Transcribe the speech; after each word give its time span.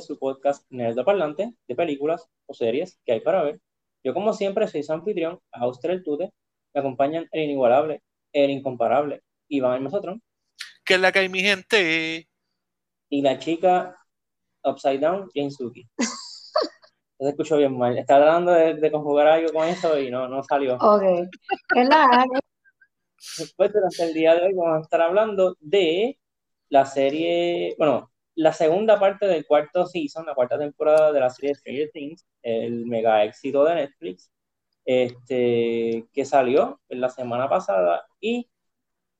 de 0.00 0.06
su 0.06 0.18
podcast 0.18 0.64
Nerdo 0.70 1.04
Parlante 1.04 1.54
de 1.68 1.74
películas 1.74 2.26
o 2.46 2.54
series 2.54 2.98
que 3.04 3.12
hay 3.12 3.20
para 3.20 3.42
ver. 3.42 3.60
Yo, 4.02 4.14
como 4.14 4.32
siempre, 4.32 4.66
soy 4.66 4.82
su 4.82 4.92
anfitrión, 4.92 5.38
Auster 5.52 5.90
el 5.90 6.02
Tute. 6.02 6.32
Me 6.72 6.80
acompañan 6.80 7.28
el 7.32 7.42
inigualable, 7.42 8.02
el 8.32 8.50
incomparable, 8.50 9.22
Iván 9.48 9.76
el 9.76 9.82
Mesotron. 9.82 10.22
Que 10.84 10.94
es 10.94 11.00
la 11.00 11.12
que 11.12 11.18
hay, 11.20 11.28
mi 11.28 11.40
gente. 11.40 12.28
Y 13.10 13.22
la 13.22 13.38
chica 13.38 13.96
Upside 14.64 15.00
Down, 15.00 15.28
Jane 15.34 15.50
Suki. 15.50 15.86
Se 17.18 17.28
escuchó 17.28 17.58
bien 17.58 17.76
mal. 17.76 17.98
Estaba 17.98 18.24
tratando 18.24 18.52
de, 18.52 18.90
conjugar 18.90 19.26
algo 19.26 19.52
con 19.52 19.68
eso 19.68 19.98
y 19.98 20.10
no, 20.10 20.26
no 20.28 20.42
salió. 20.42 20.76
Ok. 20.76 21.02
Es 21.76 21.88
la 21.88 22.24
Después, 23.36 23.70
durante 23.70 24.02
el 24.02 24.14
día 24.14 24.34
de 24.34 24.46
hoy, 24.46 24.54
vamos 24.54 24.78
a 24.78 24.80
estar 24.80 25.02
hablando 25.02 25.54
de 25.60 26.18
la 26.70 26.86
serie, 26.86 27.74
bueno, 27.76 28.09
la 28.40 28.54
segunda 28.54 28.98
parte 28.98 29.26
del 29.26 29.46
cuarto 29.46 29.86
season, 29.86 30.24
la 30.24 30.34
cuarta 30.34 30.58
temporada 30.58 31.12
de 31.12 31.20
la 31.20 31.28
serie 31.28 31.54
Stranger 31.54 31.90
Things, 31.92 32.26
el 32.42 32.86
mega 32.86 33.22
éxito 33.22 33.64
de 33.64 33.74
Netflix, 33.74 34.32
este, 34.82 36.06
que 36.10 36.24
salió 36.24 36.80
en 36.88 37.02
la 37.02 37.10
semana 37.10 37.50
pasada 37.50 38.06
y 38.18 38.48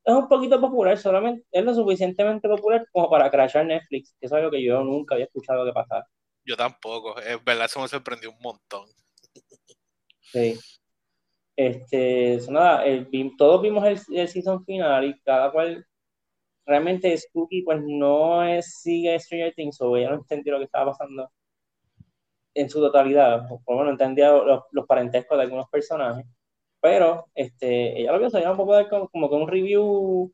es 0.05 0.15
un 0.15 0.27
poquito 0.27 0.59
popular, 0.59 0.97
solamente 0.97 1.47
es 1.53 1.63
lo 1.63 1.75
suficientemente 1.75 2.49
popular 2.49 2.87
como 2.91 3.11
para 3.11 3.31
crashar 3.31 3.67
Netflix, 3.67 4.17
que 4.19 4.25
es 4.25 4.33
algo 4.33 4.51
que 4.51 4.63
yo 4.63 4.83
nunca 4.83 5.17
había 5.17 5.27
escuchado 5.27 5.67
que 5.67 5.73
pasara. 5.73 6.07
Yo 6.43 6.57
tampoco, 6.57 7.19
es 7.19 7.45
verdad, 7.45 7.67
eso 7.67 7.81
me 7.81 7.89
sorprendió 7.89 8.31
un 8.31 8.41
montón. 8.41 8.89
Sí. 10.23 10.59
Este, 11.57 12.39
nada, 12.49 12.85
todos 13.37 13.61
vimos 13.61 13.85
el, 13.85 14.01
el 14.17 14.29
season 14.29 14.65
final 14.65 15.05
y 15.05 15.21
cada 15.21 15.53
cual 15.53 15.87
realmente 16.67 17.17
Spooky 17.17 17.63
pues 17.63 17.81
no 17.83 18.43
es, 18.43 18.81
sigue 18.81 19.19
Stranger 19.19 19.55
Things 19.55 19.81
o 19.81 19.97
ella 19.97 20.11
no 20.11 20.17
entendió 20.17 20.53
lo 20.53 20.59
que 20.59 20.65
estaba 20.67 20.93
pasando 20.93 21.31
en 22.55 22.69
su 22.69 22.81
totalidad, 22.81 23.49
por 23.65 23.75
lo 23.75 23.81
menos 23.83 23.93
entendía 23.93 24.33
los, 24.33 24.65
los, 24.73 24.87
parentescos 24.87 25.39
de 25.39 25.45
algunos 25.45 25.69
personajes, 25.69 26.27
pero 26.81 27.27
este, 27.35 28.01
ella 28.01 28.13
lo 28.13 28.19
vio, 28.19 28.31
se 28.31 28.49
un 28.49 28.57
poco 28.57 28.75
de 28.75 28.89
como, 28.89 29.09
como 29.09 29.29
que 29.29 29.37
un 29.37 29.49
review 29.49 30.33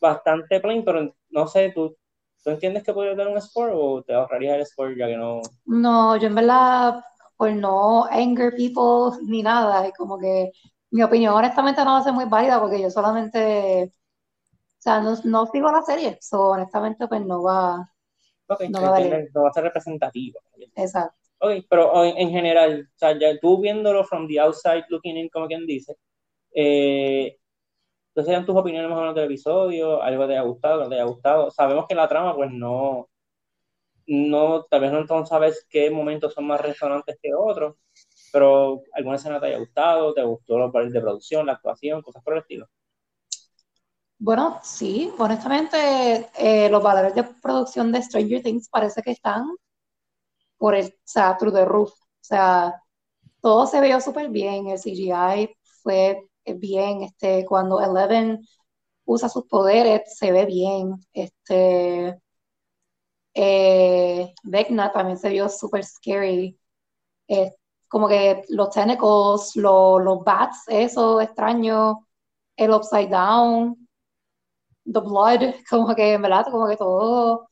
bastante 0.00 0.60
plain, 0.60 0.84
pero 0.84 1.12
no 1.30 1.46
sé, 1.48 1.72
¿tú, 1.74 1.96
¿tú 2.42 2.50
entiendes 2.50 2.84
que 2.84 2.92
podría 2.92 3.16
dar 3.16 3.28
un 3.28 3.40
score 3.40 3.72
o 3.74 4.02
te 4.02 4.14
ahorrarías 4.14 4.58
el 4.58 4.66
score 4.66 4.96
ya 4.96 5.08
que 5.08 5.16
no? 5.16 5.40
No, 5.66 6.16
yo 6.16 6.28
en 6.28 6.34
verdad, 6.36 7.02
pues 7.36 7.56
no 7.56 8.04
anger 8.04 8.54
people 8.54 9.18
ni 9.26 9.42
nada, 9.42 9.86
es 9.86 9.94
como 9.94 10.18
que 10.18 10.52
mi 10.90 11.02
opinión 11.02 11.34
honestamente 11.34 11.84
no 11.84 11.92
va 11.92 11.98
a 11.98 12.04
ser 12.04 12.12
muy 12.12 12.26
válida 12.26 12.60
porque 12.60 12.80
yo 12.80 12.90
solamente 12.90 13.82
o 13.82 14.07
sea, 14.88 15.00
no, 15.00 15.16
no 15.24 15.46
sigo 15.46 15.70
la 15.70 15.82
serie, 15.82 16.18
so, 16.20 16.50
honestamente, 16.50 17.06
pues 17.06 17.24
no 17.24 17.42
va, 17.42 17.90
no, 18.68 18.82
va 18.82 19.48
a 19.48 19.52
ser 19.52 19.64
representativo. 19.64 20.40
Exacto. 20.74 21.16
Ok, 21.40 21.66
pero 21.70 22.04
en, 22.04 22.30
general, 22.30 22.88
o 22.94 22.98
sea, 22.98 23.16
ya 23.16 23.38
tú 23.38 23.60
viéndolo 23.60 24.04
from 24.04 24.26
the 24.26 24.40
outside 24.40 24.84
looking 24.88 25.16
in, 25.16 25.28
como 25.28 25.46
quien 25.46 25.66
dice, 25.66 25.96
eh, 26.52 27.38
entonces 28.08 28.32
sean 28.32 28.44
tus 28.44 28.56
opiniones 28.56 28.90
más 28.90 28.98
o 28.98 29.02
menos 29.02 29.14
del 29.14 29.26
episodio, 29.26 30.02
algo 30.02 30.26
te 30.26 30.32
haya 30.32 30.42
gustado, 30.42 30.82
no 30.82 30.88
te 30.88 30.96
haya 30.96 31.04
gustado. 31.04 31.50
Sabemos 31.52 31.86
que 31.86 31.94
la 31.94 32.08
trama, 32.08 32.34
pues 32.34 32.50
no, 32.50 33.08
no, 34.08 34.64
tal 34.64 34.80
vez 34.80 34.92
no 34.92 35.26
sabes 35.26 35.66
qué 35.70 35.90
momentos 35.90 36.34
son 36.34 36.46
más 36.46 36.60
resonantes 36.60 37.16
que 37.22 37.32
otros, 37.32 37.76
pero 38.32 38.82
alguna 38.94 39.16
escena 39.16 39.38
te 39.38 39.46
haya 39.46 39.58
gustado, 39.58 40.14
te 40.14 40.24
gustó 40.24 40.58
los 40.58 40.72
valores 40.72 40.92
de 40.92 41.00
producción, 41.00 41.46
la 41.46 41.52
actuación, 41.52 42.02
cosas 42.02 42.24
por 42.24 42.34
el 42.34 42.40
estilo. 42.40 42.66
Bueno, 44.20 44.58
sí, 44.62 45.12
honestamente, 45.18 46.30
eh, 46.36 46.68
los 46.70 46.82
valores 46.82 47.14
de 47.14 47.24
producción 47.24 47.90
de 47.92 48.02
Stranger 48.02 48.42
Things 48.42 48.68
parece 48.68 49.02
que 49.02 49.10
están 49.12 49.46
por 50.56 50.74
el, 50.74 50.86
o 50.86 50.90
sea, 51.04 51.36
through 51.38 51.54
the 51.54 51.64
roof. 51.64 51.90
O 51.92 51.96
sea, 52.20 52.82
todo 53.42 53.66
se 53.66 53.80
vio 53.80 54.00
súper 54.00 54.30
bien, 54.30 54.68
el 54.68 54.78
CGI 54.78 55.50
fue 55.82 56.28
bien, 56.56 57.02
este, 57.04 57.44
cuando 57.46 57.80
Eleven 57.80 58.40
usa 59.06 59.28
sus 59.28 59.46
poderes, 59.46 60.02
se 60.18 60.32
ve 60.32 60.46
bien, 60.46 60.94
este, 61.12 62.18
eh, 63.34 64.34
Vecna 64.44 64.92
también 64.92 65.18
se 65.18 65.30
vio 65.30 65.48
súper 65.48 65.84
scary, 65.84 66.58
como 67.88 68.08
que 68.08 68.42
los 68.50 68.70
tentacles, 68.70 69.56
los 69.56 70.24
bats, 70.24 70.64
eso 70.68 71.20
extraño, 71.20 72.06
el 72.56 72.70
upside 72.72 73.08
down, 73.10 73.87
The 74.92 75.00
Blood, 75.00 75.54
como 75.70 75.94
que 75.94 76.14
en 76.14 76.22
verdad, 76.22 76.46
como 76.50 76.68
que 76.68 76.76
todo, 76.76 77.50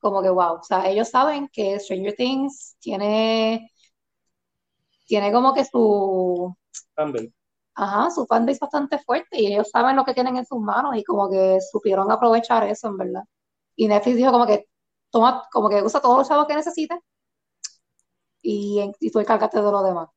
como 0.00 0.22
que 0.22 0.30
wow. 0.30 0.54
O 0.56 0.62
sea, 0.62 0.88
ellos 0.88 1.08
saben 1.10 1.48
que 1.52 1.78
Stranger 1.80 2.14
Things 2.14 2.76
tiene, 2.80 3.70
tiene 5.06 5.32
como 5.32 5.54
que 5.54 5.64
su 5.64 6.54
fanbase. 6.94 7.32
Ajá, 7.74 8.10
su 8.10 8.26
fanbase 8.26 8.58
bastante 8.60 8.98
fuerte 8.98 9.40
y 9.40 9.46
ellos 9.46 9.70
saben 9.70 9.96
lo 9.96 10.04
que 10.04 10.14
tienen 10.14 10.36
en 10.36 10.46
sus 10.46 10.60
manos 10.60 10.96
y 10.96 11.04
como 11.04 11.30
que 11.30 11.58
supieron 11.60 12.10
aprovechar 12.10 12.64
eso, 12.64 12.88
en 12.88 12.96
verdad. 12.96 13.22
Y 13.76 13.86
Netflix 13.88 14.16
dijo 14.16 14.32
como 14.32 14.46
que 14.46 14.66
toma, 15.10 15.44
como 15.52 15.68
que 15.68 15.82
usa 15.82 16.00
todos 16.00 16.18
los 16.18 16.28
chavos 16.28 16.46
que 16.46 16.56
necesites 16.56 16.98
y, 18.42 18.90
y 19.00 19.10
tú 19.10 19.20
encárgate 19.20 19.58
de 19.58 19.70
lo 19.70 19.82
demás. 19.82 20.08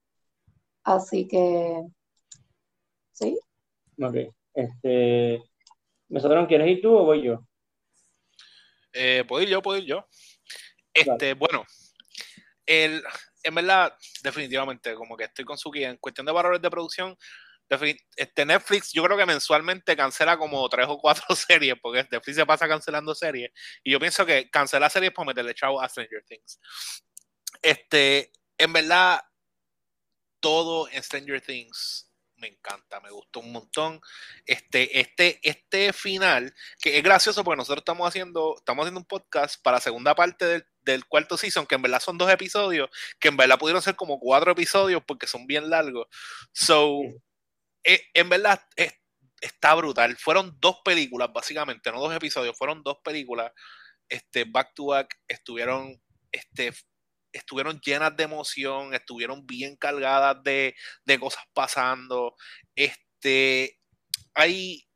Así 0.83 1.27
que, 1.27 1.83
sí. 3.11 3.39
Ok, 4.01 4.15
este, 4.53 5.43
¿Nosotros 6.11 6.45
quieres 6.47 6.67
ir 6.67 6.81
tú 6.81 6.93
o 6.93 7.05
voy 7.05 7.23
yo? 7.23 7.47
Eh, 8.91 9.23
puedo 9.25 9.41
ir 9.43 9.49
yo, 9.49 9.61
puedo 9.61 9.77
ir 9.77 9.85
yo. 9.85 10.05
Este, 10.93 11.35
bueno, 11.35 11.65
el, 12.65 13.01
en 13.43 13.55
verdad, 13.55 13.95
definitivamente, 14.21 14.93
como 14.93 15.15
que 15.15 15.23
estoy 15.23 15.45
con 15.45 15.57
Suki 15.57 15.85
en 15.85 15.95
cuestión 15.97 16.25
de 16.25 16.33
valores 16.33 16.61
de 16.61 16.69
producción. 16.69 17.17
Este 18.17 18.45
Netflix, 18.45 18.91
yo 18.91 19.01
creo 19.05 19.17
que 19.17 19.25
mensualmente 19.25 19.95
cancela 19.95 20.37
como 20.37 20.67
tres 20.67 20.87
o 20.89 20.97
cuatro 20.97 21.23
series, 21.35 21.75
porque 21.81 22.05
Netflix 22.11 22.35
se 22.35 22.45
pasa 22.45 22.67
cancelando 22.67 23.15
series. 23.15 23.49
Y 23.81 23.93
yo 23.93 23.99
pienso 23.99 24.25
que 24.25 24.49
cancela 24.49 24.89
series 24.89 25.13
por 25.13 25.25
meterle 25.25 25.53
chavo 25.53 25.81
a 25.81 25.87
Stranger 25.87 26.25
Things. 26.27 26.59
Este, 27.61 28.33
en 28.57 28.73
verdad, 28.73 29.21
todo 30.41 30.89
en 30.89 31.01
Stranger 31.01 31.39
Things 31.39 32.10
me 32.41 32.47
encanta, 32.47 32.99
me 32.99 33.11
gustó 33.11 33.39
un 33.39 33.51
montón. 33.51 34.01
Este, 34.45 34.99
este, 34.99 35.39
este 35.43 35.93
final, 35.93 36.53
que 36.81 36.97
es 36.97 37.03
gracioso 37.03 37.43
porque 37.43 37.57
nosotros 37.57 37.81
estamos 37.81 38.07
haciendo, 38.07 38.55
estamos 38.57 38.83
haciendo 38.83 38.99
un 38.99 39.05
podcast 39.05 39.61
para 39.61 39.77
la 39.77 39.81
segunda 39.81 40.15
parte 40.15 40.45
del, 40.45 40.65
del, 40.81 41.05
cuarto 41.05 41.37
season, 41.37 41.65
que 41.67 41.75
en 41.75 41.83
verdad 41.83 42.01
son 42.01 42.17
dos 42.17 42.29
episodios, 42.29 42.89
que 43.19 43.29
en 43.29 43.37
verdad 43.37 43.59
pudieron 43.59 43.81
ser 43.81 43.95
como 43.95 44.19
cuatro 44.19 44.51
episodios 44.51 45.03
porque 45.05 45.27
son 45.27 45.47
bien 45.47 45.69
largos. 45.69 46.07
So, 46.51 47.01
eh, 47.83 48.01
en 48.13 48.29
verdad 48.29 48.61
está 49.39 49.73
brutal. 49.75 50.17
Fueron 50.17 50.57
dos 50.59 50.77
películas, 50.83 51.31
básicamente, 51.33 51.91
no 51.91 52.01
dos 52.01 52.15
episodios, 52.15 52.57
fueron 52.57 52.83
dos 52.83 52.97
películas. 53.03 53.51
Este, 54.09 54.43
back 54.43 54.73
to 54.73 54.87
back, 54.87 55.17
estuvieron 55.27 56.01
este, 56.31 56.73
estuvieron 57.31 57.79
llenas 57.81 58.15
de 58.15 58.23
emoción, 58.23 58.93
estuvieron 58.93 59.45
bien 59.45 59.75
cargadas 59.75 60.43
de, 60.43 60.75
cosas 61.19 61.43
pasando. 61.53 62.35
Este, 62.75 63.79
hay, 64.33 64.87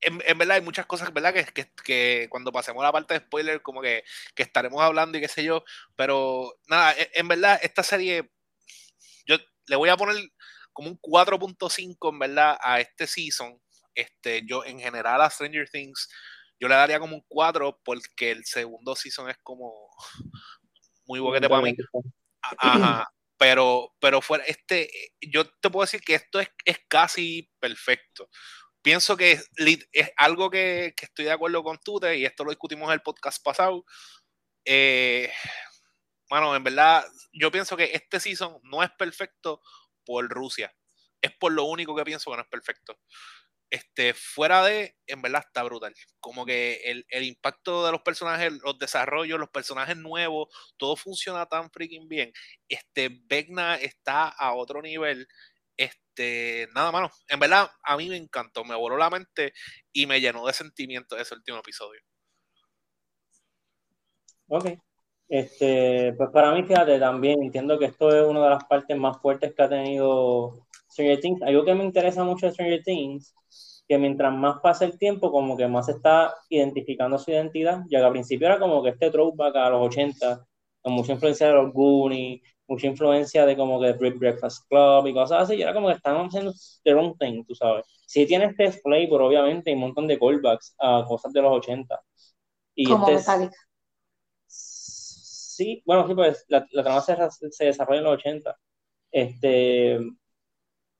en, 0.00 0.38
verdad 0.38 0.56
hay 0.56 0.62
muchas 0.62 0.86
cosas, 0.86 1.12
¿verdad? 1.12 1.34
Que, 1.34 1.72
que, 1.84 2.26
cuando 2.30 2.52
pasemos 2.52 2.82
a 2.82 2.86
la 2.86 2.92
parte 2.92 3.14
de 3.14 3.20
spoiler, 3.20 3.62
como 3.62 3.80
que, 3.82 4.04
estaremos 4.36 4.82
hablando 4.82 5.18
y 5.18 5.20
qué 5.20 5.28
sé 5.28 5.44
yo. 5.44 5.64
Pero 5.96 6.54
nada, 6.66 6.92
en, 6.92 7.08
en 7.14 7.28
verdad, 7.28 7.60
esta 7.62 7.82
serie, 7.82 8.30
yo 9.26 9.36
le 9.66 9.76
voy 9.76 9.88
a 9.88 9.96
poner 9.96 10.16
como 10.74 10.90
un 10.90 11.00
4.5 11.00 12.10
en 12.10 12.18
verdad 12.18 12.58
a 12.60 12.80
este 12.80 13.06
season. 13.06 13.58
Este, 13.94 14.42
yo 14.44 14.64
en 14.64 14.80
general 14.80 15.22
a 15.22 15.30
Stranger 15.30 15.70
Things, 15.70 16.08
yo 16.60 16.68
le 16.68 16.74
daría 16.74 16.98
como 16.98 17.16
un 17.16 17.24
4 17.28 17.80
porque 17.84 18.32
el 18.32 18.44
segundo 18.44 18.96
season 18.96 19.30
es 19.30 19.38
como 19.42 19.72
muy 21.06 21.20
boquete 21.20 21.48
para 21.48 21.62
mí. 21.62 21.76
Ajá. 22.58 23.08
Pero, 23.36 23.92
pero 24.00 24.22
fuera, 24.22 24.44
este, 24.44 24.88
yo 25.20 25.44
te 25.44 25.68
puedo 25.68 25.84
decir 25.84 26.00
que 26.00 26.14
esto 26.14 26.38
es, 26.38 26.48
es 26.64 26.78
casi 26.86 27.50
perfecto. 27.58 28.30
Pienso 28.80 29.16
que 29.16 29.32
es, 29.32 29.50
es 29.92 30.10
algo 30.16 30.48
que, 30.50 30.94
que, 30.96 31.06
estoy 31.06 31.24
de 31.24 31.32
acuerdo 31.32 31.64
con 31.64 31.78
Tute, 31.78 32.16
y 32.16 32.24
esto 32.24 32.44
lo 32.44 32.50
discutimos 32.50 32.86
en 32.86 32.94
el 32.94 33.02
podcast 33.02 33.42
pasado. 33.42 33.84
Eh, 34.64 35.32
bueno, 36.30 36.54
en 36.54 36.62
verdad, 36.62 37.04
yo 37.32 37.50
pienso 37.50 37.76
que 37.76 37.90
este 37.92 38.20
season 38.20 38.60
no 38.62 38.84
es 38.84 38.90
perfecto 38.96 39.60
por 40.06 40.28
Rusia. 40.28 40.72
Es 41.20 41.32
por 41.32 41.52
lo 41.52 41.64
único 41.64 41.94
que 41.96 42.04
pienso 42.04 42.30
que 42.30 42.36
no 42.36 42.42
es 42.44 42.48
perfecto 42.48 42.96
este, 43.74 44.14
fuera 44.14 44.62
de, 44.64 44.94
en 45.08 45.20
verdad 45.20 45.42
está 45.44 45.64
brutal. 45.64 45.92
Como 46.20 46.46
que 46.46 46.76
el, 46.84 47.04
el, 47.08 47.24
impacto 47.24 47.84
de 47.84 47.90
los 47.90 48.02
personajes, 48.02 48.52
los 48.62 48.78
desarrollos, 48.78 49.40
los 49.40 49.50
personajes 49.50 49.96
nuevos, 49.96 50.48
todo 50.76 50.94
funciona 50.94 51.46
tan 51.46 51.70
freaking 51.72 52.08
bien. 52.08 52.32
Este, 52.68 53.10
Vecna 53.26 53.74
está 53.74 54.28
a 54.28 54.54
otro 54.54 54.80
nivel. 54.80 55.26
Este, 55.76 56.68
nada, 56.72 56.92
mano. 56.92 57.10
En 57.26 57.40
verdad, 57.40 57.68
a 57.82 57.96
mí 57.96 58.08
me 58.08 58.16
encantó, 58.16 58.64
me 58.64 58.76
voló 58.76 58.96
la 58.96 59.10
mente 59.10 59.52
y 59.92 60.06
me 60.06 60.20
llenó 60.20 60.46
de 60.46 60.52
sentimientos 60.52 61.20
ese 61.20 61.34
último 61.34 61.58
episodio. 61.58 62.00
Ok. 64.46 64.66
Este, 65.28 66.12
pues 66.16 66.30
para 66.30 66.52
mí, 66.54 66.62
fíjate, 66.62 67.00
también 67.00 67.42
entiendo 67.42 67.76
que 67.76 67.86
esto 67.86 68.08
es 68.10 68.24
una 68.24 68.44
de 68.44 68.50
las 68.50 68.64
partes 68.66 68.96
más 68.96 69.20
fuertes 69.20 69.52
que 69.52 69.62
ha 69.64 69.68
tenido 69.68 70.64
Stranger 70.94 71.20
Things. 71.20 71.42
Algo 71.42 71.64
que 71.64 71.74
me 71.74 71.84
interesa 71.84 72.24
mucho 72.24 72.46
de 72.46 72.52
Stranger 72.52 72.82
Things, 72.82 73.34
que 73.86 73.98
mientras 73.98 74.32
más 74.32 74.60
pasa 74.62 74.84
el 74.84 74.96
tiempo, 74.98 75.30
como 75.30 75.56
que 75.56 75.68
más 75.68 75.86
se 75.86 75.92
está 75.92 76.34
identificando 76.48 77.18
su 77.18 77.30
identidad, 77.30 77.82
ya 77.90 77.98
que 77.98 78.04
al 78.04 78.12
principio 78.12 78.46
era 78.46 78.58
como 78.58 78.82
que 78.82 78.90
este 78.90 79.10
throwback 79.10 79.56
a 79.56 79.70
los 79.70 79.86
80, 79.88 80.46
con 80.80 80.92
mucha 80.94 81.12
influencia 81.12 81.48
de 81.48 81.54
los 81.54 81.72
Goonies, 81.72 82.40
mucha 82.66 82.86
influencia 82.86 83.44
de 83.44 83.56
como 83.56 83.80
que 83.80 83.92
Breakfast 83.92 84.66
Club 84.68 85.06
y 85.08 85.14
cosas 85.14 85.42
así, 85.42 85.56
y 85.56 85.62
era 85.62 85.74
como 85.74 85.88
que 85.88 85.94
estaban 85.94 86.26
haciendo 86.26 86.52
their 86.82 86.96
own 86.96 87.16
thing, 87.18 87.44
tú 87.44 87.54
sabes. 87.54 87.84
Sí 88.06 88.26
tiene 88.26 88.46
este 88.46 88.72
flavor, 88.72 89.22
obviamente, 89.22 89.70
y 89.70 89.74
un 89.74 89.80
montón 89.80 90.06
de 90.06 90.18
callbacks 90.18 90.74
a 90.78 91.04
cosas 91.06 91.32
de 91.32 91.42
los 91.42 91.52
80. 91.52 92.00
Y 92.76 92.84
Como 92.86 93.08
este, 93.08 93.16
Metallica. 93.16 93.56
Sí, 94.46 95.82
bueno, 95.84 96.06
sí, 96.08 96.14
pues 96.14 96.44
la, 96.48 96.66
la 96.72 96.82
trama 96.82 97.00
se, 97.00 97.16
se 97.50 97.64
desarrolla 97.66 97.98
en 97.98 98.04
los 98.04 98.14
80. 98.14 98.56
Este, 99.12 99.98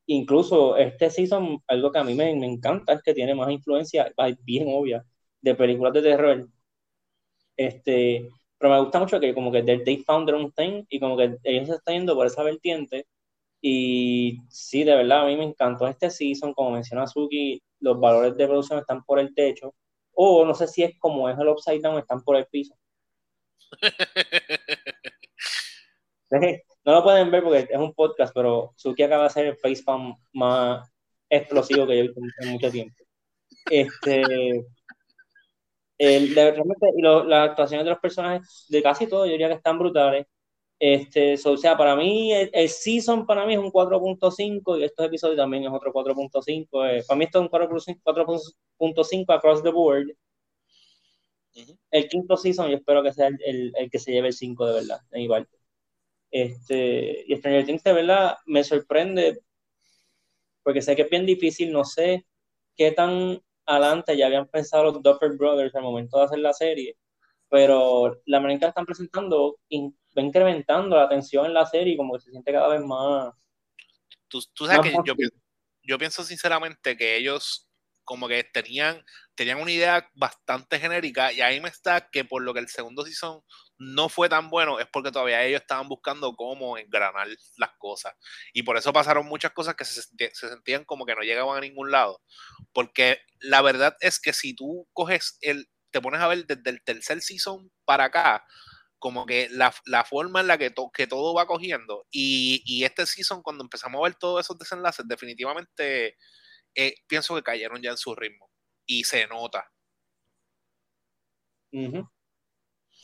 incluso 0.06 0.76
este 0.76 1.10
season, 1.10 1.58
algo 1.68 1.92
que 1.92 1.98
a 1.98 2.04
mí 2.04 2.14
me, 2.14 2.34
me 2.36 2.46
encanta 2.46 2.94
es 2.94 3.02
que 3.02 3.14
tiene 3.14 3.34
más 3.34 3.50
influencia, 3.50 4.12
bien 4.44 4.66
obvia, 4.68 5.04
de 5.40 5.54
películas 5.54 5.92
de 5.94 6.02
terror. 6.02 6.48
Este, 7.56 8.28
pero 8.58 8.72
me 8.74 8.80
gusta 8.80 8.98
mucho 9.00 9.20
que 9.20 9.34
como 9.34 9.52
que 9.52 9.62
they, 9.62 9.84
they 9.84 9.98
found 9.98 10.26
their 10.26 10.36
own 10.40 10.52
thing 10.52 10.84
y 10.88 10.98
como 11.00 11.16
que 11.16 11.36
ellos 11.44 11.68
se 11.68 11.74
están 11.76 11.94
yendo 11.96 12.14
por 12.14 12.26
esa 12.26 12.42
vertiente. 12.42 13.06
Y 13.60 14.38
sí, 14.50 14.84
de 14.84 14.96
verdad, 14.96 15.22
a 15.24 15.26
mí 15.26 15.36
me 15.36 15.44
encantó 15.44 15.88
este 15.88 16.10
season, 16.10 16.54
como 16.54 16.72
menciona 16.72 17.06
Suki, 17.08 17.62
los 17.80 18.00
valores 18.00 18.36
de 18.36 18.46
producción 18.46 18.78
están 18.80 19.04
por 19.04 19.18
el 19.20 19.34
techo, 19.34 19.74
o 20.14 20.44
no 20.46 20.54
sé 20.54 20.68
si 20.68 20.84
es 20.84 20.98
como 21.00 21.28
es 21.30 21.38
el 21.38 21.48
Upside 21.48 21.80
Down, 21.82 21.98
están 21.98 22.22
por 22.22 22.36
el 22.36 22.46
piso. 22.46 22.76
No 26.84 26.92
lo 26.92 27.02
pueden 27.02 27.30
ver 27.30 27.42
porque 27.42 27.66
es 27.70 27.78
un 27.78 27.94
podcast, 27.94 28.34
pero 28.34 28.72
Suki 28.76 29.02
acaba 29.02 29.22
de 29.22 29.26
hacer 29.28 29.46
el 29.46 29.56
facepalm 29.56 30.16
más 30.32 30.86
explosivo 31.30 31.86
que 31.86 31.96
yo 31.96 32.00
he 32.00 32.06
visto 32.08 32.20
en 32.40 32.48
mucho 32.50 32.70
tiempo. 32.70 32.94
Este, 33.70 34.22
el, 35.98 36.34
de, 36.34 36.50
realmente, 36.52 36.86
y 36.96 37.02
lo, 37.02 37.24
las 37.24 37.50
actuaciones 37.50 37.84
de 37.84 37.90
los 37.90 38.00
personajes, 38.00 38.66
de 38.68 38.82
casi 38.82 39.06
todos, 39.06 39.26
yo 39.26 39.32
diría 39.32 39.48
que 39.48 39.54
están 39.54 39.78
brutales. 39.78 40.26
Este, 40.78 41.36
so, 41.36 41.52
o 41.52 41.56
sea, 41.56 41.76
para 41.76 41.96
mí, 41.96 42.32
el, 42.32 42.50
el, 42.52 42.68
season 42.68 43.26
para 43.26 43.46
mí 43.46 43.54
es 43.54 43.58
un 43.58 43.70
4.5 43.72 44.78
y 44.78 44.84
estos 44.84 45.06
episodios 45.06 45.36
también 45.38 45.64
es 45.64 45.70
otro 45.72 45.92
4.5. 45.92 46.84
Eh, 46.90 47.04
para 47.06 47.18
mí 47.18 47.24
esto 47.24 47.38
es 47.38 47.44
un 47.44 47.50
4.5 47.50 49.34
across 49.34 49.62
the 49.62 49.70
board. 49.70 50.06
Uh 51.56 51.60
-huh. 51.60 51.78
El 51.90 52.08
quinto 52.08 52.36
season 52.36 52.68
yo 52.68 52.76
espero 52.76 53.02
que 53.02 53.12
sea 53.12 53.28
el, 53.28 53.38
el, 53.44 53.72
el, 53.76 53.90
que 53.90 53.98
se 53.98 54.12
lleve 54.12 54.28
el 54.28 54.34
5 54.34 54.66
de 54.66 54.72
verdad, 54.74 55.00
de 55.10 55.18
mi 55.18 55.28
parte. 55.28 55.53
Este, 56.34 57.24
y 57.28 57.36
Stranger 57.36 57.64
Things 57.64 57.84
de 57.84 57.92
verdad 57.92 58.36
me 58.46 58.64
sorprende 58.64 59.38
porque 60.64 60.82
sé 60.82 60.96
que 60.96 61.02
es 61.02 61.08
bien 61.08 61.24
difícil, 61.24 61.70
no 61.70 61.84
sé 61.84 62.26
qué 62.76 62.90
tan 62.90 63.40
adelante 63.64 64.16
ya 64.16 64.26
habían 64.26 64.48
pensado 64.48 64.82
los 64.82 65.00
Duffer 65.00 65.36
Brothers 65.36 65.76
al 65.76 65.84
momento 65.84 66.18
de 66.18 66.24
hacer 66.24 66.40
la 66.40 66.52
serie, 66.52 66.96
pero 67.48 68.20
la 68.26 68.40
manera 68.40 68.54
en 68.54 68.58
que 68.58 68.64
la 68.64 68.70
están 68.70 68.84
presentando 68.84 69.60
va 69.70 70.22
incrementando 70.22 70.96
la 70.96 71.08
tensión 71.08 71.46
en 71.46 71.54
la 71.54 71.66
serie 71.66 71.96
como 71.96 72.14
que 72.14 72.22
se 72.22 72.32
siente 72.32 72.50
cada 72.50 72.66
vez 72.66 72.80
más... 72.80 73.32
Tú, 74.26 74.40
tú 74.54 74.66
sabes 74.66 74.92
más 74.92 75.04
que 75.04 75.10
yo, 75.10 75.14
yo 75.84 75.98
pienso 75.98 76.24
sinceramente 76.24 76.96
que 76.96 77.16
ellos 77.16 77.68
como 78.02 78.26
que 78.26 78.42
tenían, 78.42 79.04
tenían 79.36 79.60
una 79.60 79.70
idea 79.70 80.10
bastante 80.14 80.80
genérica 80.80 81.32
y 81.32 81.42
ahí 81.42 81.60
me 81.60 81.68
está 81.68 82.10
que 82.10 82.24
por 82.24 82.42
lo 82.42 82.52
que 82.52 82.58
el 82.58 82.68
segundo 82.68 83.04
season 83.04 83.40
no 83.78 84.08
fue 84.08 84.28
tan 84.28 84.50
bueno 84.50 84.78
es 84.80 84.86
porque 84.92 85.10
todavía 85.12 85.42
ellos 85.44 85.60
estaban 85.62 85.88
buscando 85.88 86.34
cómo 86.36 86.78
engranar 86.78 87.28
las 87.56 87.70
cosas. 87.78 88.14
Y 88.52 88.62
por 88.62 88.76
eso 88.76 88.92
pasaron 88.92 89.26
muchas 89.26 89.52
cosas 89.52 89.74
que 89.74 89.84
se, 89.84 90.02
se 90.02 90.48
sentían 90.48 90.84
como 90.84 91.06
que 91.06 91.14
no 91.14 91.22
llegaban 91.22 91.58
a 91.58 91.60
ningún 91.60 91.90
lado. 91.90 92.20
Porque 92.72 93.18
la 93.40 93.62
verdad 93.62 93.96
es 94.00 94.20
que 94.20 94.32
si 94.32 94.54
tú 94.54 94.88
coges 94.92 95.38
el 95.40 95.68
te 95.90 96.00
pones 96.00 96.20
a 96.20 96.26
ver 96.28 96.44
desde 96.46 96.70
el 96.70 96.82
tercer 96.82 97.20
season 97.20 97.70
para 97.84 98.04
acá 98.04 98.44
como 98.98 99.26
que 99.26 99.48
la, 99.50 99.72
la 99.86 100.04
forma 100.04 100.40
en 100.40 100.48
la 100.48 100.58
que, 100.58 100.70
to, 100.70 100.90
que 100.92 101.06
todo 101.06 101.34
va 101.34 101.46
cogiendo 101.46 102.06
y, 102.10 102.62
y 102.64 102.84
este 102.84 103.06
season 103.06 103.42
cuando 103.42 103.62
empezamos 103.62 104.00
a 104.00 104.04
ver 104.04 104.14
todos 104.16 104.44
esos 104.44 104.58
desenlaces 104.58 105.06
definitivamente 105.06 106.16
eh, 106.74 106.96
pienso 107.06 107.34
que 107.36 107.42
cayeron 107.42 107.82
ya 107.82 107.90
en 107.90 107.96
su 107.98 108.14
ritmo 108.14 108.50
y 108.86 109.04
se 109.04 109.26
nota. 109.28 109.70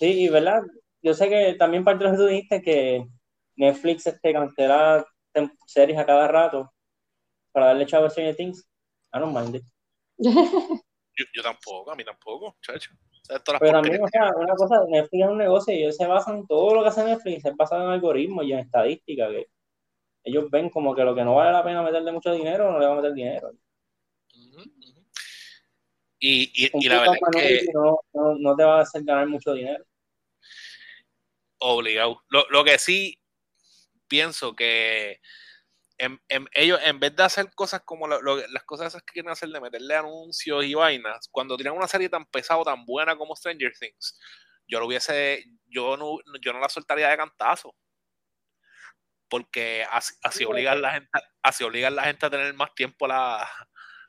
Sí, 0.00 0.22
y 0.24 0.28
verdad, 0.30 0.62
yo 1.02 1.12
sé 1.12 1.28
que 1.28 1.56
también 1.58 1.84
parte 1.84 2.04
de 2.04 2.10
lo 2.10 2.16
que 2.16 2.22
tú 2.22 2.26
dijiste 2.26 2.62
que 2.62 3.06
Netflix 3.56 4.06
este, 4.06 4.32
cancela 4.32 5.04
series 5.66 5.98
a 5.98 6.06
cada 6.06 6.26
rato 6.26 6.72
para 7.52 7.66
darle 7.66 7.84
chavo 7.84 8.06
a 8.06 8.10
Stranger 8.10 8.34
Things. 8.34 8.66
I 9.12 9.18
don't 9.18 9.36
mind 9.36 9.56
it. 9.56 9.64
yo, 10.16 11.24
yo, 11.34 11.42
tampoco, 11.42 11.90
a 11.90 11.96
mí 11.96 12.02
tampoco, 12.02 12.56
chacho. 12.62 12.92
O 12.94 13.24
sea, 13.26 13.42
Pero 13.60 13.72
también, 13.72 14.02
o 14.02 14.08
sea, 14.08 14.32
una 14.34 14.54
cosa, 14.54 14.82
Netflix 14.88 15.22
es 15.22 15.30
un 15.30 15.36
negocio 15.36 15.74
y 15.74 15.82
ellos 15.82 15.96
se 15.96 16.06
basan 16.06 16.46
todo 16.46 16.76
lo 16.76 16.82
que 16.82 16.88
hace 16.88 17.04
Netflix, 17.04 17.42
se 17.42 17.50
basan 17.50 17.82
en 17.82 17.88
algoritmos 17.88 18.46
y 18.46 18.54
en 18.54 18.60
estadística, 18.60 19.28
que 19.28 19.48
ellos 20.24 20.50
ven 20.50 20.70
como 20.70 20.94
que 20.94 21.04
lo 21.04 21.14
que 21.14 21.24
no 21.24 21.34
vale 21.34 21.52
la 21.52 21.62
pena 21.62 21.82
meterle 21.82 22.10
mucho 22.10 22.32
dinero, 22.32 22.72
no 22.72 22.78
le 22.78 22.86
van 22.86 22.96
a 22.96 23.00
meter 23.02 23.12
dinero. 23.12 23.50
Uh 23.50 24.38
-huh. 24.38 24.80
Y, 26.22 26.50
y, 26.54 26.70
y 26.72 26.88
la 26.88 27.00
verdad 27.00 27.16
es 27.34 27.64
que 27.64 27.72
no, 27.74 27.98
no, 28.14 28.34
no, 28.38 28.56
te 28.56 28.64
va 28.64 28.78
a 28.78 28.82
hacer 28.82 29.02
ganar 29.04 29.26
mucho 29.26 29.52
dinero. 29.52 29.84
Obligado. 31.60 32.22
Lo, 32.28 32.46
lo 32.50 32.64
que 32.64 32.78
sí 32.78 33.20
pienso 34.08 34.56
que 34.56 35.20
en, 35.98 36.20
en, 36.28 36.48
ellos, 36.54 36.80
en 36.82 36.98
vez 36.98 37.14
de 37.14 37.22
hacer 37.22 37.50
cosas 37.54 37.82
como 37.84 38.08
lo, 38.08 38.20
lo, 38.22 38.36
las 38.48 38.64
cosas 38.64 38.88
esas 38.88 39.02
que 39.02 39.12
quieren 39.12 39.30
hacer 39.30 39.50
de 39.50 39.60
meterle 39.60 39.94
anuncios 39.94 40.64
y 40.64 40.74
vainas, 40.74 41.28
cuando 41.30 41.56
tiran 41.56 41.76
una 41.76 41.86
serie 41.86 42.08
tan 42.08 42.24
pesada, 42.26 42.64
tan 42.64 42.84
buena 42.86 43.16
como 43.16 43.36
Stranger 43.36 43.72
Things, 43.78 44.18
yo 44.66 44.80
lo 44.80 44.86
hubiese, 44.86 45.44
yo 45.66 45.96
no, 45.96 46.18
yo 46.40 46.52
no 46.52 46.60
la 46.60 46.68
soltaría 46.68 47.08
de 47.08 47.16
cantazo 47.16 47.74
porque 49.30 49.84
así, 49.90 50.14
así 50.22 50.44
obliga 50.44 50.72
a 50.72 50.74
la 50.74 50.92
gente, 50.92 51.08
así 51.42 51.64
obliga 51.64 51.88
a 51.88 51.92
la 51.92 52.02
gente 52.02 52.26
a 52.26 52.30
tener 52.30 52.52
más 52.52 52.74
tiempo 52.74 53.06
la, 53.06 53.48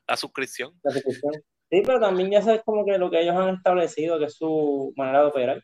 la 0.07 0.17
suscripción. 0.17 0.73
La 0.83 0.91
suscripción. 0.91 1.33
Sí, 1.69 1.83
pero 1.85 2.01
también 2.01 2.31
ya 2.31 2.41
sabes 2.41 2.63
como 2.65 2.83
que 2.83 2.97
lo 2.97 3.09
que 3.09 3.21
ellos 3.21 3.35
han 3.35 3.55
establecido, 3.55 4.19
que 4.19 4.25
es 4.25 4.35
su 4.35 4.91
manera 4.97 5.21
de 5.21 5.27
operar. 5.27 5.63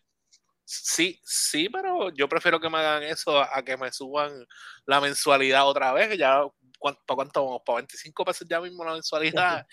Sí, 0.70 1.18
sí, 1.24 1.70
pero 1.70 2.10
yo 2.10 2.28
prefiero 2.28 2.60
que 2.60 2.70
me 2.70 2.78
hagan 2.78 3.04
eso 3.04 3.40
a, 3.40 3.58
a 3.58 3.64
que 3.64 3.78
me 3.78 3.90
suban 3.90 4.46
la 4.86 5.00
mensualidad 5.00 5.66
otra 5.66 5.94
vez, 5.94 6.18
ya 6.18 6.44
¿para 6.80 6.98
cuánto 7.16 7.46
vamos? 7.46 7.62
Para 7.66 7.78
25 7.78 8.26
pesos 8.26 8.48
ya 8.50 8.60
mismo 8.60 8.84
la 8.84 8.94
mensualidad 8.94 9.66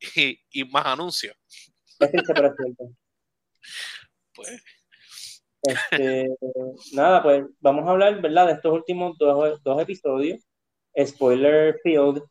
y, 0.16 0.38
y, 0.50 0.64
más 0.64 0.86
anuncios. 0.86 1.36
Pues. 4.34 4.62
Este, 5.62 6.28
nada, 6.92 7.20
pues 7.24 7.44
vamos 7.58 7.84
a 7.88 7.90
hablar, 7.90 8.22
¿verdad? 8.22 8.46
De 8.46 8.52
estos 8.52 8.72
últimos 8.72 9.18
dos, 9.18 9.60
dos 9.64 9.82
episodios. 9.82 10.46
Spoiler 10.96 11.76
Field. 11.82 12.22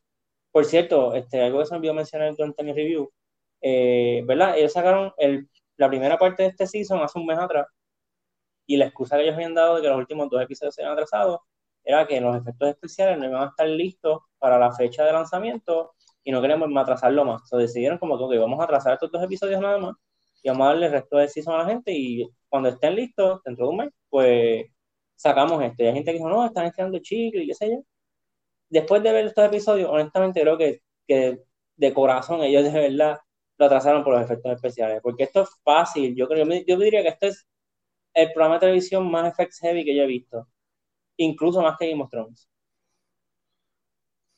Por 0.49 0.63
cierto, 0.63 1.13
este, 1.13 1.41
algo 1.41 1.59
que 1.59 1.65
se 1.65 1.73
me 1.73 1.79
olvidó 1.79 1.93
mencionar 1.93 2.33
durante 2.33 2.63
mi 2.63 2.71
review. 2.71 3.11
Eh, 3.59 4.23
¿Verdad? 4.25 4.57
Ellos 4.57 4.71
sacaron 4.71 5.11
el, 5.17 5.49
la 5.75 5.89
primera 5.89 6.17
parte 6.17 6.43
de 6.43 6.49
este 6.49 6.65
season 6.65 7.01
hace 7.01 7.19
un 7.19 7.25
mes 7.25 7.37
atrás. 7.37 7.67
Y 8.67 8.77
la 8.77 8.85
excusa 8.85 9.17
que 9.17 9.23
ellos 9.23 9.35
habían 9.35 9.55
dado 9.55 9.77
de 9.77 9.81
que 9.81 9.87
los 9.89 9.97
últimos 9.97 10.29
dos 10.29 10.41
episodios 10.41 10.75
se 10.75 10.81
habían 10.83 10.93
atrasado 10.93 11.41
era 11.83 12.05
que 12.05 12.19
los 12.21 12.35
efectos 12.37 12.69
especiales 12.69 13.17
no 13.17 13.25
iban 13.25 13.43
a 13.43 13.47
estar 13.47 13.67
listos 13.67 14.19
para 14.37 14.59
la 14.59 14.73
fecha 14.73 15.05
de 15.05 15.13
lanzamiento 15.13 15.93
y 16.23 16.31
no 16.31 16.41
queremos 16.41 16.69
atrasarlo 16.77 17.23
más. 17.25 17.41
Entonces 17.45 17.69
decidieron 17.69 17.97
como 17.97 18.17
que 18.17 18.25
okay, 18.25 18.37
vamos 18.37 18.59
a 18.59 18.65
atrasar 18.65 18.93
estos 18.93 19.11
dos 19.11 19.23
episodios 19.23 19.61
nada 19.61 19.77
más 19.77 19.95
y 20.43 20.49
vamos 20.49 20.65
a 20.65 20.69
darle 20.71 20.87
el 20.87 20.91
resto 20.91 21.17
del 21.17 21.29
season 21.29 21.55
a 21.55 21.59
la 21.59 21.65
gente 21.65 21.91
y 21.93 22.29
cuando 22.49 22.69
estén 22.69 22.95
listos, 22.95 23.41
dentro 23.43 23.65
de 23.65 23.71
un 23.71 23.77
mes, 23.77 23.89
pues 24.09 24.65
sacamos 25.15 25.63
esto. 25.63 25.83
Y 25.83 25.87
hay 25.87 25.93
gente 25.93 26.11
que 26.11 26.17
dijo, 26.17 26.29
no, 26.29 26.45
están 26.45 26.65
estirando 26.65 26.99
chicle 26.99 27.43
y 27.43 27.47
qué 27.47 27.53
sé 27.55 27.69
yo. 27.71 27.83
Después 28.69 29.03
de 29.03 29.11
ver 29.13 29.27
estos 29.27 29.45
episodios, 29.45 29.89
honestamente 29.89 30.41
creo 30.41 30.57
que, 30.57 30.81
que 31.07 31.43
de 31.75 31.93
corazón 31.93 32.41
ellos 32.43 32.63
de 32.65 32.71
verdad 32.71 33.19
lo 33.57 33.65
atrasaron 33.65 34.03
por 34.03 34.13
los 34.13 34.23
efectos 34.23 34.51
especiales, 34.53 34.99
porque 35.01 35.23
esto 35.23 35.43
es 35.43 35.49
fácil. 35.63 36.15
Yo 36.15 36.27
creo, 36.27 36.45
yo 36.45 36.77
diría 36.77 37.01
que 37.01 37.09
este 37.09 37.27
es 37.27 37.47
el 38.17 38.33
programa 38.33 38.55
de 38.55 38.61
televisión 38.61 39.11
más 39.11 39.31
effects 39.31 39.59
heavy 39.59 39.85
que 39.85 39.95
yo 39.95 40.01
he 40.01 40.07
visto, 40.07 40.47
incluso 41.17 41.61
más 41.61 41.77
que 41.77 41.91
Game 41.91 42.01
of 42.01 42.09
Thrones. 42.09 42.49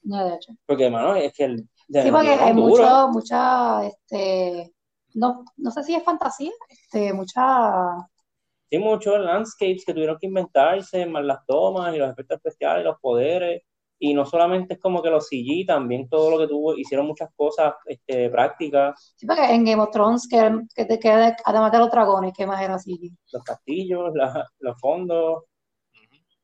No, 0.03 0.25
de 0.25 0.35
hecho. 0.35 0.51
Porque, 0.65 0.85
hermano, 0.85 1.15
es 1.15 1.33
que 1.33 1.45
el, 1.45 1.59
sí, 1.59 2.11
porque 2.11 2.29
hay 2.29 2.53
mucho, 2.53 3.07
mucha, 3.07 3.85
este, 3.87 4.73
no, 5.13 5.45
no 5.55 5.71
sé 5.71 5.83
si 5.83 5.95
es 5.95 6.03
fantasía, 6.03 6.51
este, 6.67 7.13
mucha... 7.13 7.95
Sí, 8.69 8.77
muchos 8.77 9.17
landscapes 9.19 9.85
que 9.85 9.93
tuvieron 9.93 10.17
que 10.19 10.27
inventarse, 10.27 11.05
más 11.05 11.23
las 11.23 11.45
tomas 11.45 11.95
y 11.95 11.97
los 11.97 12.11
efectos 12.11 12.35
especiales, 12.35 12.83
los 12.83 12.99
poderes. 12.99 13.63
Y 13.99 14.13
no 14.13 14.25
solamente 14.25 14.75
es 14.75 14.79
como 14.79 15.03
que 15.03 15.09
los 15.09 15.27
CG, 15.27 15.65
también 15.67 16.07
todo 16.07 16.31
lo 16.31 16.37
que 16.39 16.47
tuvo, 16.47 16.75
hicieron 16.75 17.05
muchas 17.05 17.29
cosas 17.35 17.73
este, 17.85 18.29
prácticas. 18.29 19.13
Sí, 19.17 19.25
porque 19.25 19.43
en 19.43 19.65
Game 19.65 19.81
of 19.81 19.91
Thrones, 19.91 20.27
que, 20.29 20.61
que 20.73 20.85
te 20.85 20.99
queda, 20.99 21.35
además 21.43 21.71
de 21.71 21.79
los 21.79 21.91
dragones, 21.91 22.33
¿qué 22.35 22.47
más 22.47 22.61
era 22.61 22.79
CG? 22.79 23.11
Los 23.33 23.43
castillos, 23.43 24.11
la, 24.15 24.47
los 24.59 24.79
fondos. 24.79 25.43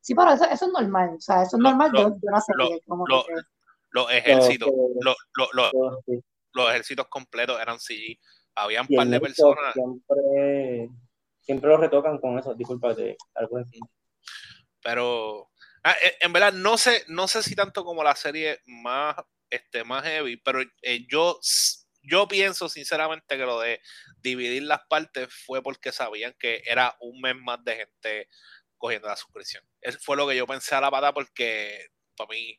Sí, 0.00 0.14
pero 0.14 0.32
eso, 0.32 0.44
eso, 0.44 0.66
es 0.66 0.72
normal, 0.72 1.14
o 1.16 1.20
sea, 1.20 1.42
eso 1.42 1.56
es 1.56 1.62
normal 1.62 1.90
lo, 1.92 2.04
de, 2.04 2.10
de 2.10 2.28
una 2.28 2.40
serie. 2.40 2.74
lo, 2.74 2.80
como 2.86 3.06
lo, 3.08 3.24
que, 3.24 3.32
los 3.90 4.12
ejércitos, 4.12 4.68
Los- 5.00 5.16
los, 5.36 5.48
los, 5.54 5.72
los, 5.72 5.96
sí. 6.06 6.20
los 6.52 6.70
ejércitos 6.70 7.06
completos 7.08 7.60
eran 7.60 7.78
CG. 7.80 8.18
Habían 8.54 8.86
un 8.88 8.92
Y 8.92 8.96
par 8.96 9.06
de 9.08 9.20
personas. 9.20 9.72
siempre, 9.74 10.90
siempre 11.40 11.70
lo 11.70 11.76
retocan 11.78 12.18
con 12.18 12.38
eso, 12.38 12.54
discúlpate, 12.54 13.16
algo 13.34 13.58
así. 13.58 13.80
pero 14.82 15.48
en, 15.92 16.12
en 16.20 16.32
verdad 16.32 16.52
no 16.52 16.78
sé 16.78 17.04
no 17.08 17.28
sé 17.28 17.42
si 17.42 17.54
tanto 17.54 17.84
como 17.84 18.02
la 18.02 18.16
serie 18.16 18.60
más 18.66 19.16
este 19.50 19.84
más 19.84 20.04
heavy 20.04 20.36
pero 20.38 20.60
eh, 20.82 21.06
yo 21.08 21.38
yo 22.02 22.28
pienso 22.28 22.68
sinceramente 22.68 23.36
que 23.36 23.44
lo 23.44 23.60
de 23.60 23.80
dividir 24.18 24.62
las 24.62 24.80
partes 24.88 25.28
fue 25.46 25.62
porque 25.62 25.92
sabían 25.92 26.34
que 26.38 26.62
era 26.66 26.96
un 27.00 27.20
mes 27.20 27.36
más 27.36 27.62
de 27.64 27.76
gente 27.76 28.28
cogiendo 28.78 29.08
la 29.08 29.16
suscripción 29.16 29.64
eso 29.80 29.98
fue 30.02 30.16
lo 30.16 30.26
que 30.28 30.36
yo 30.36 30.46
pensé 30.46 30.74
a 30.74 30.80
la 30.80 30.90
pata 30.90 31.12
porque 31.12 31.88
para 32.16 32.28
mí 32.28 32.58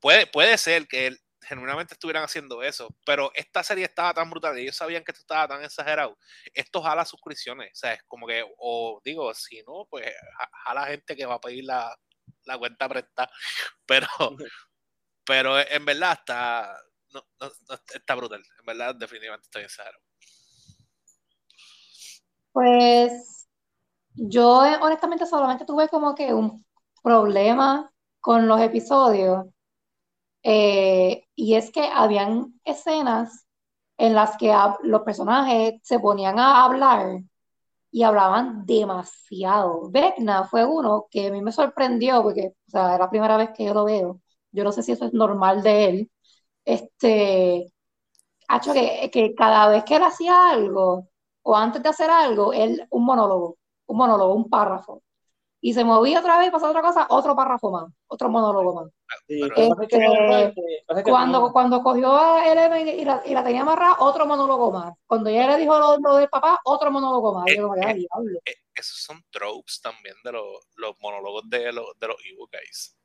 puede 0.00 0.26
puede 0.26 0.58
ser 0.58 0.86
que 0.88 1.16
genuinamente 1.44 1.94
estuvieran 1.94 2.22
haciendo 2.22 2.62
eso, 2.62 2.94
pero 3.04 3.32
esta 3.34 3.62
serie 3.62 3.84
estaba 3.84 4.14
tan 4.14 4.30
brutal 4.30 4.58
y 4.58 4.62
ellos 4.62 4.76
sabían 4.76 5.04
que 5.04 5.12
esto 5.12 5.22
estaba 5.22 5.48
tan 5.48 5.64
exagerado. 5.64 6.16
Esto 6.54 6.82
jala 6.82 7.04
suscripciones, 7.04 7.72
o 7.72 7.74
sea, 7.74 7.94
es 7.94 8.02
como 8.04 8.26
que, 8.26 8.44
o 8.58 9.00
digo, 9.04 9.34
si 9.34 9.62
no, 9.66 9.86
pues 9.90 10.06
jala 10.64 10.86
gente 10.86 11.16
que 11.16 11.26
va 11.26 11.34
a 11.34 11.40
pedir 11.40 11.64
la, 11.64 11.96
la 12.44 12.58
cuenta 12.58 12.88
prestada, 12.88 13.30
pero, 13.86 14.08
pero 15.24 15.58
en 15.58 15.84
verdad 15.84 16.12
está, 16.12 16.76
no, 17.12 17.24
no, 17.40 17.50
está 17.94 18.14
brutal, 18.14 18.42
en 18.58 18.66
verdad 18.66 18.94
definitivamente 18.94 19.46
está 19.46 19.60
exagerado. 19.60 20.02
Pues 22.52 23.48
yo 24.14 24.64
eh, 24.66 24.76
honestamente 24.80 25.26
solamente 25.26 25.64
tuve 25.64 25.88
como 25.88 26.14
que 26.14 26.34
un 26.34 26.64
problema 27.02 27.90
con 28.20 28.46
los 28.46 28.60
episodios 28.60 29.46
eh, 30.42 31.26
y 31.34 31.54
es 31.54 31.70
que 31.70 31.84
habían 31.84 32.60
escenas 32.64 33.46
en 33.96 34.14
las 34.14 34.36
que 34.36 34.54
los 34.82 35.02
personajes 35.02 35.74
se 35.82 36.00
ponían 36.00 36.38
a 36.38 36.64
hablar 36.64 37.22
y 37.92 38.04
hablaban 38.04 38.66
demasiado. 38.66 39.90
Vecna 39.92 40.46
fue 40.46 40.66
uno 40.66 41.08
que 41.10 41.28
a 41.28 41.32
mí 41.32 41.42
me 41.42 41.52
sorprendió 41.52 42.22
porque 42.24 42.54
o 42.68 42.70
sea, 42.72 42.94
es 42.94 43.00
la 43.00 43.10
primera 43.10 43.38
vez 43.38 43.50
que 43.56 43.66
yo 43.66 43.74
lo 43.74 43.86
veo. 43.86 44.20
Yo 44.52 44.64
no 44.64 44.72
sé 44.72 44.82
si 44.84 44.92
eso 44.92 45.06
es 45.06 45.14
normal 45.14 45.62
de 45.64 45.86
él. 45.86 46.12
Este, 46.64 47.66
hecho 48.48 48.72
que, 48.72 49.10
que 49.12 49.34
cada 49.34 49.68
vez 49.68 49.84
que 49.84 49.96
él 49.96 50.02
hacía 50.04 50.50
algo 50.50 51.08
o 51.42 51.56
antes 51.56 51.82
de 51.82 51.88
hacer 51.88 52.10
algo, 52.10 52.52
él 52.52 52.86
un 52.90 53.04
monólogo, 53.04 53.58
un 53.86 53.96
monólogo, 53.98 54.34
un 54.34 54.48
párrafo. 54.50 55.02
Y 55.64 55.74
se 55.74 55.84
movía 55.84 56.18
otra 56.18 56.40
vez, 56.40 56.50
pasaba 56.50 56.70
otra 56.70 56.82
cosa, 56.82 57.06
otro 57.08 57.36
párrafo 57.36 57.70
más, 57.70 57.84
otro 58.08 58.28
monólogo 58.28 58.74
más. 58.74 58.90
Sí, 59.28 59.40
que- 59.54 59.62
Este, 59.68 60.84
pasa 60.86 61.00
es 61.00 61.04
que 61.04 61.10
Cuando, 61.52 61.82
cogió 61.84 62.16
a 62.16 62.50
Eleven 62.50 62.88
y 62.88 63.04
la, 63.04 63.22
y 63.24 63.32
la 63.32 63.44
tenía 63.44 63.62
amarrada, 63.62 63.96
otro 64.00 64.26
monólogo 64.26 64.72
más. 64.72 64.92
Cuando 65.06 65.30
ella 65.30 65.52
le 65.52 65.58
dijo 65.58 65.78
lo, 65.78 65.98
lo 65.98 66.16
del 66.16 66.28
papá, 66.28 66.58
otro 66.64 66.90
monólogo 66.90 67.34
más. 67.34 67.44
Yo 67.56 67.72
Eh, 67.76 67.80
"Ah, 67.84 67.90
eh, 67.92 67.94
diablo". 67.94 68.40
Eh, 68.44 68.54
esos 68.74 68.98
son 69.04 69.22
tropes 69.30 69.80
también 69.80 70.16
de 70.24 70.32
los, 70.32 70.66
los 70.74 70.96
monólogos 71.00 71.48
de 71.48 71.72
los, 71.72 71.86
de 72.00 72.08
los 72.08 72.16
Guys. 72.50 72.96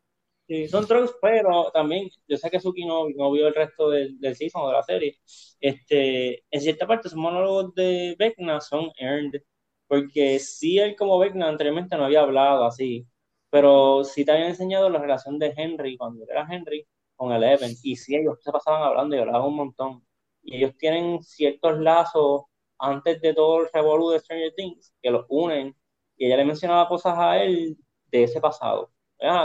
Sí, 0.48 0.68
son 0.68 0.88
tropes, 0.88 1.14
pero 1.22 1.70
también, 1.72 2.10
yo 2.28 2.38
sé 2.38 2.50
que 2.50 2.60
Suki 2.60 2.86
no, 2.86 3.08
no 3.16 3.32
vio 3.32 3.48
el 3.48 3.54
resto 3.54 3.90
del, 3.92 4.20
del 4.20 4.36
season 4.36 4.64
o 4.64 4.68
de 4.70 4.74
la 4.74 4.84
serie. 4.84 5.20
Este, 5.60 6.44
en 6.50 6.62
cierta 6.62 6.88
parte, 6.88 7.08
esos 7.10 7.20
monólogos 7.20 7.76
de 7.76 8.16
Vecna 8.18 8.62
son 8.62 8.90
earned, 8.98 9.42
porque 9.88 10.39
sí 10.39 10.79
él 10.79 10.96
como 10.96 11.17
Vecna 11.20 11.48
anteriormente 11.48 11.96
no 11.98 12.06
había 12.06 12.22
hablado 12.22 12.65
así, 12.65 13.08
pero 13.50 14.03
sí 14.03 14.25
te 14.25 14.32
habían 14.32 14.50
enseñado 14.50 14.89
la 14.89 15.00
relación 15.00 15.39
de 15.39 15.53
Henry, 15.56 15.98
cuando 15.98 16.25
era 16.29 16.46
Henry, 16.50 16.86
con 17.15 17.32
Eleven, 17.32 17.72
y 17.82 17.96
sí 17.96 18.15
ellos 18.15 18.38
se 18.41 18.51
pasaban 18.51 18.84
hablando 18.84 19.15
y 19.15 19.20
hablaban 19.20 19.44
un 19.48 19.56
montón. 19.56 20.06
Y 20.44 20.58
ellos 20.58 20.77
tienen 20.77 21.22
ciertos 21.24 21.79
lazos 21.79 22.44
antes 22.77 23.20
de 23.22 23.34
todo 23.34 23.62
el 23.62 23.70
revolú 23.74 24.10
de 24.10 24.20
Stranger 24.20 24.53
Things, 24.56 24.94
que 25.01 25.10
los 25.10 25.25
unen, 25.29 25.75
y 26.15 26.25
ella 26.27 26.38
le 26.38 26.46
mencionaba 26.46 26.88
cosas 26.88 27.17
a 27.17 27.41
él 27.41 27.77
de 28.12 28.24
ese 28.24 28.39
pasado. 28.39 28.91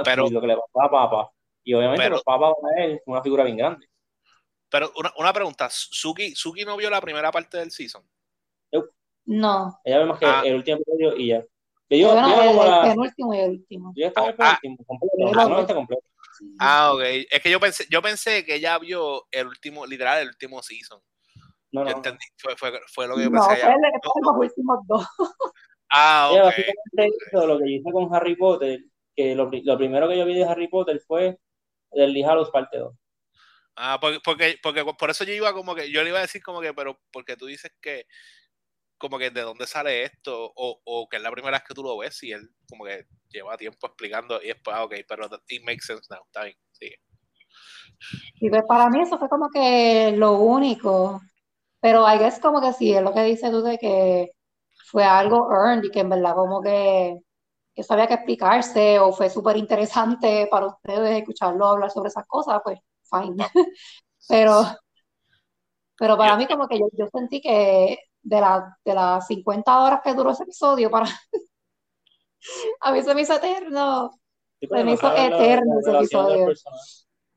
Pero- 0.04 0.26
y 0.26 0.30
lo 0.30 0.40
que 0.40 0.46
le 0.49 0.56
pasaba 0.56 0.87
a 0.87 0.90
Papa. 0.90 1.30
Y 1.64 1.75
obviamente 1.75 2.02
Pero- 2.02 2.16
los 2.16 2.25
papas 2.25 2.54
para 2.61 2.84
él 2.84 3.00
fue 3.04 3.12
una 3.12 3.22
figura 3.22 3.44
bien 3.44 3.56
grande. 3.56 3.87
Pero 4.68 4.90
una, 4.96 5.12
una 5.18 5.32
pregunta, 5.32 5.68
Suki, 5.70 6.34
Suki 6.34 6.64
no 6.64 6.76
vio 6.76 6.90
la 6.90 7.00
primera 7.00 7.30
parte 7.30 7.58
del 7.58 7.70
season. 7.70 8.02
No. 9.25 9.79
Ella 9.85 9.99
ve 9.99 10.05
más 10.07 10.19
que 10.19 10.26
Ah. 10.26 10.43
el 10.45 10.55
último 10.57 10.79
episodio 10.79 11.17
y 11.17 11.29
ya. 11.29 11.43
Que 11.88 11.99
yo, 11.99 12.09
Bueno, 12.12 12.29
yo 12.29 12.43
el, 12.43 12.49
como 12.49 12.64
el 12.64 12.71
la, 12.71 12.83
penúltimo 12.83 13.35
y 13.35 13.38
el 13.41 13.50
último. 13.50 13.93
yo 13.95 14.07
estaba 14.07 14.29
en 14.29 14.35
el 14.35 14.38
Ah, 14.41 14.59
completo, 14.87 15.41
ah, 15.71 15.75
completo. 15.75 16.02
Sí. 16.38 16.55
Ah, 16.59 16.93
ok. 16.95 17.02
Es 17.31 17.43
que 17.43 17.50
yo 17.50 17.61
pensé, 17.61 17.87
yo 17.91 18.00
pensé 18.02 18.45
que 18.45 18.55
ella 18.57 18.79
vio 18.79 19.26
el 19.31 19.47
último, 19.47 19.85
literal, 19.87 20.23
el 20.23 20.29
último 20.29 20.62
season. 20.62 21.00
No, 21.73 21.85
Yo 21.85 21.91
no. 21.91 21.97
entendí, 21.97 22.25
fue, 22.38 22.57
fue, 22.57 22.73
fue 22.93 23.07
lo 23.09 23.17
que 23.17 23.25
yo 23.25 23.31
No, 23.31 23.41
pensé. 23.47 23.49
fue 23.62 23.71
ella. 23.73 23.75
el- 23.75 24.00
fue 24.12 24.23
los 24.23 24.37
últimos 24.38 24.79
dos. 24.87 25.07
Ah, 25.95 26.31
Ella 26.33 26.41
ok. 26.45 26.47
básicamente 26.47 27.17
hizo 27.29 27.47
lo 27.47 27.59
que 27.59 27.64
yo 27.64 27.76
hice 27.81 27.93
con 27.93 28.14
Harry 28.14 28.35
Potter, 28.37 28.81
que 29.14 29.35
lo, 29.35 29.50
lo 29.52 29.76
primero 29.76 30.09
que 30.09 30.17
yo 30.17 30.25
vi 30.25 30.35
de 30.35 30.45
Harry 30.45 30.69
Potter 30.69 30.99
fue 31.07 31.38
del 31.91 32.14
Lee 32.14 32.23
Hallows 32.25 32.50
parte 32.50 32.79
2. 32.79 32.95
Ah, 33.76 33.99
porque, 34.00 34.19
porque, 34.25 34.59
porque 34.62 34.85
por 34.99 35.11
eso 35.11 35.25
yo 35.25 35.35
iba 35.35 35.52
como 35.52 35.75
que, 35.75 35.91
yo 35.91 36.02
le 36.02 36.09
iba 36.09 36.19
a 36.19 36.23
decir 36.23 36.43
como 36.43 36.62
que, 36.62 36.73
pero 36.73 36.99
porque 37.12 37.37
tú 37.37 37.45
dices 37.45 37.71
que, 37.83 38.07
como 39.02 39.18
que 39.18 39.30
de 39.30 39.42
dónde 39.42 39.66
sale 39.66 40.04
esto, 40.04 40.52
o, 40.56 40.80
o 40.85 41.09
que 41.11 41.18
es 41.18 41.23
la 41.23 41.32
primera 41.32 41.59
vez 41.59 41.64
que 41.68 41.75
tú 41.75 41.82
lo 41.82 41.99
ves, 41.99 42.23
y 42.23 42.32
él 42.32 42.49
como 42.68 42.85
que 42.87 43.06
lleva 43.30 43.59
tiempo 43.59 43.87
explicando, 43.88 44.42
y 44.42 44.49
después, 44.49 44.76
ah, 44.76 44.85
ok, 44.85 44.94
pero 45.09 45.28
it 45.49 45.62
makes 45.64 45.85
sense 45.87 46.06
now, 46.11 46.23
está 46.26 46.44
bien, 46.44 46.56
sigue. 46.73 46.97
Y 48.40 48.50
pues 48.50 48.62
para 48.66 48.88
mí 48.90 49.00
eso 49.02 49.18
fue 49.18 49.28
como 49.28 49.49
que 49.50 50.12
lo 50.16 50.38
único. 50.38 51.21
Pero 51.80 52.06
I 52.09 52.18
guess 52.18 52.40
como 52.40 52.61
que 52.61 52.73
sí, 52.75 52.94
es 52.94 53.02
lo 53.02 53.14
que 53.14 53.25
dices 53.25 53.50
tú 53.50 53.62
de 53.62 53.78
que 53.78 54.30
fue 54.90 55.04
algo 55.04 55.49
earned 55.52 55.85
y 55.85 55.90
que 55.90 56.00
en 56.00 56.11
verdad 56.11 56.35
como 56.35 56.62
que 56.62 57.18
eso 57.75 57.94
había 57.94 58.09
que 58.09 58.14
explicarse 58.14 58.99
o 59.00 59.12
fue 59.12 59.30
súper 59.30 59.56
interesante 59.56 60.49
para 60.50 60.66
ustedes 60.68 61.18
escucharlo 61.21 61.66
hablar 61.66 61.90
sobre 61.90 62.09
esas 62.11 62.26
cosas, 62.26 62.61
pues 62.64 62.80
fine. 63.11 63.37
Pero, 64.28 64.64
pero 65.99 66.16
para 66.16 66.37
mí 66.37 66.47
como 66.47 66.68
que 66.68 66.78
yo, 66.78 66.87
yo 66.92 67.06
sentí 67.12 67.40
que 67.40 67.99
de, 68.23 68.41
la, 68.41 68.79
de 68.85 68.95
las 68.95 69.26
50 69.26 69.81
horas 69.83 70.00
que 70.02 70.14
duró 70.14 70.31
ese 70.31 70.45
episodio, 70.45 70.91
para 70.91 71.07
a 72.81 72.93
mí 72.93 73.02
se 73.02 73.14
me 73.14 73.23
hizo 73.23 73.35
eterno. 73.35 74.11
Sí, 74.61 74.67
Se 74.71 74.85
me 74.85 74.93
hizo 74.93 75.09
la- 75.09 75.14
eterno 75.26 75.75
la 75.75 75.81
ese 75.81 75.91
episodio. 75.93 76.55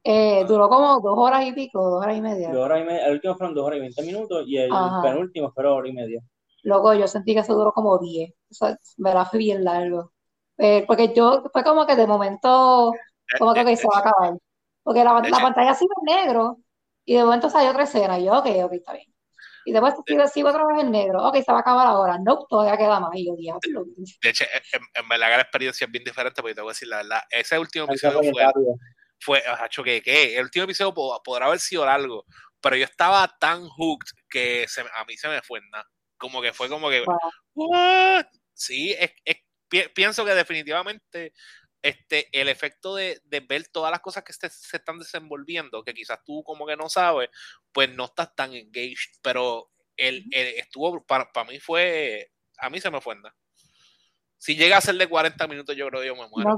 Eh, 0.04 0.46
duró 0.48 0.70
como 0.70 1.00
dos 1.02 1.16
horas 1.18 1.46
y 1.48 1.54
pico, 1.54 1.84
dos 1.90 2.04
horas 2.04 2.18
y 2.18 2.22
media. 2.22 2.52
Dos 2.54 2.66
horas 2.66 2.82
y 2.82 2.86
media, 2.86 3.06
el 3.06 3.14
último 3.14 3.36
fueron 3.36 3.54
dos 3.54 3.66
horas 3.66 3.78
y 3.78 3.82
veinte 3.82 4.02
minutos 4.02 4.46
y 4.48 4.58
el 4.58 4.72
Ajá. 4.72 5.02
penúltimo 5.02 5.52
fue 5.54 5.66
hora 5.68 5.88
y 5.88 5.94
media. 5.94 6.22
Luego 6.64 6.94
yo 6.94 7.08
sentí 7.08 7.34
que 7.34 7.42
eso 7.42 7.54
duró 7.56 7.72
como 7.74 7.98
10. 8.00 8.34
Eso 8.50 8.68
me 8.98 9.14
la 9.14 9.26
fui 9.26 9.40
bien 9.40 9.64
largo. 9.64 10.14
Eh, 10.58 10.84
porque 10.88 11.14
yo, 11.14 11.44
fue 11.54 11.64
como 11.64 11.86
que 11.86 11.96
de 11.96 12.08
momento, 12.08 13.02
como 13.38 13.54
que 13.54 13.62
ok, 13.62 13.76
se 13.78 13.88
va 13.88 13.98
a 13.98 14.00
acabar. 14.10 14.40
Porque 14.84 15.04
la, 15.04 15.28
la 15.30 15.42
pantalla 15.42 15.74
sigue 15.76 15.92
en 16.08 16.16
negro 16.16 16.58
y 17.06 17.16
de 17.16 17.24
momento 17.24 17.50
salió 17.50 17.70
otra 17.72 17.84
escena. 17.84 18.20
Y 18.20 18.26
yo, 18.26 18.34
ok, 18.40 18.48
ok, 18.66 18.74
está 18.74 18.94
bien. 18.94 19.06
Y 19.66 19.72
después 19.74 19.96
sigo, 20.06 20.28
sigo 20.28 20.50
otra 20.50 20.66
vez 20.68 20.84
en 20.84 20.92
negro. 20.92 21.24
Ok, 21.28 21.38
se 21.44 21.52
va 21.52 21.58
a 21.58 21.62
acabar 21.62 21.88
ahora. 21.88 22.18
No, 22.24 22.46
todavía 22.48 22.78
queda 22.78 23.00
más. 23.00 23.10
Y 23.16 23.26
yo, 23.28 23.36
diablo. 23.36 23.86
De 24.22 24.30
hecho, 24.30 24.46
en, 24.74 24.82
en 24.94 25.10
verdad 25.10 25.28
que 25.30 25.36
la 25.38 25.42
experiencia 25.42 25.86
es 25.86 25.92
bien 25.92 26.04
diferente, 26.04 26.42
porque 26.42 26.56
te 26.56 26.62
voy 26.62 26.70
a 26.70 26.74
decir 26.74 26.88
la 26.88 26.98
verdad, 26.98 27.22
ese 27.32 27.58
último 27.60 27.86
episodio 27.86 28.20
fue 28.32 28.44
fue, 29.20 29.42
fue, 29.42 29.44
acho, 29.64 29.84
que, 29.84 30.02
que 30.02 30.38
el 30.38 30.44
último 30.44 30.66
episodio 30.66 30.94
po- 30.94 31.22
podrá 31.24 31.48
haber 31.48 31.60
sido 31.60 31.86
largo, 31.86 32.26
pero 32.62 32.76
yo 32.76 32.84
estaba 32.86 33.28
tan 33.40 33.68
hooked 33.68 34.10
que 34.30 34.66
se, 34.68 34.84
me- 34.84 34.90
a 34.96 35.04
mí 35.06 35.18
se 35.18 35.28
me 35.28 35.42
fue 35.42 35.60
nada. 35.72 35.86
Como 36.18 36.42
que 36.42 36.54
fue 36.54 36.70
como 36.70 36.90
que, 36.90 37.04
Wow. 37.06 37.18
¿what? 37.56 38.26
Sí, 38.54 38.94
es, 38.98 39.12
es- 39.26 39.38
pi- 39.68 39.90
pienso 39.96 40.24
que 40.24 40.34
definitivamente 40.36 41.34
este, 41.88 42.28
el 42.40 42.50
efecto 42.50 42.96
de, 42.96 43.22
de 43.26 43.40
ver 43.42 43.68
todas 43.68 43.92
las 43.92 44.02
cosas 44.02 44.24
que 44.24 44.34
se, 44.34 44.50
se 44.50 44.78
están 44.78 45.00
desenvolviendo, 45.00 45.84
que 45.84 45.94
quizás 45.94 46.20
tú 46.24 46.44
como 46.44 46.66
que 46.66 46.76
no 46.76 46.90
sabes, 46.90 47.30
pues 47.72 47.94
no 47.96 48.06
estás 48.06 48.36
tan 48.36 48.54
engaged, 48.54 49.20
pero 49.22 49.70
el, 49.98 50.26
el- 50.32 50.56
estuvo, 50.58 51.04
para, 51.06 51.32
para 51.32 51.50
mí 51.50 51.60
fue, 51.60 52.32
a 52.60 52.70
mí 52.70 52.80
se 52.82 52.92
me 52.92 53.02
fue 53.02 53.16
nada. 53.16 53.36
Si 54.38 54.56
llega 54.56 54.78
a 54.78 54.82
ser 54.82 54.96
de 54.96 55.08
40 55.08 55.48
minutos, 55.48 55.76
yo 55.76 55.88
creo 55.88 56.02
que 56.02 56.08
yo 56.08 56.16
me 56.16 56.28
muero. 56.28 56.58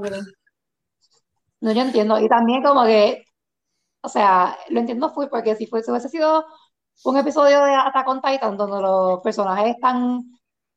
no, 1.60 1.72
yo 1.72 1.82
entiendo. 1.82 2.18
Y 2.20 2.28
también 2.28 2.62
como 2.62 2.84
que, 2.84 3.24
o 4.02 4.08
sea, 4.08 4.58
lo 4.70 4.80
entiendo 4.80 5.10
full 5.10 5.26
porque 5.30 5.56
si 5.56 5.66
fuese, 5.66 5.90
hubiese 5.90 6.08
sido 6.08 6.46
un 7.04 7.16
episodio 7.16 7.64
de 7.64 7.74
Attack 7.74 8.08
on 8.08 8.20
Titan 8.22 8.56
donde 8.56 8.80
los 8.82 9.20
personajes 9.22 9.74
están 9.74 10.22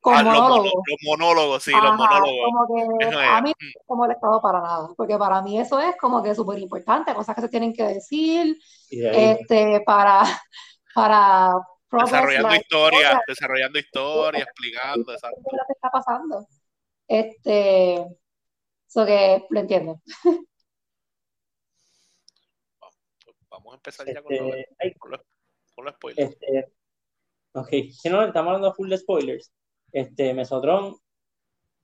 con 0.01 0.15
Ah, 0.15 0.23
los, 0.23 0.33
monólogos. 0.33 0.73
los 0.87 0.97
monólogos, 1.03 1.63
sí, 1.63 1.79
los 1.81 1.91
Ajá, 1.91 1.95
monólogos. 1.97 2.51
como 2.51 2.67
que 2.67 3.05
a 3.27 3.39
es. 3.39 3.43
mí 3.43 3.53
no 3.59 3.81
me 3.89 3.93
ha 3.93 3.95
molestado 3.95 4.41
para 4.41 4.61
nada, 4.61 4.89
porque 4.97 5.17
para 5.17 5.41
mí 5.41 5.59
eso 5.59 5.79
es 5.79 5.95
como 5.97 6.23
que 6.23 6.35
súper 6.35 6.59
importante, 6.59 7.13
cosas 7.15 7.35
que 7.35 7.41
se 7.41 7.49
tienen 7.49 7.73
que 7.73 7.83
decir, 7.83 8.57
este, 8.89 9.81
para, 9.85 10.21
para 10.95 11.53
Desarrollando 11.91 12.49
la 12.49 12.57
historias, 12.57 13.13
historia, 13.13 13.21
desarrollando 13.27 13.79
historias, 13.79 14.43
explicando, 14.43 15.13
exacto. 15.13 15.41
lo 15.51 15.63
que 15.67 15.73
está 15.73 15.89
pasando. 15.91 16.47
Este, 17.07 17.95
eso 18.87 19.05
que 19.05 19.45
lo 19.49 19.59
entiendo. 19.59 20.01
Vamos 23.49 23.73
a 23.73 23.75
empezar 23.75 24.07
ya 24.07 24.21
con, 24.21 24.33
los, 24.37 24.55
este, 24.55 24.75
ay, 24.79 24.93
con, 24.95 25.11
los, 25.11 25.21
con 25.75 25.85
los 25.85 25.93
spoilers. 25.95 26.31
este, 26.31 26.73
ok, 27.53 27.69
si 27.91 28.09
no, 28.09 28.23
estamos 28.23 28.49
hablando 28.49 28.73
full 28.73 28.89
de 28.89 28.97
spoilers. 28.97 29.51
Este, 29.91 30.33
Mesotron, 30.33 30.97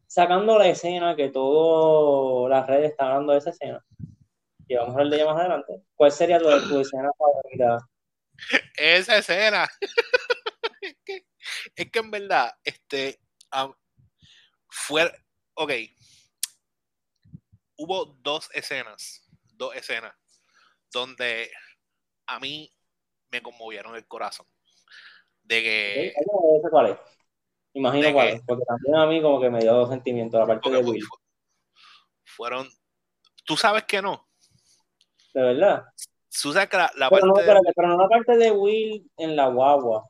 sacando 0.06 0.58
la 0.58 0.68
escena 0.68 1.16
que 1.16 1.30
todas 1.30 2.50
las 2.50 2.68
redes 2.68 2.92
están 2.92 3.08
hablando 3.08 3.34
de 3.34 3.40
esa 3.40 3.50
escena, 3.50 3.86
y 4.68 4.76
vamos 4.76 4.96
a 4.96 5.00
hablar 5.00 5.10
de 5.10 5.16
ella 5.18 5.26
más 5.26 5.40
adelante, 5.40 5.82
¿cuál 5.96 6.12
sería 6.12 6.40
tu, 6.40 6.46
tu 6.68 6.80
escena 6.80 7.10
favorita? 7.18 7.78
Esa 8.78 9.18
escena. 9.18 9.68
es, 10.82 10.96
que, 11.04 11.26
es 11.76 11.92
que 11.92 12.00
en 12.00 12.12
verdad, 12.12 12.52
este, 12.64 13.20
fue, 14.70 15.12
ok, 15.56 15.72
hubo 17.78 18.06
dos 18.06 18.50
escenas, 18.54 19.28
dos 19.54 19.76
escenas, 19.76 20.14
donde 20.92 21.52
a 22.28 22.40
mí 22.40 22.72
me 23.30 23.42
conmovieron 23.42 23.96
el 23.96 24.08
corazón. 24.08 24.48
De 25.44 25.64
que, 25.64 26.14
cuál 26.70 26.92
es. 26.92 27.17
Imagino 27.74 28.08
¿De 28.08 28.14
cuál 28.14 28.28
es, 28.30 28.42
porque 28.46 28.64
también 28.66 28.96
a 28.96 29.06
mí 29.06 29.22
como 29.22 29.40
que 29.40 29.50
me 29.50 29.60
dio 29.60 29.88
sentimiento 29.88 30.40
la 30.40 30.46
parte 30.48 30.70
de 30.70 30.78
Will, 30.80 31.04
fu- 31.04 31.18
fueron, 32.26 32.68
tú 33.46 33.56
sabes 33.56 33.84
que 33.84 34.02
no, 34.02 34.28
de 35.34 35.42
verdad. 35.44 35.84
tú 36.42 36.52
sabes 36.54 36.70
que 36.70 36.78
la, 36.78 36.92
la 36.96 37.10
Pero 37.10 37.26
no, 37.28 37.34
parte, 37.34 37.42
espérate, 37.50 37.74
pero 37.76 37.88
no 37.90 37.98
la 37.98 38.08
parte 38.08 38.38
de 38.38 38.52
Will 38.52 39.12
en 39.18 39.36
la 39.36 39.48
guagua, 39.48 40.08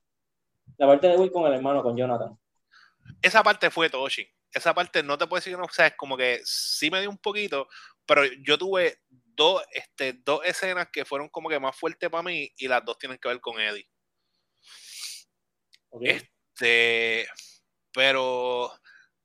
la 0.77 0.87
parte 0.87 1.07
de 1.09 1.17
Will 1.17 1.31
con 1.31 1.45
el 1.47 1.53
hermano, 1.53 1.83
con 1.83 1.97
Jonathan. 1.97 2.37
esa 3.21 3.43
parte 3.43 3.69
fue 3.69 3.89
Toshi. 3.89 4.27
Esa 4.53 4.73
parte 4.73 5.03
no 5.03 5.17
te 5.17 5.27
puedo 5.27 5.39
decir 5.39 5.53
que 5.53 5.57
no, 5.59 5.65
o 5.65 5.69
sea, 5.69 5.87
es 5.87 5.95
como 5.97 6.15
que 6.15 6.39
sí 6.45 6.89
me 6.89 7.01
dio 7.01 7.09
un 7.09 7.17
poquito, 7.17 7.67
pero 8.05 8.23
yo 8.45 8.57
tuve 8.57 9.01
dos, 9.09 9.61
este, 9.71 10.13
dos 10.13 10.39
escenas 10.45 10.87
que 10.89 11.03
fueron 11.03 11.27
como 11.27 11.49
que 11.49 11.59
más 11.59 11.75
fuertes 11.77 12.09
para 12.09 12.23
mí 12.23 12.49
y 12.57 12.67
las 12.69 12.83
dos 12.85 12.97
tienen 12.97 13.17
que 13.17 13.27
ver 13.27 13.41
con 13.41 13.59
Eddie. 13.59 13.89
¿ok? 15.89 16.01
Este, 16.03 16.31
pero 17.93 18.71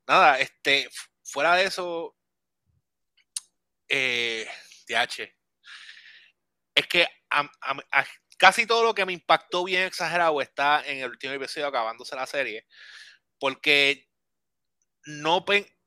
nada, 0.07 0.39
este, 0.39 0.89
fu- 0.91 1.09
fuera 1.23 1.55
de 1.55 1.65
eso, 1.65 2.15
eh, 3.89 4.45
DH, 4.87 5.33
es 6.75 6.87
que 6.87 7.07
casi 8.37 8.65
todo 8.65 8.83
lo 8.83 8.93
que 8.93 9.05
me 9.05 9.13
impactó 9.13 9.63
bien 9.63 9.83
exagerado 9.83 10.41
está 10.41 10.83
en 10.85 10.99
el 10.99 11.09
último 11.11 11.33
episodio 11.33 11.67
acabándose 11.67 12.15
la 12.15 12.25
serie, 12.25 12.65
porque 13.39 14.07
no 15.05 15.45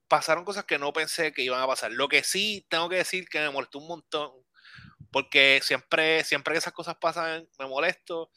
pasaron 0.09 0.45
cosas 0.45 0.65
que 0.65 0.79
no 0.79 0.93
pensé 0.93 1.33
que 1.33 1.43
iban 1.43 1.63
a 1.63 1.67
pasar. 1.67 1.93
Lo 1.93 2.09
que 2.09 2.23
sí 2.25 2.67
tengo 2.69 2.89
que 2.89 2.97
decir 2.97 3.29
que 3.29 3.41
me 3.41 3.51
molestó 3.51 3.79
un 3.79 3.89
montón, 3.89 4.33
porque 5.13 5.61
siempre, 5.65 6.25
siempre 6.25 6.55
que 6.55 6.59
esas 6.61 6.75
cosas 6.75 6.97
pasan 7.01 7.49
me 7.61 7.69
molesto, 7.69 8.31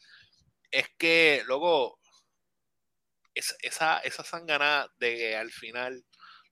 es 0.72 0.88
que 0.98 1.44
luego 1.46 1.99
es- 3.40 3.56
esa, 3.62 3.98
esa 4.00 4.22
sangana 4.24 4.86
de 4.98 5.16
que 5.16 5.36
al 5.36 5.50
final 5.50 6.04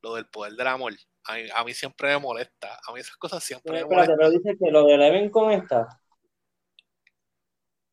lo 0.03 0.15
del 0.15 0.27
poder 0.27 0.55
del 0.55 0.67
amor, 0.67 0.95
a 1.25 1.35
mí, 1.35 1.43
a 1.55 1.65
mí 1.65 1.75
siempre 1.75 2.09
me 2.09 2.19
molesta, 2.19 2.81
a 2.87 2.93
mí 2.93 3.01
esas 3.01 3.17
cosas 3.17 3.43
siempre 3.45 3.73
me 3.73 3.79
Espérate, 3.81 4.13
molestan. 4.13 4.17
pero 4.19 4.31
dice 4.31 4.57
que 4.59 4.71
lo 4.71 4.85
de 4.85 4.95
Eleven 4.95 5.31
con 5.31 5.51
esta, 5.53 5.87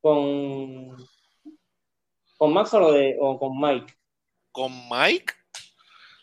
con, 0.01 0.95
con 2.37 2.53
Max 2.53 2.73
o, 2.73 2.79
lo 2.79 2.91
de, 2.93 3.17
o 3.19 3.39
con 3.39 3.59
Mike. 3.59 3.93
Con 4.51 4.71
Mike, 4.89 5.33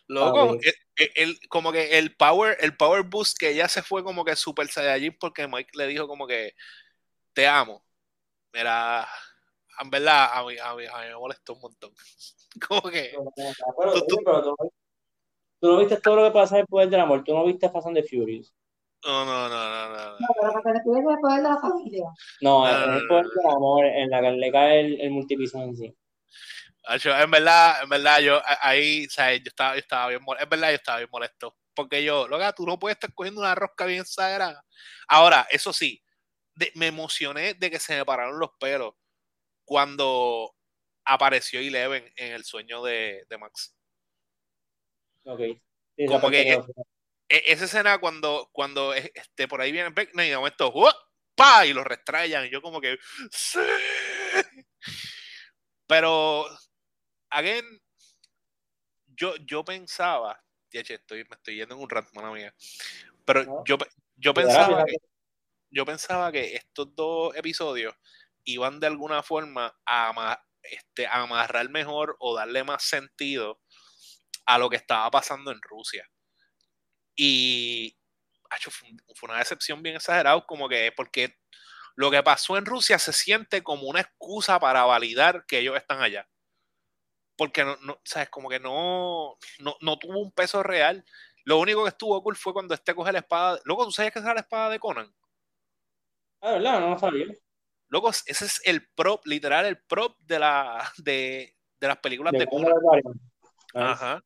loco, 0.07 0.39
Ah, 0.39 0.45
ok. 0.45 0.63
el, 0.63 0.75
el- 0.97 1.13
el- 1.17 1.49
como 1.49 1.73
que 1.73 1.99
el 1.99 2.15
power, 2.17 2.57
el 2.61 2.77
power 2.77 3.03
boost 3.03 3.39
que 3.39 3.51
ella 3.51 3.69
se 3.69 3.83
fue 3.83 4.03
como 4.05 4.25
que 4.25 4.37
super 4.37 4.69
saiyajin 4.69 5.17
porque 5.19 5.47
Mike 5.49 5.71
le 5.75 5.87
dijo 5.89 6.07
como 6.07 6.27
que 6.27 6.53
te 7.35 7.47
amo. 7.47 7.85
Mira, 8.53 9.09
en 9.83 9.91
verdad 9.91 10.31
a 10.33 10.45
mí, 10.45 10.57
a 10.59 10.75
mí, 10.75 10.85
a 10.87 10.99
mí 11.01 11.07
me 11.09 11.17
molestó 11.17 11.55
un 11.55 11.61
montón. 11.61 11.93
Como 12.69 12.83
que 12.91 13.13
Pero, 13.79 13.93
Tú- 13.93 14.07
tú- 14.09 14.17
pero 14.25 14.43
tú, 14.43 14.57
tú 15.61 15.69
no 15.69 15.79
viste 15.79 16.01
todo 16.01 16.17
lo 16.17 16.25
que 16.25 16.31
pasa 16.33 16.57
en 16.57 16.61
el 16.63 16.67
poder 16.67 16.89
del 16.91 17.01
amor, 17.01 17.25
tú 17.25 17.35
no 17.35 17.45
viste 17.45 17.69
Fast 17.71 17.87
and 17.87 17.97
the 17.97 18.03
Furious. 18.03 18.53
no, 19.05 19.25
no, 19.25 19.49
no, 19.49 19.71
no, 19.71 19.89
no, 19.89 19.97
no. 19.97 20.19
No, 20.21 20.27
pero 20.41 20.53
para 20.53 20.73
que 20.75 20.79
te 20.79 20.85
cuides 20.85 21.05
el 21.11 21.19
poder 21.21 21.37
de 21.43 21.49
la 21.49 21.59
familia. 21.59 22.05
No, 22.41 22.67
No, 22.67 22.69
es 22.69 22.81
no, 22.87 22.87
el 22.87 23.03
no, 23.03 23.09
poder 23.09 23.25
del 23.27 23.47
amor 23.57 23.85
en 23.87 24.11
la 24.11 24.21
que 24.21 24.31
le 24.33 24.53
cae 24.53 24.81
el, 24.81 25.01
el 25.01 25.11
multipiso 25.11 25.59
en 25.63 25.77
sí. 25.77 25.95
En 27.05 27.31
verdad, 27.31 27.83
en 27.85 27.89
verdad, 27.89 28.21
yo 28.21 28.43
ahí, 28.61 29.07
o 29.07 29.11
sea, 29.11 29.35
yo 29.35 29.43
estaba, 29.47 29.75
yo 29.75 29.81
estaba 29.81 30.09
bien 30.09 30.23
molesto. 30.23 30.45
En 30.45 30.51
verdad, 30.51 30.69
yo 30.71 30.75
estaba 30.77 30.99
bien 30.99 31.11
molesto. 31.13 31.57
Porque 31.75 32.05
yo, 32.05 32.29
loca, 32.29 32.53
tú 32.53 32.67
no 32.67 32.79
puedes 32.79 32.97
estar 32.97 33.15
cogiendo 33.15 33.41
una 33.41 33.55
rosca 33.55 33.87
bien 33.87 34.05
sagrada. 34.05 34.65
Ahora, 35.09 35.47
eso 35.51 35.73
sí, 35.73 36.03
de- 36.55 36.73
me 36.75 36.89
emocioné 36.89 37.55
de 37.55 37.71
que 37.71 37.79
se 37.79 37.97
me 37.97 38.05
pararon 38.05 38.39
los 38.39 38.51
pelos 38.61 38.95
cuando 39.65 40.55
apareció 41.05 41.61
Eleven 41.61 42.11
en 42.17 42.33
el 42.33 42.45
sueño 42.45 42.83
de, 42.83 43.25
de 43.29 43.39
Max. 43.39 43.75
Ok. 45.25 45.41
Sí, 45.97 46.07
Como 46.07 46.31
que- 46.31 46.45
quedó- 46.45 46.67
E- 47.29 47.53
esa 47.53 47.65
escena 47.65 47.99
cuando, 47.99 48.51
cuando 48.53 48.93
este, 48.95 49.49
por 49.49 49.61
ahí 49.61 49.73
viene 49.73 49.91
Beckner 49.91 50.27
y 50.27 50.31
de 50.31 50.37
momento, 50.37 50.71
¡uah! 50.75 50.95
¡pa! 51.35 51.65
y 51.67 51.73
lo 51.73 51.83
restrayan. 51.83 52.45
Y 52.47 52.51
yo 52.51 52.61
como 52.61 52.81
que, 52.81 52.99
¡sí! 53.31 53.59
Pero, 55.87 56.47
again, 57.31 57.65
yo, 59.07 59.35
yo 59.37 59.65
pensaba, 59.65 60.43
DH, 60.73 60.95
estoy, 60.95 61.25
me 61.25 61.37
estoy 61.37 61.57
yendo 61.57 61.75
en 61.75 61.81
un 61.83 61.91
rant, 61.91 62.09
mala 62.15 62.31
mía. 62.33 62.55
Pero 63.25 63.45
No. 63.45 63.65
yo, 63.67 63.77
yo 64.17 64.35
pensaba 64.35 64.85
que, 64.85 64.97
yo 65.71 65.85
pensaba 65.85 66.33
que 66.33 66.55
estos 66.57 66.95
dos 66.95 67.35
episodios 67.37 67.95
iban 68.45 68.81
de 68.81 68.87
alguna 68.89 69.23
forma 69.23 69.75
a, 69.87 70.09
ama- 70.09 70.45
este, 70.63 71.07
amarrar 71.07 71.71
mejor 71.71 72.17
o 72.21 72.37
darle 72.37 72.65
más 72.65 72.85
sentido 72.85 73.61
a 74.47 74.59
lo 74.59 74.71
que 74.71 74.77
estaba 74.77 75.11
pasando 75.11 75.51
en 75.53 75.61
Rusia. 75.63 76.09
Y 77.17 77.97
acho, 78.51 78.71
fue, 78.71 78.89
un- 78.91 78.99
fue 79.17 79.29
una 79.31 79.39
decepción 79.39 79.83
bien 79.83 79.97
exagerada, 79.97 80.41
como 80.47 80.69
que 80.69 80.93
porque 80.97 81.37
lo 81.97 82.11
que 82.11 82.23
pasó 82.23 82.57
en 82.59 82.67
Rusia 82.67 82.99
se 82.99 83.13
siente 83.13 83.63
como 83.63 83.85
una 83.89 84.01
excusa 84.01 84.59
para 84.61 84.85
validar 84.85 85.47
que 85.47 85.59
ellos 85.61 85.77
están 85.77 86.03
allá. 86.03 86.29
Porque 87.37 87.65
no, 87.65 87.77
no 87.83 88.01
sabes, 88.05 88.31
como 88.31 88.49
que 88.49 88.61
no, 88.61 89.37
no, 89.59 89.77
no 89.81 89.99
tuvo 89.99 90.19
un 90.21 90.33
peso 90.33 90.63
real. 90.63 91.05
Lo 91.45 91.59
único 91.59 91.83
que 91.83 91.89
estuvo 91.91 92.23
cool 92.23 92.37
fue 92.37 92.53
cuando 92.53 92.75
este 92.75 92.95
coge 92.95 93.13
la 93.13 93.19
espada. 93.21 93.59
Luego, 93.65 93.85
¿tú 93.85 93.91
sabías 93.93 94.13
que 94.13 94.21
era 94.21 94.35
la 94.35 94.41
espada 94.41 94.71
de 94.71 94.79
Conan? 94.79 95.13
Ah, 96.41 96.53
¿verdad? 96.53 96.81
No 96.81 96.91
lo 96.91 96.99
sabía. 96.99 97.27
Loco, 97.93 98.09
ese 98.09 98.25
es 98.47 98.63
el 98.65 98.89
prop, 98.95 99.21
literal, 99.27 99.67
el 99.67 99.79
prop 99.83 100.19
de, 100.21 100.39
la, 100.39 100.91
de, 100.97 101.55
de 101.79 101.87
las 101.87 101.99
películas 101.99 102.33
de, 102.33 102.39
De 102.39 102.47
Conan. 102.47 102.73
Nice. 102.95 103.09
Ajá. 103.75 104.25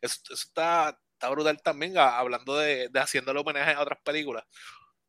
Eso, 0.00 0.20
eso 0.30 0.34
está, 0.34 0.96
está 1.14 1.28
brutal 1.28 1.60
también, 1.60 1.98
hablando 1.98 2.56
de, 2.56 2.88
de 2.88 3.00
haciéndole 3.00 3.40
homenaje 3.40 3.72
a 3.72 3.80
otras 3.82 3.98
películas. 4.04 4.44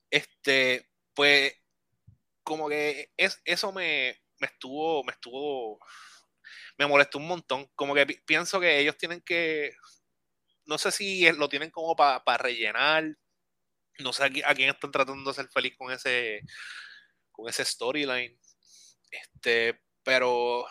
Este, 0.09 0.89
pues, 1.13 1.53
como 2.41 2.67
que 2.67 3.11
es, 3.15 3.39
eso 3.45 3.71
me, 3.71 4.19
me 4.39 4.47
estuvo, 4.47 5.03
me 5.03 5.11
estuvo, 5.11 5.77
me 6.79 6.87
molestó 6.87 7.19
un 7.19 7.27
montón. 7.27 7.67
Como 7.75 7.93
que 7.93 8.07
pi- 8.07 8.21
pienso 8.25 8.59
que 8.59 8.79
ellos 8.79 8.97
tienen 8.97 9.21
que, 9.21 9.75
no 10.65 10.79
sé 10.79 10.91
si 10.91 11.31
lo 11.33 11.47
tienen 11.49 11.69
como 11.69 11.95
para 11.95 12.37
rellenar, 12.39 13.03
no 13.99 14.11
sé 14.11 14.23
a, 14.23 14.29
qui- 14.29 14.43
a 14.43 14.55
quién 14.55 14.71
están 14.71 14.89
tratando 14.89 15.23
de 15.23 15.29
hacer 15.29 15.51
feliz 15.53 15.75
con 15.77 15.91
ese, 15.91 16.41
con 17.41 17.49
ese 17.49 17.65
storyline. 17.65 18.38
Este, 19.12 19.80
pero 20.04 20.65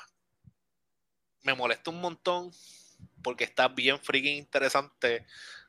me 1.42 1.54
molesta 1.54 1.90
un 1.90 2.00
montón 2.00 2.50
porque 3.22 3.44
está 3.44 3.68
bien 3.68 3.98
freaking 3.98 4.36
interesante 4.36 5.26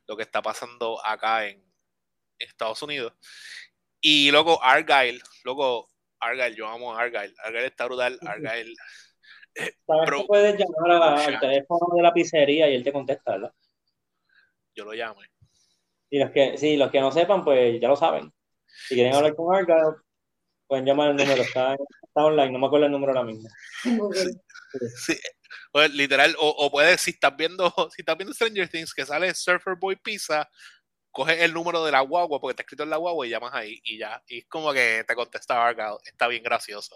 lo 0.07 0.15
que 0.15 0.23
está 0.23 0.41
pasando 0.41 1.03
acá 1.05 1.47
en 1.47 1.63
Estados 2.39 2.81
Unidos. 2.83 3.13
Y 3.99 4.31
luego 4.31 4.63
Argyle, 4.63 5.21
luego 5.43 5.89
Argyle, 6.19 6.55
yo 6.55 6.67
amo 6.67 6.93
a 6.95 7.01
Argyle. 7.01 7.33
Argyle 7.43 7.65
está 7.65 7.85
brutal. 7.85 8.19
Argyle, 8.25 8.73
¿Sabes 9.55 10.05
Bro. 10.07 10.21
que 10.21 10.27
puedes 10.27 10.57
llamar 10.57 10.91
a- 10.91 11.25
al 11.25 11.39
teléfono 11.39 11.93
de 11.95 12.01
la 12.01 12.13
pizzería 12.13 12.69
y 12.69 12.75
él 12.75 12.83
te 12.83 12.93
contesta, 12.93 13.33
¿verdad? 13.33 13.53
yo 14.73 14.85
lo 14.85 14.93
llamo. 14.93 15.19
Y 16.09 16.19
los 16.19 16.31
que, 16.31 16.57
sí, 16.57 16.77
los 16.77 16.89
que 16.91 17.01
no 17.01 17.11
sepan, 17.11 17.43
pues 17.43 17.79
ya 17.81 17.89
lo 17.89 17.95
saben. 17.97 18.31
Si 18.65 18.95
quieren 18.95 19.13
hablar 19.13 19.35
con 19.35 19.53
Argyle, 19.53 19.97
pueden 20.71 20.85
llamar 20.85 21.09
el 21.09 21.17
número, 21.17 21.41
está, 21.41 21.73
está 21.73 22.23
online, 22.23 22.49
no 22.49 22.59
me 22.59 22.67
acuerdo 22.67 22.85
el 22.85 22.93
número 22.93 23.11
ahora 23.11 23.25
mismo. 23.25 23.49
Sí, 24.95 25.19
Pues, 25.69 25.91
literal, 25.93 26.33
o, 26.39 26.47
o, 26.47 26.71
puedes, 26.71 27.01
si 27.01 27.11
estás 27.11 27.35
viendo, 27.35 27.69
si 27.93 28.01
estás 28.01 28.17
viendo 28.17 28.33
Stranger 28.33 28.69
Things, 28.69 28.93
que 28.93 29.05
sale 29.05 29.33
Surfer 29.33 29.75
Boy 29.75 29.97
Pizza, 29.97 30.49
coges 31.11 31.41
el 31.41 31.53
número 31.53 31.83
de 31.83 31.91
la 31.91 31.99
guagua, 31.99 32.39
porque 32.39 32.53
está 32.53 32.63
escrito 32.63 32.83
en 32.83 32.89
la 32.89 32.95
guagua, 32.95 33.27
y 33.27 33.31
llamas 33.31 33.53
ahí, 33.53 33.81
y 33.83 33.97
ya. 33.97 34.23
Y 34.29 34.37
es 34.37 34.45
como 34.47 34.71
que 34.71 35.03
te 35.05 35.13
contesta 35.13 35.61
Argyle. 35.61 35.97
Está 36.05 36.29
bien 36.29 36.41
gracioso. 36.41 36.95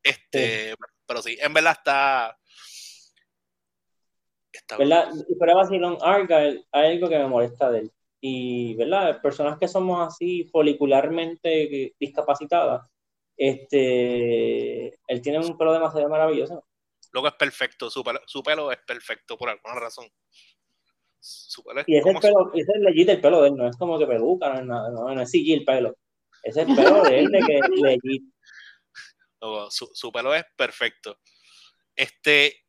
Este, 0.00 0.76
pero 1.04 1.20
sí, 1.20 1.36
en 1.40 1.52
verdad 1.52 1.72
está. 1.76 2.38
está 4.52 4.76
¿Verdad? 4.76 5.10
Fuera 5.36 5.54
vacilón, 5.56 5.98
Argyle, 6.00 6.64
hay 6.70 6.92
algo 6.92 7.08
que 7.08 7.18
me 7.18 7.26
molesta 7.26 7.72
de 7.72 7.80
él. 7.80 7.92
Y, 8.26 8.74
¿verdad? 8.76 9.20
Personas 9.20 9.58
que 9.58 9.68
somos 9.68 10.08
así 10.08 10.44
folicularmente 10.44 11.92
discapacitadas, 12.00 12.88
este, 13.36 14.98
él 15.06 15.20
tiene 15.20 15.40
un 15.40 15.58
pelo 15.58 15.74
demasiado 15.74 16.08
maravilloso. 16.08 16.64
Luego 17.12 17.28
es 17.28 17.34
perfecto, 17.34 17.90
su 17.90 18.02
pelo, 18.02 18.20
su 18.24 18.42
pelo 18.42 18.72
es 18.72 18.78
perfecto 18.78 19.36
por 19.36 19.50
alguna 19.50 19.74
razón. 19.74 20.08
Su 21.20 21.62
pelo 21.62 21.80
es 21.80 21.86
y 21.86 21.98
ese, 21.98 22.14
pelo, 22.18 22.50
ese 22.54 22.72
es 22.74 22.80
legit 22.80 23.10
el 23.10 23.20
pelo 23.20 23.42
de 23.42 23.48
él, 23.48 23.56
no 23.56 23.68
es 23.68 23.76
como 23.76 23.98
que 23.98 24.06
peluca, 24.06 24.54
no 24.54 24.58
es, 24.58 24.64
nada, 24.64 24.90
no, 24.90 25.14
no 25.14 25.20
es 25.20 25.34
el 25.34 25.62
pelo. 25.62 25.94
Ese 26.42 26.62
es 26.62 26.68
el 26.70 26.74
pelo 26.74 27.02
de 27.02 27.18
él 27.18 27.26
de 27.30 27.40
que 27.40 27.58
es 27.58 27.68
legit. 27.68 28.22
su, 29.68 29.90
su, 29.92 30.10
pelo 30.10 30.34
es 30.34 30.46
perfecto. 30.56 31.18
Este, 31.94 32.64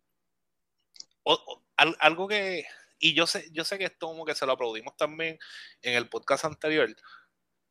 algo 2.01 2.27
que, 2.27 2.65
y 3.05 3.13
yo 3.13 3.27
sé, 3.27 3.47
yo 3.51 3.63
sé 3.63 3.77
que 3.77 3.85
esto 3.85 4.07
como 4.07 4.25
que 4.25 4.33
se 4.33 4.45
lo 4.47 4.53
aplaudimos 4.53 4.97
también 4.97 5.37
en 5.83 5.93
el 5.93 6.09
podcast 6.09 6.45
anterior, 6.45 6.89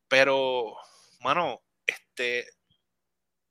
pero, 0.07 0.77
mano, 1.20 1.61
este, 1.87 2.47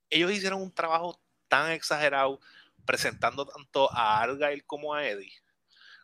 ellos 0.10 0.32
hicieron 0.32 0.62
un 0.62 0.74
trabajo 0.74 1.20
tan 1.50 1.72
exagerado 1.72 2.40
presentando 2.86 3.46
tanto 3.46 3.92
a 3.92 4.22
Argyle 4.22 4.64
como 4.66 4.94
a 4.94 5.06
Eddie. 5.06 5.34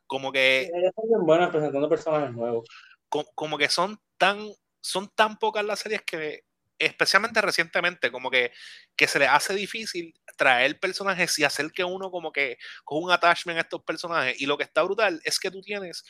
Como 0.06 0.34
que. 0.34 0.64
ellos 0.64 0.92
son 0.96 1.26
buenas 1.26 1.50
presentando 1.50 1.88
personajes 1.88 2.34
nuevos. 2.34 2.68
Como, 3.08 3.58
que 3.58 3.70
son 3.70 3.98
tan, 4.18 4.50
son 4.82 5.08
tan 5.16 5.38
pocas 5.38 5.64
las 5.64 5.80
series 5.80 6.02
que, 6.02 6.44
especialmente 6.80 7.42
recientemente, 7.42 8.12
como 8.12 8.32
que, 8.32 8.52
que 8.96 9.08
se 9.08 9.20
le 9.20 9.28
hace 9.28 9.54
difícil 9.54 10.14
traer 10.38 10.80
personajes 10.80 11.38
y 11.38 11.44
hacer 11.44 11.72
que 11.72 11.84
uno 11.84 12.10
como 12.10 12.32
que 12.32 12.58
con 12.86 13.04
un 13.04 13.12
attachment 13.12 13.58
a 13.58 13.62
estos 13.62 13.84
personajes. 13.84 14.40
Y 14.42 14.46
lo 14.46 14.58
que 14.58 14.64
está 14.64 14.82
brutal 14.82 15.22
es 15.26 15.40
que 15.40 15.52
tú 15.52 15.62
tienes 15.62 16.06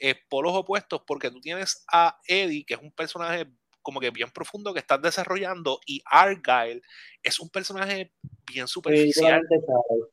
eh, 0.00 0.16
polos 0.28 0.52
opuestos 0.54 1.02
porque 1.06 1.30
tú 1.30 1.40
tienes 1.40 1.84
a 1.92 2.18
Eddie, 2.26 2.64
que 2.64 2.74
es 2.74 2.80
un 2.80 2.92
personaje 2.92 3.46
como 3.80 4.00
que 4.00 4.10
bien 4.10 4.30
profundo 4.30 4.74
que 4.74 4.80
estás 4.80 5.00
desarrollando 5.00 5.80
y 5.86 6.02
Argyle 6.04 6.82
es 7.22 7.40
un 7.40 7.48
personaje 7.48 8.12
bien 8.46 8.68
superficial. 8.68 9.40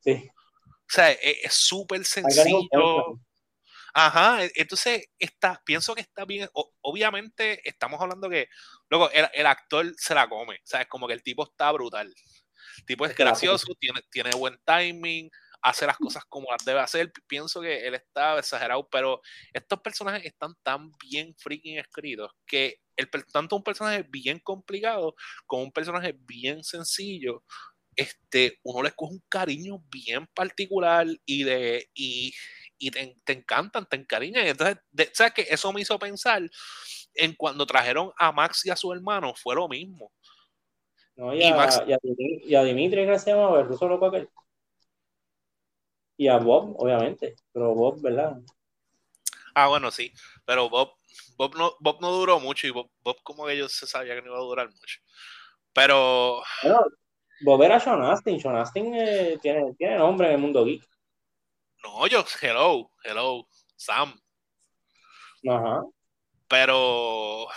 Sí, 0.02 0.30
O 0.32 0.88
sea, 0.88 1.12
e, 1.12 1.40
es 1.44 1.54
súper 1.54 2.06
sencillo. 2.06 3.20
Ajá, 3.98 4.44
e, 4.44 4.52
entonces 4.56 5.08
está, 5.18 5.62
pienso 5.66 5.96
que 5.96 6.02
está 6.02 6.26
bien. 6.26 6.50
obviamente 6.82 7.62
estamos 7.68 8.02
hablando 8.02 8.30
que, 8.30 8.50
luego 8.90 9.10
el, 9.12 9.26
el, 9.34 9.46
actor 9.46 9.90
se 9.98 10.14
la 10.14 10.28
come. 10.28 10.56
O 10.56 10.68
sea, 10.68 10.82
es 10.82 10.88
como 10.88 11.08
que 11.08 11.14
el 11.14 11.24
tipo 11.24 11.44
está 11.46 11.72
brutal. 11.72 12.14
El 12.78 12.86
tipo 12.86 13.06
es 13.06 13.16
gracioso, 13.16 13.68
tiene, 13.80 14.02
tiene 14.12 14.32
buen 14.36 14.60
timing, 14.66 15.30
hace 15.62 15.86
las 15.88 15.98
cosas 15.98 16.26
como 16.26 16.52
las 16.52 16.66
debe 16.66 16.82
hacer. 16.82 17.10
Pienso 17.26 17.62
que 17.62 17.88
él 17.88 17.96
está 17.96 18.38
exagerado, 18.38 18.86
pero 18.92 19.22
estos 19.54 19.80
personajes 19.80 20.26
están 20.26 20.56
tan 20.62 20.92
bien 21.10 21.34
freaking 21.38 21.80
escritos 21.80 22.32
que 22.46 22.82
el, 22.98 23.10
tanto 23.32 23.56
un 23.56 23.64
personaje 23.64 24.06
bien 24.10 24.40
complicado 24.40 25.16
como 25.46 25.64
un 25.64 25.72
personaje 25.72 26.14
bien 26.20 26.66
sencillo, 26.66 27.44
este, 27.96 28.60
uno 28.64 28.84
le 28.84 28.92
coge 28.92 29.14
un 29.14 29.24
cariño 29.30 29.80
bien 29.90 30.28
particular 30.34 31.08
y 31.26 31.44
de 31.44 31.90
y, 31.94 32.34
y 32.78 32.92
te, 32.92 33.16
encantan, 33.28 33.86
te 33.86 33.96
encariñan. 33.96 34.48
Entonces, 34.48 34.78
¿sabes 35.14 35.34
que 35.34 35.42
Eso 35.50 35.72
me 35.72 35.82
hizo 35.82 35.98
pensar 36.00 36.42
en 37.14 37.34
cuando 37.36 37.66
trajeron 37.66 38.12
a 38.18 38.32
Max 38.32 38.66
y 38.66 38.70
a 38.70 38.76
su 38.76 38.92
hermano, 38.92 39.34
fue 39.36 39.56
lo 39.56 39.68
mismo. 39.68 40.12
No, 41.16 41.34
y, 41.34 41.44
a, 41.44 41.84
y, 41.88 41.94
a, 41.94 42.00
y 42.44 42.56
a 42.56 42.64
Dimitri, 42.64 43.06
que 43.06 43.18
se 43.18 43.32
llama, 43.32 43.58
el 43.60 43.68
ruso 43.68 43.88
loco 43.88 44.08
aquel. 44.08 44.30
Y 46.18 46.28
a 46.28 46.38
Bob, 46.38 46.76
obviamente, 46.78 47.36
pero 47.52 47.74
Bob, 47.74 48.02
¿verdad? 48.02 48.38
Ah, 49.54 49.68
bueno, 49.68 49.92
sí, 49.92 50.12
pero 50.46 50.70
Bob, 50.70 50.96
Bob 51.38 51.56
no, 51.56 51.76
Bob 51.80 52.02
no 52.02 52.12
duró 52.12 52.40
mucho 52.40 52.68
y 52.68 52.72
Bob, 52.72 52.90
Bob 53.02 53.18
como 53.24 53.46
que 53.46 53.54
ellos 53.54 53.72
se 53.72 53.88
sabía 53.88 54.16
que 54.16 54.22
no 54.22 54.28
iba 54.28 54.38
a 54.38 54.42
durar 54.42 54.68
mucho. 54.68 55.00
Pero. 55.74 56.42
Bueno, 56.64 56.82
Bob 57.42 57.64
era 57.64 57.80
Sean 57.80 58.02
Astin. 58.04 58.40
Sean 58.40 58.56
Astin 58.56 58.94
eh, 58.96 59.38
tiene, 59.42 59.74
tiene 59.78 59.98
nombre 59.98 60.28
en 60.28 60.34
el 60.34 60.40
mundo 60.40 60.66
geek. 60.66 60.84
No, 61.86 62.08
yo, 62.08 62.26
hello, 62.42 62.90
hello, 63.04 63.48
Sam. 63.76 64.20
Ajá. 65.48 65.84
Pero. 66.48 67.48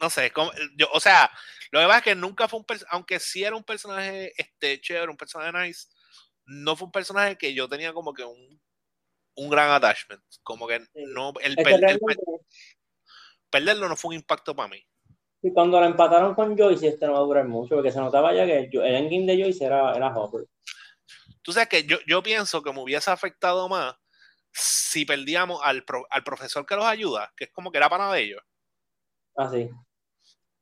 No 0.00 0.10
sé, 0.10 0.32
como, 0.32 0.50
yo, 0.76 0.88
o 0.92 0.98
sea, 0.98 1.30
lo 1.70 1.80
que 1.80 1.86
pasa 1.86 1.98
es 1.98 2.04
que 2.04 2.14
nunca 2.16 2.48
fue 2.48 2.58
un 2.58 2.64
personaje, 2.64 2.94
aunque 2.94 3.20
sí 3.20 3.44
era 3.44 3.54
un 3.54 3.62
personaje 3.62 4.32
este, 4.36 4.80
chévere, 4.80 5.10
un 5.10 5.16
personaje 5.16 5.52
nice, 5.52 5.86
no 6.44 6.74
fue 6.74 6.86
un 6.86 6.92
personaje 6.92 7.38
que 7.38 7.54
yo 7.54 7.68
tenía 7.68 7.92
como 7.92 8.12
que 8.12 8.24
un, 8.24 8.60
un 9.36 9.48
gran 9.48 9.70
attachment. 9.70 10.20
Como 10.42 10.66
que 10.66 10.80
no, 10.94 11.32
el, 11.40 11.56
perderlo 13.48 13.88
no 13.88 13.96
fue 13.96 14.10
un 14.10 14.16
impacto 14.16 14.56
para 14.56 14.68
mí. 14.68 14.84
Y 15.40 15.52
cuando 15.52 15.78
lo 15.78 15.86
empataron 15.86 16.34
con 16.34 16.58
Joyce, 16.58 16.88
este 16.88 17.06
no 17.06 17.12
va 17.12 17.18
a 17.18 17.22
durar 17.22 17.46
mucho, 17.46 17.76
porque 17.76 17.92
se 17.92 18.00
notaba 18.00 18.34
ya 18.34 18.44
que 18.44 18.68
el 18.72 18.94
endgame 18.94 19.26
de 19.26 19.42
Joyce 19.42 19.64
era, 19.64 19.92
era 19.94 20.08
Hopper. 20.08 20.46
Tú 21.44 21.52
sabes 21.52 21.68
que 21.68 21.84
yo, 21.84 21.98
yo 22.06 22.22
pienso 22.22 22.62
que 22.62 22.72
me 22.72 22.80
hubiese 22.80 23.10
afectado 23.10 23.68
más 23.68 23.94
si 24.50 25.04
perdíamos 25.04 25.60
al, 25.62 25.84
al 26.10 26.24
profesor 26.24 26.64
que 26.64 26.74
los 26.74 26.84
ayuda, 26.84 27.32
que 27.36 27.44
es 27.44 27.50
como 27.52 27.70
que 27.70 27.78
era 27.78 27.90
pana 27.90 28.12
de 28.12 28.22
ellos. 28.22 28.42
Ah, 29.36 29.48
sí. 29.52 29.68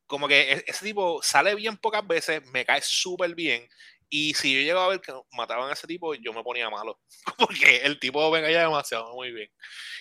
Como 0.07 0.29
que 0.29 0.53
e, 0.53 0.65
ese 0.67 0.85
tipo 0.85 1.23
sale 1.23 1.55
bien 1.55 1.77
pocas 1.77 2.07
veces, 2.07 2.45
me 2.47 2.65
cae 2.65 2.83
súper 2.83 3.35
bien, 3.35 3.69
y 4.15 4.35
si 4.35 4.55
yo 4.55 4.61
llegaba 4.61 4.85
a 4.85 4.89
ver 4.91 5.01
que 5.01 5.11
mataban 5.33 5.71
a 5.71 5.73
ese 5.73 5.87
tipo, 5.87 6.13
yo 6.15 6.35
me 6.35 6.43
ponía 6.43 6.69
malo. 6.69 7.01
Porque 7.39 7.79
el 7.79 7.99
tipo 7.99 8.31
venga 8.31 8.51
ya 8.51 8.61
demasiado 8.61 9.15
muy 9.15 9.33
bien. 9.33 9.51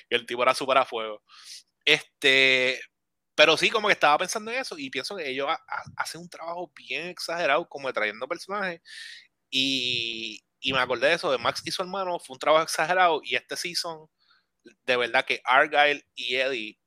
Y 0.10 0.16
el 0.16 0.26
tipo 0.26 0.44
era 0.44 0.54
súper 0.54 0.80
a 0.80 0.86
fuego. 0.86 1.24
Este, 1.86 2.78
pero 3.36 3.56
sí, 3.56 3.70
como 3.70 3.88
que 3.88 3.94
estaba 3.94 4.18
pensando 4.18 4.52
en 4.52 4.60
eso 4.60 4.78
y 4.78 4.90
pienso 4.90 5.16
que 5.16 5.30
ellos 5.30 5.48
hacen 5.96 6.20
un 6.20 6.30
trabajo 6.30 6.70
bien 6.76 7.08
exagerado, 7.08 7.70
como 7.70 7.88
de 7.88 7.94
trayendo 7.94 8.28
personajes. 8.28 8.82
Y, 9.50 10.44
y, 10.62 10.74
me 10.74 10.80
acordé 10.80 11.08
de 11.08 11.16
eso, 11.16 11.32
de 11.32 11.38
Max 11.38 11.62
y 11.66 11.72
su 11.72 11.82
hermano, 11.82 12.20
fue 12.20 12.36
un 12.36 12.40
trabajo 12.40 12.64
exagerado. 12.64 13.22
Y 13.24 13.36
este 13.36 13.56
season, 13.56 14.08
de 14.64 14.98
verdad 14.98 15.26
que 15.26 15.42
Argyle 15.44 16.04
y 16.16 16.36
Eddie, 16.36 16.80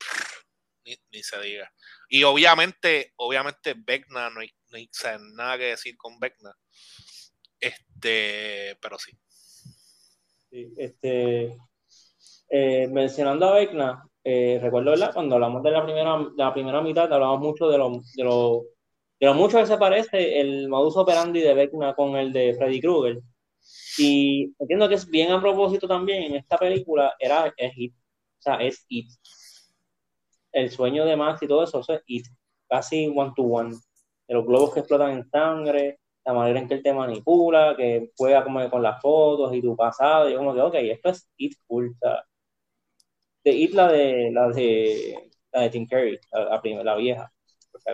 ni, 0.84 0.96
ni, 1.12 1.22
se 1.22 1.40
diga. 1.40 1.72
Y 2.08 2.22
obviamente, 2.24 3.12
obviamente, 3.16 3.74
Vecna, 3.76 4.30
no 4.30 4.40
hay, 4.40 4.50
no 4.70 4.78
hay 4.78 4.88
nada 5.34 5.58
que 5.58 5.64
decir 5.64 5.96
con 5.96 6.18
Vecna. 6.18 6.54
Este, 7.60 8.76
pero 8.80 8.98
sí. 8.98 9.12
este, 10.76 11.56
eh, 12.50 12.88
mencionando 12.88 13.48
a 13.48 13.54
Vecna, 13.54 14.08
eh, 14.22 14.58
recuerdo 14.62 14.94
cuando 15.12 15.34
hablamos 15.34 15.62
de 15.62 15.70
la 15.70 15.84
primera, 15.84 16.18
la 16.36 16.52
primera 16.52 16.80
mitad, 16.80 17.12
hablamos 17.12 17.40
mucho 17.40 17.68
de 17.68 17.78
lo, 17.78 17.90
de, 18.14 18.24
lo, 18.24 18.64
de 19.18 19.26
lo 19.26 19.34
mucho 19.34 19.58
que 19.58 19.66
se 19.66 19.76
parece 19.76 20.40
el 20.40 20.68
modus 20.68 20.96
operandi 20.96 21.40
de 21.40 21.54
Vecna 21.54 21.94
con 21.94 22.16
el 22.16 22.32
de 22.32 22.54
Freddy 22.54 22.80
Krueger. 22.80 23.20
Y 23.98 24.54
entiendo 24.58 24.88
que 24.88 24.94
es 24.96 25.08
bien 25.08 25.32
a 25.32 25.40
propósito 25.40 25.86
también 25.86 26.24
en 26.24 26.36
esta 26.36 26.56
película, 26.56 27.14
era 27.18 27.52
es 27.56 27.72
It. 27.76 27.94
O 27.94 28.42
sea, 28.42 28.56
es 28.56 28.84
It. 28.88 29.08
El 30.52 30.70
sueño 30.70 31.04
de 31.04 31.16
Max 31.16 31.42
y 31.42 31.48
todo 31.48 31.64
eso, 31.64 31.80
eso 31.80 31.94
es 31.94 32.02
It. 32.06 32.26
Casi 32.68 33.08
one 33.08 33.32
to 33.36 33.42
one. 33.42 33.74
De 34.26 34.34
los 34.34 34.46
globos 34.46 34.72
que 34.72 34.80
explotan 34.80 35.10
en 35.12 35.28
sangre, 35.30 36.00
la 36.24 36.32
manera 36.32 36.58
en 36.58 36.68
que 36.68 36.74
él 36.74 36.82
te 36.82 36.92
manipula, 36.92 37.74
que 37.76 38.10
juega 38.16 38.42
como 38.42 38.68
con 38.70 38.82
las 38.82 39.00
fotos 39.00 39.54
y 39.54 39.60
tu 39.60 39.76
pasado, 39.76 40.28
y 40.30 40.34
como 40.34 40.54
que, 40.54 40.60
ok, 40.60 40.74
esto 40.76 41.10
es 41.10 41.28
It 41.36 41.54
Full, 41.66 41.90
de 43.44 43.52
It 43.52 43.74
la 43.74 43.92
de, 43.92 44.30
la 44.32 44.48
de, 44.48 45.30
la 45.52 45.60
de 45.62 45.70
Tim 45.70 45.86
Curry, 45.86 46.18
la, 46.32 46.60
la, 46.82 46.96
vieja, 46.96 47.30
por 47.70 47.80
si 47.80 47.90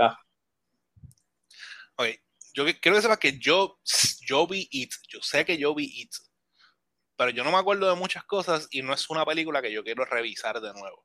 yo 2.66 2.81
quiero 2.81 2.96
que 2.96 3.03
sepas 3.03 3.18
que 3.18 3.38
yo, 3.38 3.79
yo 4.27 4.46
vi 4.46 4.68
It, 4.70 4.92
yo 5.09 5.20
sé 5.23 5.44
que 5.44 5.59
yo 5.59 5.75
vi 5.75 5.85
It, 6.03 6.11
pero 7.16 7.31
yo 7.31 7.44
no 7.44 7.53
me 7.53 7.59
acuerdo 7.59 7.88
de 7.88 7.96
muchas 7.96 8.25
cosas 8.25 8.68
y 8.70 8.83
no 8.83 8.94
es 8.94 9.11
una 9.11 9.25
película 9.25 9.61
que 9.61 9.73
yo 9.73 9.85
quiero 9.85 10.05
revisar 10.05 10.61
de 10.61 10.73
nuevo. 10.73 11.03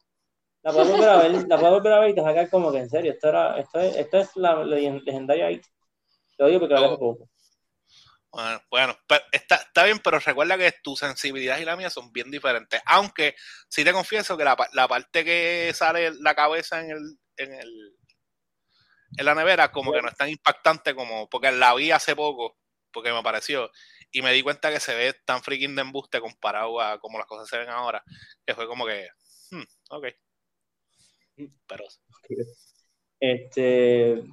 La 0.64 0.72
puedo 0.72 0.92
volver 0.92 1.10
a 1.10 1.18
ver, 1.18 1.48
la 1.48 1.60
puedo 1.60 1.74
volver 1.74 1.94
a 1.94 2.00
ver 2.00 2.10
y 2.10 2.16
te 2.16 2.22
sacar 2.22 2.50
como 2.50 2.72
que 2.72 2.80
en 2.80 2.90
serio, 2.90 3.12
esto, 3.12 3.30
era, 3.30 3.60
esto, 3.60 3.80
es, 3.80 3.96
esto 3.98 4.18
es 4.18 4.30
la 4.36 4.64
legendaria 4.64 5.52
It. 5.52 5.64
Te 6.38 6.46
digo 6.46 6.60
porque 6.62 6.76
oh. 6.76 6.98
poco. 6.98 7.30
Bueno, 8.32 8.62
bueno 8.70 8.98
está, 9.32 9.56
está, 9.56 9.84
bien, 9.86 10.00
pero 10.00 10.20
recuerda 10.20 10.58
que 10.58 10.74
tu 10.84 10.96
sensibilidad 10.98 11.58
y 11.60 11.66
la 11.66 11.78
mía 11.78 11.90
son 11.90 12.12
bien 12.12 12.30
diferentes. 12.30 12.82
Aunque 12.86 13.36
sí 13.70 13.84
te 13.84 13.94
confieso 13.94 14.36
que 14.36 14.44
la, 14.44 14.58
la 14.74 14.88
parte 14.88 15.24
que 15.24 15.72
sale 15.74 16.12
la 16.20 16.36
cabeza 16.36 16.82
en 16.82 16.92
el, 16.92 17.20
en 17.38 17.54
el 17.54 17.95
en 19.18 19.26
la 19.26 19.36
nevera 19.36 19.72
como 19.72 19.92
que 19.92 20.02
no 20.02 20.10
es 20.10 20.16
tan 20.16 20.30
impactante 20.30 20.96
como 20.96 21.30
porque 21.30 21.52
la 21.52 21.74
vi 21.76 21.92
hace 21.92 22.16
poco 22.16 22.58
porque 22.92 23.12
me 23.12 23.24
pareció 23.24 23.70
y 24.16 24.22
me 24.22 24.32
di 24.32 24.42
cuenta 24.42 24.72
que 24.72 24.80
se 24.80 24.96
ve 24.96 25.14
tan 25.26 25.42
freaking 25.42 25.76
de 25.76 25.82
embuste 25.82 26.22
comparado 26.22 26.80
a 26.80 26.98
como 27.00 27.18
las 27.18 27.28
cosas 27.28 27.50
se 27.50 27.58
ven 27.58 27.68
ahora, 27.68 28.02
que 28.46 28.56
fue 28.56 28.66
como 28.66 28.86
que, 28.86 29.10
hmm, 29.52 29.64
ok. 29.90 30.08
Pero. 31.68 31.84
Este. 33.20 34.24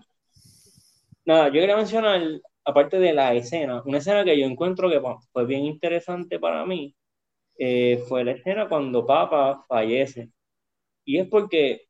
Nada, 1.24 1.48
yo 1.48 1.54
quería 1.54 1.76
mencionar, 1.76 2.20
aparte 2.64 2.98
de 3.00 3.12
la 3.12 3.34
escena, 3.34 3.82
una 3.84 3.98
escena 3.98 4.24
que 4.24 4.38
yo 4.38 4.46
encuentro 4.46 4.88
que 4.88 5.00
fue 5.32 5.46
bien 5.46 5.64
interesante 5.64 6.38
para 6.38 6.64
mí, 6.64 6.94
eh, 7.58 8.04
fue 8.08 8.24
la 8.24 8.32
escena 8.32 8.68
cuando 8.68 9.04
Papa 9.04 9.64
fallece. 9.68 10.30
Y 11.04 11.18
es 11.18 11.28
porque 11.28 11.88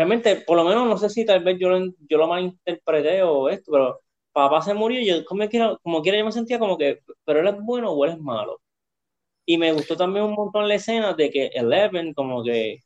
realmente, 0.00 0.36
por 0.36 0.56
lo 0.56 0.64
menos 0.64 0.88
no 0.88 0.96
sé 0.96 1.10
si 1.10 1.26
tal 1.26 1.44
vez 1.44 1.58
yo 1.60 1.68
lo, 1.68 1.92
yo 2.08 2.16
lo 2.16 2.26
malinterpreté 2.26 3.22
o 3.22 3.50
esto, 3.50 3.70
pero 3.70 4.00
papá 4.32 4.62
se 4.62 4.72
murió 4.72 4.98
y 4.98 5.06
yo 5.06 5.22
como 5.26 5.46
quiera, 5.46 5.76
como 5.82 6.00
quiera 6.00 6.16
yo 6.16 6.24
me 6.24 6.32
sentía 6.32 6.58
como 6.58 6.78
que, 6.78 7.02
pero 7.26 7.40
él 7.40 7.48
es 7.48 7.60
bueno 7.60 7.90
o 7.90 8.04
él 8.06 8.12
es 8.12 8.18
malo. 8.18 8.62
Y 9.44 9.58
me 9.58 9.72
gustó 9.72 9.98
también 9.98 10.24
un 10.24 10.32
montón 10.32 10.68
la 10.68 10.76
escena 10.76 11.12
de 11.12 11.30
que 11.30 11.46
Eleven 11.48 12.14
como 12.14 12.42
que 12.42 12.80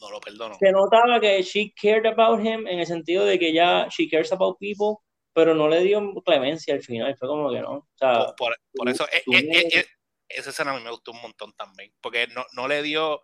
no 0.00 0.10
lo 0.10 0.20
perdono. 0.20 0.54
Se 0.58 0.72
notaba 0.72 1.20
que 1.20 1.42
she 1.42 1.74
cared 1.78 2.06
about 2.06 2.40
him 2.40 2.66
en 2.68 2.80
el 2.80 2.86
sentido 2.86 3.26
de 3.26 3.38
que 3.38 3.52
ya 3.52 3.86
she 3.90 4.08
cares 4.08 4.32
about 4.32 4.56
people, 4.58 5.04
pero 5.34 5.54
no 5.54 5.68
le 5.68 5.82
dio 5.82 6.00
clemencia 6.24 6.72
al 6.72 6.82
final, 6.82 7.14
fue 7.18 7.28
como 7.28 7.50
que 7.50 7.60
no. 7.60 7.72
O 7.72 7.88
sea, 7.96 8.34
por, 8.34 8.56
eso, 8.88 9.04
eh, 9.12 9.22
eh, 9.30 9.68
eh, 9.74 9.84
esa 10.28 10.50
escena 10.50 10.72
a 10.72 10.78
mí 10.78 10.82
me 10.82 10.90
gustó 10.90 11.12
un 11.12 11.20
montón 11.20 11.52
también, 11.52 11.92
porque 12.00 12.28
no, 12.28 12.46
no 12.54 12.66
le 12.66 12.82
dio, 12.82 13.20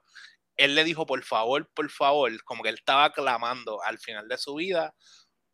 él 0.60 0.74
le 0.74 0.84
dijo 0.84 1.06
por 1.06 1.22
favor, 1.24 1.68
por 1.74 1.90
favor, 1.90 2.42
como 2.44 2.62
que 2.62 2.68
él 2.68 2.74
estaba 2.76 3.12
clamando 3.12 3.82
al 3.82 3.98
final 3.98 4.28
de 4.28 4.36
su 4.36 4.54
vida 4.56 4.94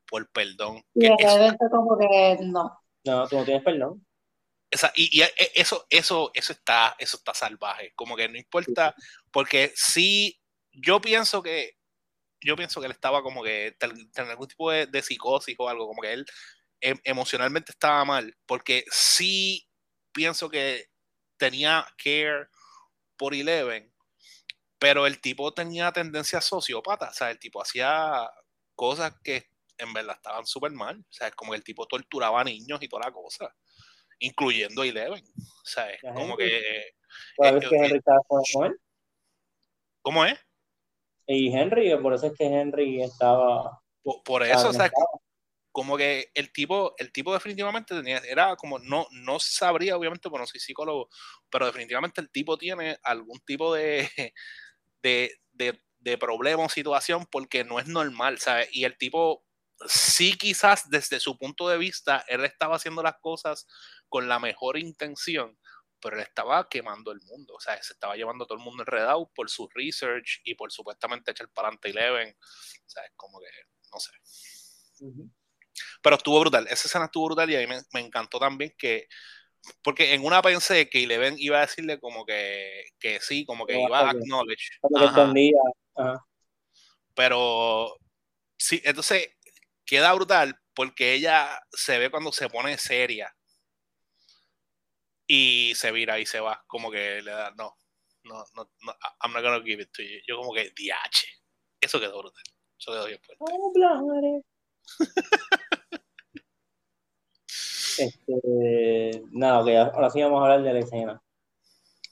por 0.09 0.29
perdón. 0.31 0.83
Y 0.95 1.07
eso, 1.07 1.57
como 1.71 1.97
que 1.97 2.39
no. 2.43 2.77
No, 3.05 3.29
tú 3.29 3.37
no 3.37 3.45
tienes 3.45 3.63
perdón. 3.63 4.05
y, 4.97 5.23
e, 5.23 5.33
eso, 5.55 5.87
eso, 5.91 6.31
eso 6.35 6.53
está, 6.53 6.97
eso 6.99 7.17
está 7.19 7.35
salvaje. 7.35 7.93
Como 7.95 8.17
que 8.17 8.29
no 8.29 8.37
importa, 8.37 8.95
porque 9.31 9.73
sí, 9.77 10.41
yo 10.73 11.01
pienso 11.01 11.41
que, 11.41 11.75
yo 12.41 12.57
pienso 12.57 12.81
que 12.81 12.87
él 12.87 12.93
estaba 12.93 13.23
como 13.23 13.45
que 13.45 13.77
tenía 13.79 14.33
algún 14.33 14.49
tipo 14.49 14.73
de, 14.73 15.03
psicosis 15.03 15.55
o 15.59 15.69
algo, 15.69 15.87
como 15.87 16.03
que 16.03 16.13
él 16.13 16.27
em, 16.81 16.99
emocionalmente 17.05 17.71
estaba 17.71 18.05
mal, 18.05 18.37
porque 18.45 18.85
sí 18.91 19.69
pienso 20.13 20.49
que 20.49 20.87
tenía 21.37 21.87
care 21.97 22.49
por 23.17 23.35
Eleven, 23.35 23.93
pero 24.79 25.07
el 25.07 25.21
tipo 25.21 25.53
tenía 25.53 25.93
tendencia 25.93 26.41
sociópata, 26.41 27.09
o 27.11 27.13
sea, 27.13 27.31
el 27.31 27.39
tipo 27.39 27.63
hacía 27.63 28.31
cosas 28.75 29.15
que 29.23 29.49
en 29.79 29.93
verdad 29.93 30.17
estaban 30.17 30.47
súper 30.47 30.73
mal. 30.73 30.99
O 30.99 31.13
sea, 31.13 31.29
es 31.29 31.35
como 31.35 31.53
que 31.53 31.59
el 31.59 31.65
tipo 31.65 31.87
torturaba 31.87 32.41
a 32.41 32.45
niños 32.45 32.81
y 32.83 32.89
toda 32.89 33.07
la 33.07 33.13
cosa, 33.13 33.55
incluyendo 34.19 34.83
a 34.83 34.87
Eleven. 34.87 35.25
O 35.25 35.67
sea, 35.67 35.91
es 35.91 36.01
como 36.15 36.37
que. 36.37 36.59
Eh, 36.59 36.95
que 37.39 37.77
Henry 37.77 37.99
estaba 37.99 38.21
con 38.29 38.67
él? 38.67 38.77
¿Cómo 40.03 40.25
es? 40.25 40.39
Y 41.27 41.53
Henry, 41.53 41.97
por 42.01 42.15
eso 42.15 42.27
es 42.29 42.35
que 42.39 42.45
Henry 42.45 43.03
estaba. 43.03 43.83
Por, 44.25 44.45
eso, 44.45 44.69
o 44.69 44.73
sea, 44.73 44.89
como 45.73 45.97
que 45.97 46.31
el 46.33 46.53
tipo, 46.53 46.95
el 46.97 47.11
tipo 47.11 47.33
definitivamente 47.33 47.93
tenía, 47.97 48.19
era 48.19 48.55
como, 48.55 48.79
no, 48.79 49.09
no 49.11 49.41
sabría, 49.41 49.97
obviamente, 49.97 50.31
porque 50.31 50.43
no 50.43 50.47
soy 50.47 50.61
psicólogo, 50.61 51.09
pero 51.51 51.67
definitivamente 51.67 52.21
el 52.21 52.31
tipo 52.31 52.57
tiene 52.57 52.97
algún 53.03 53.41
tipo 53.41 53.75
de, 53.75 54.09
de, 55.03 55.41
de, 55.53 55.81
de 55.99 56.19
problema 56.19 56.65
o 56.65 56.69
situación 56.69 57.27
porque 57.31 57.65
no 57.65 57.79
es 57.81 57.87
normal, 57.87 58.39
¿sabes? 58.39 58.69
Y 58.73 58.85
el 58.85 58.97
tipo 58.97 59.47
sí 59.87 60.37
quizás 60.39 60.89
desde 60.89 61.21
su 61.21 61.37
punto 61.37 61.69
de 61.69 61.79
vista, 61.79 62.25
él 62.29 62.45
estaba 62.45 62.77
haciendo 62.77 63.03
las 63.03 63.17
cosas 63.21 63.67
con 64.09 64.29
la 64.29 64.39
mejor 64.39 64.79
intención, 64.79 65.59
pero 66.01 66.17
él 66.17 66.23
estaba 66.23 66.69
quemando 66.69 67.13
el 67.13 67.21
mundo, 67.23 67.55
o 67.55 67.61
sea, 67.61 67.81
se 67.83 67.93
estaba 67.93 68.17
llevando 68.17 68.47
todo 68.47 68.59
el 68.59 68.65
mundo 68.65 68.83
enredado 68.83 69.31
por 69.35 69.51
su 69.51 69.69
research 69.75 70.41
y 70.45 70.55
por 70.55 70.73
supuestamente 70.73 71.31
echar 71.31 71.49
para 71.51 71.69
adelante 71.69 71.91
Eleven, 71.91 72.37
o 72.39 72.89
sea, 72.89 73.05
es 73.05 73.13
como 73.17 73.41
que, 73.41 73.47
no 73.93 74.01
sé. 74.01 74.13
Pero 76.03 76.17
estuvo 76.17 76.41
brutal, 76.41 76.67
esa 76.69 76.89
escena 76.89 77.07
estuvo 77.07 77.27
brutal 77.27 77.51
y 77.51 77.57
a 77.57 77.67
mí 77.67 77.75
me, 77.93 78.01
encantó 78.01 78.39
también 78.39 78.75
que, 78.79 79.09
porque 79.83 80.15
en 80.15 80.25
una 80.25 80.43
pensé 80.43 80.89
que 80.89 81.05
Eleven 81.05 81.37
iba 81.39 81.59
a 81.59 81.63
decirle 81.63 81.99
como 81.99 82.25
que, 82.25 82.85
que 82.99 83.21
sí, 83.21 83.45
como 83.45 83.67
que 83.67 83.81
iba 83.81 84.01
a 84.01 84.11
acknowledge. 84.11 84.79
Pero 87.15 87.97
sí, 88.59 88.81
entonces 88.85 89.29
queda 89.85 90.13
brutal 90.13 90.59
porque 90.75 91.15
ella 91.15 91.61
se 91.71 91.99
ve 91.99 92.11
cuando 92.11 92.33
se 92.33 92.49
pone 92.49 92.77
seria 92.79 93.35
y 95.27 95.73
se 95.75 95.91
vira 95.93 96.19
y 96.19 96.27
se 96.27 96.41
va, 96.41 96.63
como 96.67 96.91
que 96.91 97.23
le 97.23 97.31
da, 97.31 97.51
no, 97.57 97.77
no, 98.25 98.45
no, 98.55 98.71
no 98.83 98.97
I'm 99.23 99.33
not 99.33 99.43
gonna 99.43 99.63
give 99.65 99.83
it 99.83 99.91
to 99.93 100.03
you. 100.03 100.21
Yo 100.27 100.37
como 100.37 100.53
que, 100.53 100.71
diache, 100.77 101.29
eso 101.81 101.99
quedó 101.99 102.19
brutal, 102.19 102.45
eso 102.79 102.93
quedó 102.93 103.07
bien 103.07 103.21
fuerte. 103.23 103.45
este, 107.99 109.23
nada, 109.33 109.91
ahora 109.93 110.11
sí 110.11 110.23
vamos 110.23 110.41
a 110.41 110.45
hablar 110.45 110.63
de 110.63 110.73
la 110.73 110.79
escena. 110.81 111.23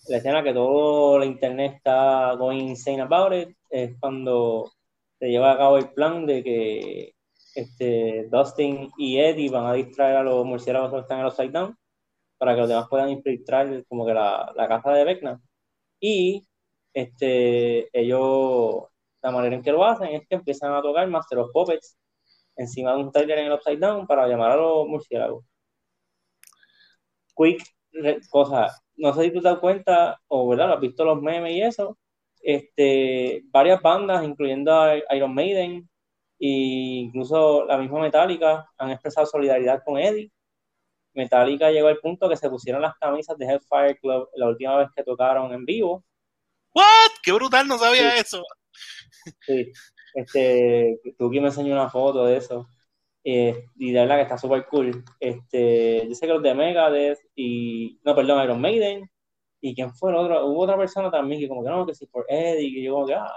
La 0.08 0.18
escena 0.18 0.42
que 0.42 0.52
todo 0.52 1.22
el 1.22 1.28
internet 1.28 1.74
está 1.76 2.34
going 2.34 2.68
insane 2.68 3.00
about 3.00 3.32
it 3.32 3.56
es 3.70 3.96
cuando 3.98 4.70
se 5.18 5.28
lleva 5.28 5.52
a 5.52 5.56
cabo 5.58 5.78
el 5.78 5.90
plan 5.92 6.26
de 6.26 6.42
que 6.44 7.14
este, 7.54 8.28
Dustin 8.30 8.90
y 8.98 9.18
Eddie 9.18 9.50
van 9.50 9.66
a 9.66 9.72
distraer 9.72 10.16
a 10.16 10.22
los 10.22 10.44
murciélagos 10.44 10.92
que 10.92 10.98
están 11.00 11.18
en 11.18 11.24
los 11.24 11.36
down 11.36 11.76
para 12.38 12.54
que 12.54 12.60
los 12.60 12.68
demás 12.68 12.88
puedan 12.90 13.10
infiltrar 13.10 13.84
como 13.86 14.04
que 14.06 14.14
la, 14.14 14.52
la 14.54 14.68
casa 14.68 14.90
de 14.92 15.04
Vecna. 15.04 15.40
Y 16.00 16.46
este, 16.92 17.88
ellos, 17.98 18.84
la 19.22 19.30
manera 19.30 19.56
en 19.56 19.62
que 19.62 19.72
lo 19.72 19.84
hacen 19.84 20.08
es 20.08 20.28
que 20.28 20.36
empiezan 20.36 20.74
a 20.74 20.82
tocar 20.82 21.08
Master 21.08 21.38
of 21.38 21.50
Puppets 21.52 21.96
encima 22.56 22.92
de 22.92 22.98
un 22.98 23.12
trailer 23.12 23.38
en 23.38 23.46
el 23.46 23.52
Upside 23.52 23.78
Down 23.78 24.06
para 24.06 24.28
llamar 24.28 24.52
a 24.52 24.56
los 24.56 24.86
murciélagos. 24.86 25.44
Quick, 27.36 27.64
cosa, 28.30 28.68
no 28.96 29.14
sé 29.14 29.24
si 29.24 29.32
tú 29.32 29.40
te 29.40 29.48
das 29.48 29.58
cuenta, 29.58 30.20
o 30.28 30.48
verdad, 30.48 30.72
has 30.72 30.80
visto 30.80 31.04
los 31.04 31.20
memes 31.20 31.52
y 31.52 31.62
eso, 31.62 31.98
este, 32.40 33.42
varias 33.46 33.80
bandas, 33.80 34.24
incluyendo 34.24 34.72
a 34.72 34.96
Iron 35.14 35.34
Maiden, 35.34 35.88
e 36.38 36.48
incluso 37.06 37.64
la 37.64 37.78
misma 37.78 38.00
Metallica 38.00 38.68
han 38.76 38.90
expresado 38.90 39.26
solidaridad 39.26 39.82
con 39.84 39.98
Eddie. 39.98 40.30
Metallica 41.14 41.70
llegó 41.70 41.88
al 41.88 41.98
punto 41.98 42.28
que 42.28 42.36
se 42.36 42.50
pusieron 42.50 42.82
las 42.82 42.96
camisas 42.96 43.38
de 43.38 43.46
Hellfire 43.46 43.98
Club 43.98 44.28
la 44.34 44.48
última 44.48 44.76
vez 44.76 44.88
que 44.94 45.04
tocaron 45.04 45.52
en 45.54 45.64
vivo. 45.64 46.04
¿What? 46.74 47.12
¡Qué 47.22 47.32
brutal! 47.32 47.68
No 47.68 47.78
sabía 47.78 48.16
eso. 48.16 48.42
Sí. 49.40 49.72
Este, 50.12 51.00
Tuki 51.16 51.40
me 51.40 51.46
enseñó 51.46 51.72
una 51.72 51.88
foto 51.88 52.26
de 52.26 52.36
eso. 52.36 52.68
Eh, 53.24 53.66
y 53.76 53.92
de 53.92 54.00
verdad 54.00 54.16
que 54.16 54.22
está 54.22 54.38
súper 54.38 54.66
cool. 54.66 55.04
Este, 55.18 56.06
yo 56.08 56.14
sé 56.14 56.26
que 56.26 56.32
los 56.32 56.42
de 56.42 56.54
Megadeth 56.54 57.18
y. 57.34 57.98
No, 58.04 58.14
perdón, 58.14 58.44
Iron 58.44 58.60
Maiden. 58.60 59.10
¿Y 59.60 59.74
quién 59.74 59.92
fue 59.94 60.10
el 60.10 60.16
otro? 60.16 60.46
Hubo 60.46 60.62
otra 60.62 60.76
persona 60.76 61.10
también 61.10 61.40
que, 61.40 61.48
como 61.48 61.64
que 61.64 61.70
no, 61.70 61.86
que 61.86 61.94
sí, 61.94 62.06
por 62.06 62.26
Eddie, 62.28 62.74
que 62.74 62.82
yo, 62.82 62.94
como 62.94 63.06
que, 63.06 63.14
ah. 63.14 63.32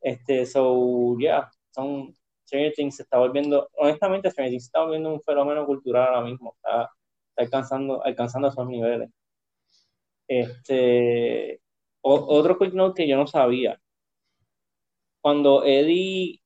Este, 0.00 0.46
so, 0.46 1.16
yeah 1.18 1.50
son 1.78 2.14
Stranger 2.46 2.72
Things 2.74 2.96
se 2.96 3.02
está 3.04 3.18
volviendo, 3.18 3.68
honestamente, 3.76 4.30
Stranger 4.30 4.50
Things 4.50 4.64
se 4.64 4.68
está 4.68 4.80
volviendo 4.82 5.12
un 5.12 5.22
fenómeno 5.22 5.66
cultural 5.66 6.08
ahora 6.08 6.22
mismo, 6.22 6.54
está, 6.56 6.90
alcanzando, 7.36 8.04
alcanzando 8.04 8.48
esos 8.48 8.66
niveles. 8.68 9.10
Este, 10.28 11.60
otro 12.02 12.58
quick 12.58 12.74
note 12.74 13.02
que 13.02 13.08
yo 13.08 13.16
no 13.16 13.26
sabía. 13.26 13.80
Cuando 15.20 15.64
Eddie 15.64 16.40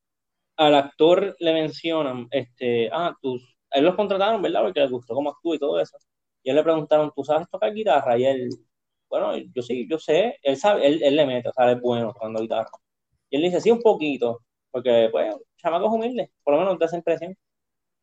al 0.67 0.75
actor 0.75 1.37
le 1.39 1.53
mencionan, 1.53 2.29
este, 2.31 2.89
ah, 2.93 3.15
tus, 3.21 3.57
él 3.71 3.85
los 3.85 3.95
contrataron, 3.97 4.43
¿verdad? 4.43 4.63
Porque 4.63 4.81
les 4.81 4.91
gustó 4.91 5.15
cómo 5.15 5.31
actúa 5.31 5.57
y 5.57 5.59
todo 5.59 5.81
eso. 5.81 5.97
Y 6.43 6.51
él 6.51 6.57
le 6.57 6.63
preguntaron, 6.63 7.13
¿tú 7.15 7.25
sabes 7.25 7.49
tocar 7.51 7.73
guitarra? 7.75 8.19
Y 8.19 8.25
él, 8.27 8.49
bueno, 9.09 9.37
yo 9.55 9.63
sí, 9.63 9.87
yo 9.91 9.99
sé, 9.99 10.39
él 10.43 10.57
sabe, 10.57 10.87
él, 10.87 11.03
él 11.03 11.17
le 11.17 11.27
mete, 11.27 11.49
o 11.49 11.53
sea, 11.53 11.73
es 11.73 11.81
bueno 11.81 12.13
tocando 12.13 12.41
guitarra. 12.41 12.71
Y 13.31 13.37
él 13.37 13.43
dice, 13.43 13.61
sí, 13.61 13.71
un 13.71 13.81
poquito 13.83 14.41
porque, 14.73 15.09
pues, 15.13 15.35
chamacos 15.59 15.93
humildes, 15.93 16.31
por 16.43 16.55
lo 16.55 16.61
menos 16.61 16.79
te 16.79 16.87
esa 16.87 16.97
impresión. 16.97 17.37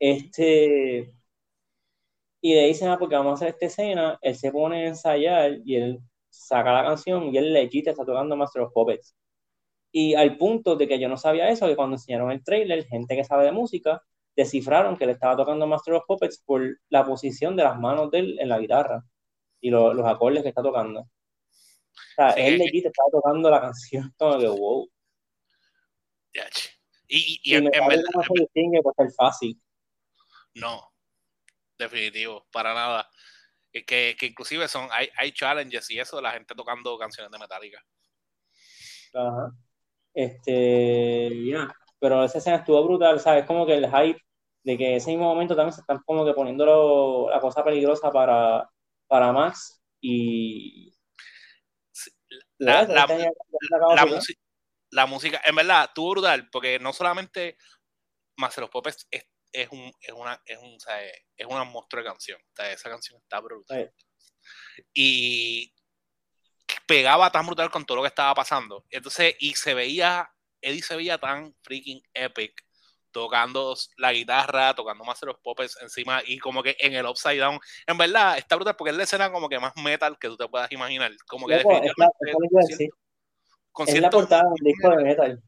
Este, 0.00 1.12
y 2.40 2.54
le 2.54 2.66
dicen, 2.66 2.88
ah, 2.88 2.98
porque 2.98 3.16
vamos 3.16 3.32
a 3.32 3.34
hacer 3.34 3.48
esta 3.48 3.66
escena, 3.66 4.18
él 4.22 4.36
se 4.36 4.50
pone 4.52 4.84
a 4.84 4.88
ensayar 4.88 5.58
y 5.64 5.76
él 5.76 6.00
saca 6.30 6.72
la 6.72 6.84
canción 6.84 7.24
y 7.34 7.36
él 7.38 7.52
legit 7.52 7.88
está 7.88 8.04
tocando 8.04 8.36
Master 8.36 8.62
of 8.62 8.72
Puppets. 8.72 9.14
Y 9.92 10.14
al 10.14 10.36
punto 10.36 10.76
de 10.76 10.86
que 10.86 10.98
yo 10.98 11.08
no 11.08 11.16
sabía 11.16 11.48
eso, 11.48 11.66
que 11.66 11.76
cuando 11.76 11.96
enseñaron 11.96 12.30
el 12.30 12.44
trailer, 12.44 12.86
gente 12.86 13.16
que 13.16 13.24
sabe 13.24 13.44
de 13.44 13.52
música, 13.52 14.02
descifraron 14.36 14.96
que 14.96 15.04
él 15.04 15.10
estaba 15.10 15.36
tocando 15.36 15.66
Master 15.66 15.94
of 15.94 16.04
Puppets 16.06 16.42
por 16.44 16.80
la 16.88 17.04
posición 17.04 17.56
de 17.56 17.64
las 17.64 17.78
manos 17.78 18.10
de 18.10 18.20
él 18.20 18.38
en 18.38 18.48
la 18.48 18.58
guitarra 18.58 19.04
y 19.60 19.70
los 19.70 20.06
acordes 20.06 20.42
que 20.42 20.50
está 20.50 20.62
tocando. 20.62 21.00
O 21.00 22.14
sea, 22.14 22.30
él 22.30 22.58
legit 22.58 22.86
estaba 22.86 23.08
tocando 23.10 23.50
la 23.50 23.60
canción 23.60 24.14
como 24.18 24.38
que 24.38 24.46
wow. 24.46 24.90
Y, 27.08 27.40
y, 27.42 27.54
en, 27.56 27.64
verdad. 27.64 28.04
No 28.14 29.10
fácil. 29.16 29.60
No. 30.54 30.92
definitivo, 31.76 32.46
para 32.52 32.72
nada. 32.72 33.10
Que, 33.72 34.16
que 34.18 34.26
inclusive 34.26 34.68
son, 34.68 34.88
hay, 34.92 35.08
hay 35.16 35.32
challenges 35.32 35.90
y 35.90 35.98
eso 35.98 36.16
de 36.16 36.22
la 36.22 36.32
gente 36.32 36.54
tocando 36.54 36.96
canciones 36.98 37.30
de 37.32 37.38
Metallica. 37.38 37.84
Ajá. 39.14 39.52
Este, 40.14 41.30
ya, 41.46 41.72
pero 41.98 42.24
esa 42.24 42.38
escena 42.38 42.56
estuvo 42.56 42.82
brutal, 42.84 43.20
¿sabes? 43.20 43.44
Como 43.46 43.66
que 43.66 43.74
el 43.74 43.86
hype 43.86 44.20
de 44.62 44.76
que 44.76 44.96
ese 44.96 45.10
mismo 45.10 45.24
momento 45.24 45.56
también 45.56 45.72
se 45.72 45.80
están 45.80 46.00
como 46.04 46.24
que 46.24 46.34
poniendo 46.34 47.28
la 47.30 47.40
cosa 47.40 47.64
peligrosa 47.64 48.10
para, 48.10 48.68
para 49.06 49.32
Max 49.32 49.82
y 50.00 50.94
la, 52.58 52.82
la, 52.84 53.06
la, 54.90 55.06
música, 55.06 55.40
en 55.44 55.56
verdad, 55.56 55.84
estuvo 55.84 56.10
brutal, 56.10 56.48
porque 56.50 56.78
no 56.78 56.92
solamente 56.92 57.56
Marcelo 58.36 58.68
Popes 58.68 59.06
es, 59.10 59.26
es, 59.52 59.68
un, 59.70 59.90
es, 60.00 60.12
una, 60.12 60.40
es, 60.44 60.58
un, 60.58 60.76
es 61.36 61.46
una 61.46 61.64
monstruo 61.64 62.02
de 62.02 62.08
canción. 62.08 62.40
esa 62.70 62.90
canción 62.90 63.18
está 63.22 63.40
brutal. 63.40 63.92
Y 64.92 65.72
pegaba 66.90 67.30
tan 67.30 67.46
brutal 67.46 67.70
con 67.70 67.84
todo 67.84 67.98
lo 67.98 68.02
que 68.02 68.08
estaba 68.08 68.34
pasando. 68.34 68.84
Entonces, 68.90 69.36
y 69.38 69.54
se 69.54 69.74
veía, 69.74 70.28
Eddie 70.60 70.82
se 70.82 70.96
veía 70.96 71.18
tan 71.18 71.54
freaking 71.62 72.02
epic 72.12 72.64
tocando 73.12 73.76
la 73.96 74.12
guitarra, 74.12 74.74
tocando 74.74 75.04
más 75.04 75.20
de 75.20 75.28
los 75.28 75.38
popes 75.38 75.78
encima 75.80 76.20
y 76.26 76.38
como 76.38 76.64
que 76.64 76.76
en 76.80 76.94
el 76.94 77.06
upside 77.06 77.38
down. 77.38 77.60
En 77.86 77.96
verdad, 77.96 78.38
está 78.38 78.56
brutal 78.56 78.74
porque 78.74 78.90
es 78.90 78.96
la 78.96 79.04
escena 79.04 79.30
como 79.30 79.48
que 79.48 79.60
más 79.60 79.72
metal 79.76 80.18
que 80.18 80.26
tú 80.26 80.36
te 80.36 80.48
puedas 80.48 80.72
imaginar. 80.72 81.12
Como 81.28 81.46
que 81.46 81.58
es, 81.58 81.64
la, 84.00 84.10
portada 84.10 84.42
de 84.42 84.48
un 84.48 84.54
disco 84.56 84.90
de 84.90 85.04
metal. 85.04 85.40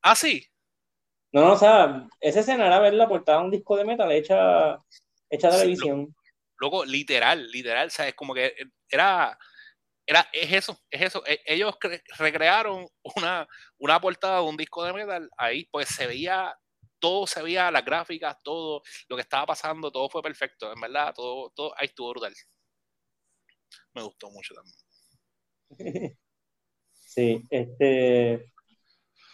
Ah, 0.00 0.14
sí. 0.14 0.46
No, 1.32 1.40
no, 1.40 1.52
o 1.54 1.58
sea, 1.58 2.06
esa 2.20 2.38
escena 2.38 2.68
era 2.68 2.78
ver 2.78 2.94
la 2.94 3.08
portada 3.08 3.38
de 3.38 3.44
un 3.46 3.50
disco 3.50 3.76
de 3.76 3.84
metal 3.84 4.12
hecha, 4.12 4.78
hecha 5.28 5.50
televisión. 5.50 6.14
Luego, 6.56 6.84
literal, 6.84 7.50
literal, 7.50 7.90
¿sabes? 7.90 8.14
Como 8.14 8.32
que 8.32 8.54
era 8.88 9.36
era, 10.10 10.28
es 10.32 10.52
eso, 10.52 10.76
es 10.90 11.02
eso. 11.02 11.24
E, 11.24 11.40
ellos 11.46 11.76
recrearon 12.18 12.86
una, 13.16 13.46
una 13.78 14.00
portada 14.00 14.40
de 14.40 14.48
un 14.48 14.56
disco 14.56 14.84
de 14.84 14.92
metal 14.92 15.30
ahí, 15.36 15.66
pues 15.70 15.88
se 15.88 16.06
veía, 16.08 16.52
todo 16.98 17.28
se 17.28 17.40
veía, 17.42 17.70
las 17.70 17.84
gráficas, 17.84 18.36
todo 18.42 18.82
lo 19.08 19.16
que 19.16 19.22
estaba 19.22 19.46
pasando, 19.46 19.92
todo 19.92 20.10
fue 20.10 20.20
perfecto, 20.20 20.72
en 20.72 20.80
verdad, 20.80 21.14
todo, 21.14 21.50
todo 21.54 21.72
ahí 21.78 21.86
estuvo 21.86 22.10
brutal. 22.10 22.34
Me 23.94 24.02
gustó 24.02 24.30
mucho 24.30 24.54
también. 24.54 24.76
Sí, 27.10 27.42
este. 27.50 28.52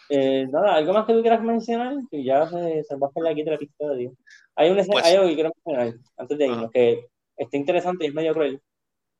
Eh, 0.09 0.47
nada, 0.49 0.75
¿algo 0.75 0.93
más 0.93 1.05
que 1.05 1.13
tú 1.13 1.21
quieras 1.21 1.43
mencionar? 1.43 1.93
Que 2.09 2.23
ya 2.23 2.47
se, 2.49 2.83
se 2.83 2.95
va 2.95 3.05
a 3.05 3.09
hacer 3.11 3.27
aquí 3.27 3.43
de 3.43 3.51
la 3.51 3.57
pista 3.59 3.87
de 3.89 3.97
Dios. 3.97 4.13
Hay, 4.55 4.71
un, 4.71 4.77
pues, 4.77 5.05
hay 5.05 5.15
algo 5.15 5.27
que 5.27 5.35
quiero 5.35 5.51
mencionar 5.63 5.93
antes 6.17 6.37
de 6.39 6.47
irnos, 6.47 6.71
que 6.71 7.05
está 7.37 7.57
interesante 7.57 8.05
y 8.05 8.07
es 8.07 8.13
medio 8.15 8.33
cruel. 8.33 8.59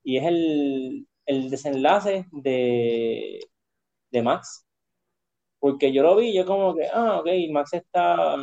Y 0.03 0.17
es 0.17 0.25
el, 0.25 1.07
el 1.27 1.49
desenlace 1.49 2.25
de, 2.31 3.47
de 4.09 4.21
Max. 4.23 4.65
Porque 5.59 5.91
yo 5.93 6.01
lo 6.03 6.15
vi, 6.15 6.33
yo 6.33 6.45
como 6.45 6.75
que, 6.75 6.87
ah, 6.91 7.19
ok, 7.19 7.27
Max 7.51 7.73
está, 7.73 8.35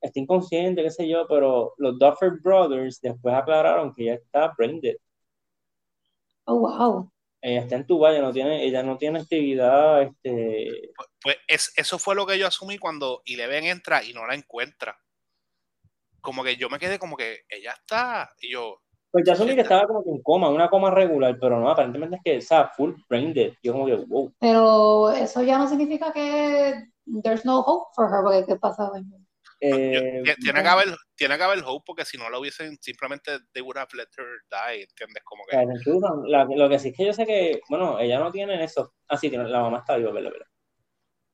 está 0.00 0.20
inconsciente, 0.20 0.82
qué 0.82 0.90
sé 0.90 1.08
yo, 1.08 1.26
pero 1.28 1.74
los 1.78 1.98
Duffer 1.98 2.32
Brothers 2.42 3.00
después 3.00 3.34
aclararon 3.34 3.92
que 3.94 4.06
ya 4.06 4.14
está 4.14 4.54
brain 4.56 4.80
Oh, 6.44 6.60
wow. 6.60 7.12
Ella 7.42 7.60
está 7.60 7.76
en 7.76 7.86
tu 7.86 7.98
valle, 7.98 8.20
no 8.20 8.32
tiene, 8.32 8.64
ella 8.64 8.82
no 8.82 8.98
tiene 8.98 9.20
actividad, 9.20 10.02
este... 10.02 10.90
Pues, 10.94 11.08
pues 11.22 11.36
es, 11.48 11.72
eso 11.76 11.98
fue 11.98 12.14
lo 12.14 12.26
que 12.26 12.38
yo 12.38 12.46
asumí 12.46 12.76
cuando 12.76 13.22
Eleven 13.24 13.64
entra 13.64 14.04
y 14.04 14.12
no 14.12 14.26
la 14.26 14.34
encuentra. 14.34 14.98
Como 16.20 16.44
que 16.44 16.56
yo 16.56 16.68
me 16.68 16.78
quedé 16.78 16.98
como 16.98 17.16
que 17.16 17.40
ella 17.48 17.72
está, 17.72 18.30
y 18.40 18.52
yo, 18.52 18.82
pues 19.10 19.24
ya 19.26 19.32
asumí 19.32 19.54
que 19.54 19.62
estaba 19.62 19.86
como 19.86 20.02
en 20.06 20.22
coma, 20.22 20.48
una 20.48 20.70
coma 20.70 20.90
regular, 20.90 21.36
pero 21.40 21.58
no, 21.58 21.68
aparentemente 21.68 22.16
es 22.16 22.22
que 22.22 22.36
está 22.36 22.68
full 22.68 22.94
brain 23.08 23.34
dead. 23.34 23.52
Yo 23.62 23.72
como 23.72 23.86
que, 23.86 23.96
wow. 23.96 24.32
Pero 24.38 25.10
eso 25.10 25.42
ya 25.42 25.58
no 25.58 25.68
significa 25.68 26.12
que 26.12 26.84
there's 27.22 27.44
no 27.44 27.60
hope 27.60 27.90
for 27.94 28.06
her, 28.06 28.22
porque 28.22 28.46
¿qué 28.46 28.56
pasa? 28.56 28.90
Eh, 29.62 30.22
tiene, 30.40 30.62
que 30.62 30.68
haber, 30.68 30.96
tiene 31.14 31.36
que 31.36 31.42
haber 31.42 31.62
hope 31.66 31.84
porque 31.86 32.04
si 32.06 32.16
no 32.16 32.30
lo 32.30 32.40
hubiesen 32.40 32.78
simplemente 32.80 33.40
they 33.52 33.60
would 33.60 33.76
have 33.76 33.90
let 33.94 34.08
her 34.16 34.40
die, 34.48 34.82
¿entiendes? 34.84 35.22
Como 35.24 35.44
que... 35.44 36.56
lo 36.56 36.68
que 36.68 36.78
sí 36.78 36.88
es 36.88 36.96
que 36.96 37.06
yo 37.06 37.12
sé 37.12 37.26
que, 37.26 37.60
bueno, 37.68 37.98
ella 37.98 38.18
no 38.20 38.30
tiene 38.30 38.62
eso. 38.62 38.94
Ah, 39.08 39.16
sí, 39.16 39.28
tiene, 39.28 39.48
la 39.48 39.60
mamá 39.60 39.78
está 39.78 39.96
viva, 39.96 40.12
¿verdad? 40.12 40.30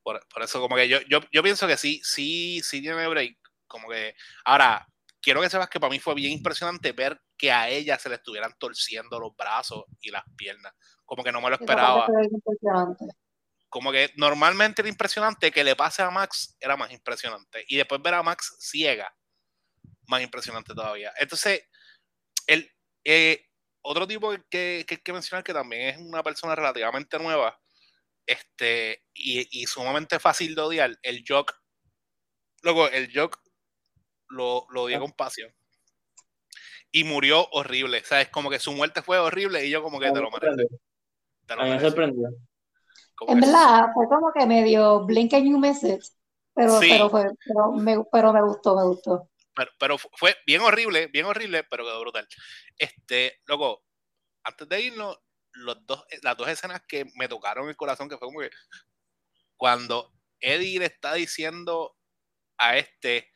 Por, 0.03 0.21
por, 0.33 0.43
eso 0.43 0.61
como 0.61 0.77
que 0.77 0.89
yo, 0.89 0.99
yo, 1.09 1.21
yo 1.31 1.43
pienso 1.43 1.67
que 1.67 1.77
sí, 1.77 2.01
sí, 2.03 2.61
sí 2.63 2.81
tiene 2.81 3.07
break. 3.07 3.37
Como 3.67 3.89
que, 3.89 4.15
ahora, 4.45 4.87
quiero 5.27 5.41
que 5.41 5.51
sepas 5.51 5.69
que 5.69 5.81
para 5.81 5.91
mí 5.91 5.99
fue 5.99 6.15
bien 6.15 6.31
impresionante 6.31 6.93
ver 6.93 7.21
que 7.37 7.51
a 7.51 7.69
ella 7.69 7.99
se 7.99 8.09
le 8.09 8.15
estuvieran 8.15 8.55
torciendo 8.61 9.19
los 9.19 9.35
brazos 9.35 9.83
y 10.01 10.13
las 10.13 10.23
piernas. 10.37 10.73
Como 11.05 11.25
que 11.25 11.33
no 11.33 11.41
me 11.41 11.51
lo 11.51 11.57
esperaba. 11.57 12.07
Como 13.69 13.91
que 13.91 14.13
normalmente 14.15 14.83
era 14.83 14.89
impresionante, 14.89 15.51
que 15.51 15.65
le 15.65 15.75
pase 15.75 16.03
a 16.03 16.11
Max 16.11 16.57
era 16.61 16.77
más 16.77 16.93
impresionante. 16.93 17.65
Y 17.67 17.77
después 17.77 18.01
ver 18.01 18.15
a 18.15 18.23
Max 18.23 18.57
ciega, 18.61 19.13
más 20.07 20.23
impresionante 20.23 20.73
todavía. 20.75 21.13
Entonces, 21.19 21.69
el, 22.47 22.71
eh, 23.03 23.49
otro 23.83 24.07
tipo 24.07 24.33
que, 24.49 24.87
hay 24.89 24.97
que 24.99 25.13
mencionar 25.13 25.43
que 25.43 25.53
también 25.53 25.89
es 25.89 25.99
una 25.99 26.23
persona 26.23 26.55
relativamente 26.55 27.19
nueva 27.19 27.59
este, 28.27 29.03
y, 29.13 29.67
sumamente 29.67 30.21
fácil 30.21 30.55
de 30.55 30.63
odiar, 30.63 30.97
el 31.03 31.25
Jock. 31.27 31.53
Luego, 32.63 32.89
el 32.89 33.11
Jock 33.13 33.41
lo, 34.29 34.67
lo 34.71 34.83
odié 34.83 34.99
con 34.99 35.13
pasión. 35.13 35.53
Y 36.91 37.05
murió 37.05 37.47
horrible, 37.51 38.03
¿sabes? 38.05 38.29
Como 38.29 38.49
que 38.49 38.59
su 38.59 38.73
muerte 38.73 39.03
fue 39.03 39.19
horrible 39.19 39.65
y 39.67 39.71
yo 39.71 39.83
como 39.83 40.01
que 40.01 40.11
te 40.11 40.21
lo 40.21 40.31
mereces. 40.31 40.69
A 41.49 41.65
mí 41.65 41.71
me 41.71 41.81
sorprendió. 41.81 42.29
En 43.29 43.41
verdad, 43.41 43.89
fue 43.95 44.07
como 44.09 44.33
que 44.33 44.47
medio 44.47 45.05
blink 45.05 45.33
and 45.35 45.49
you 45.49 45.59
miss 45.59 45.83
it. 45.83 46.03
Pero, 46.55 46.79
pero, 46.81 47.11
fue, 47.11 47.27
pero, 47.45 47.73
me, 47.73 48.05
pero 48.11 48.33
me 48.33 48.43
gustó, 48.43 48.77
me 48.77 48.85
gustó. 48.85 49.29
Pero, 49.55 49.71
pero, 49.79 49.99
fue 49.99 50.37
bien 50.47 50.63
horrible, 50.63 51.07
bien 51.09 51.27
horrible, 51.27 51.65
pero 51.65 51.85
quedó 51.85 52.01
brutal. 52.01 52.27
Este, 52.79 53.41
luego, 53.47 53.83
antes 54.43 54.69
de 54.69 54.81
irnos, 54.81 55.19
los 55.53 55.87
dos, 55.87 56.05
las 56.23 56.37
dos 56.37 56.49
escenas 56.49 56.83
que 56.87 57.07
me 57.17 57.29
tocaron 57.29 57.69
el 57.69 57.77
corazón, 57.77 58.09
que 58.09 58.17
fue 58.17 58.29
como 58.29 58.41
que 58.41 58.51
cuando 59.57 60.13
Eddie 60.41 60.79
le 60.79 60.87
está 60.87 61.15
diciendo 61.15 61.97
a 62.59 62.77
este, 62.77 63.31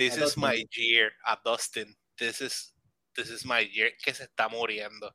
This 0.00 0.16
is 0.16 0.34
my 0.38 0.64
year 0.74 1.12
a 1.26 1.36
Dustin. 1.44 1.94
This 2.18 2.40
is, 2.40 2.72
this 3.14 3.28
is 3.28 3.44
my 3.44 3.60
year. 3.60 3.90
Que 4.02 4.14
se 4.14 4.24
está 4.24 4.48
muriendo. 4.48 5.12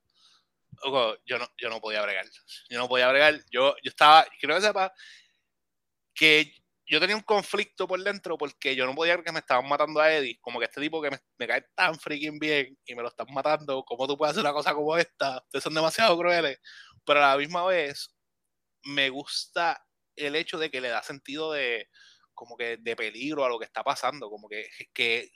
yo 1.26 1.40
no, 1.40 1.48
yo 1.58 1.70
no 1.72 1.82
podía 1.82 2.04
bregar. 2.04 2.26
Yo 2.70 2.78
no 2.78 2.88
podía 2.88 3.10
bregar. 3.10 3.42
Yo, 3.50 3.76
yo 3.82 3.90
estaba, 3.90 4.28
quiero 4.40 4.54
que 4.54 4.62
sepa 4.62 4.94
que 6.14 6.54
yo 6.86 7.00
tenía 7.00 7.16
un 7.16 7.24
conflicto 7.24 7.88
por 7.88 8.00
dentro 8.04 8.38
porque 8.38 8.76
yo 8.76 8.86
no 8.86 8.94
podía 8.94 9.16
ver 9.16 9.26
que 9.26 9.32
me 9.32 9.40
estaban 9.40 9.68
matando 9.68 10.00
a 10.00 10.14
Eddie. 10.14 10.38
Como 10.40 10.60
que 10.60 10.66
este 10.66 10.80
tipo 10.80 11.02
que 11.02 11.10
me, 11.40 11.48
cae 11.48 11.66
tan 11.74 11.98
freaking 11.98 12.38
bien 12.38 12.78
y 12.86 12.94
me 12.94 13.02
lo 13.02 13.08
están 13.08 13.26
matando. 13.34 13.84
¿Cómo 13.86 14.06
tú 14.08 14.16
puedes 14.16 14.34
hacer 14.34 14.42
una 14.42 14.54
cosa 14.54 14.76
como 14.76 14.96
esta? 14.96 15.42
Ustedes 15.46 15.64
son 15.64 15.74
demasiado 15.74 16.16
crueles. 16.16 16.60
Pero 17.04 17.26
a 17.26 17.32
la 17.32 17.38
misma 17.38 17.66
vez, 17.66 18.16
me 18.84 19.10
gusta 19.10 19.84
el 20.16 20.36
hecho 20.36 20.60
de 20.60 20.70
que 20.70 20.80
le 20.80 20.90
da 20.90 21.02
sentido 21.02 21.54
de, 21.54 21.90
como 22.36 22.56
que 22.56 22.78
de 22.78 22.96
peligro 22.96 23.44
a 23.44 23.50
lo 23.50 23.58
que 23.58 23.66
está 23.66 23.84
pasando, 23.84 24.30
como 24.30 24.48
que, 24.48 24.68
que 24.94 25.32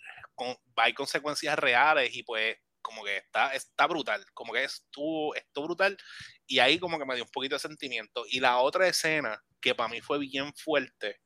hay 0.76 0.94
consecuencias 0.94 1.58
reales 1.58 2.14
y 2.14 2.24
pues 2.24 2.58
como 2.82 3.04
que 3.04 3.18
está, 3.18 3.54
está 3.54 3.88
brutal, 3.88 4.24
como 4.34 4.54
que 4.54 4.64
estuvo, 4.64 5.36
estuvo 5.36 5.66
brutal 5.66 5.98
y 6.48 6.60
ahí 6.60 6.80
como 6.80 6.98
que 6.98 7.06
me 7.06 7.16
dio 7.16 7.24
un 7.24 7.32
poquito 7.32 7.56
de 7.56 7.60
sentimiento. 7.60 8.24
Y 8.28 8.40
la 8.40 8.60
otra 8.60 8.88
escena 8.88 9.42
que 9.62 9.76
para 9.76 9.90
mí 9.90 10.02
fue 10.02 10.20
bien 10.20 10.54
fuerte, 10.54 11.18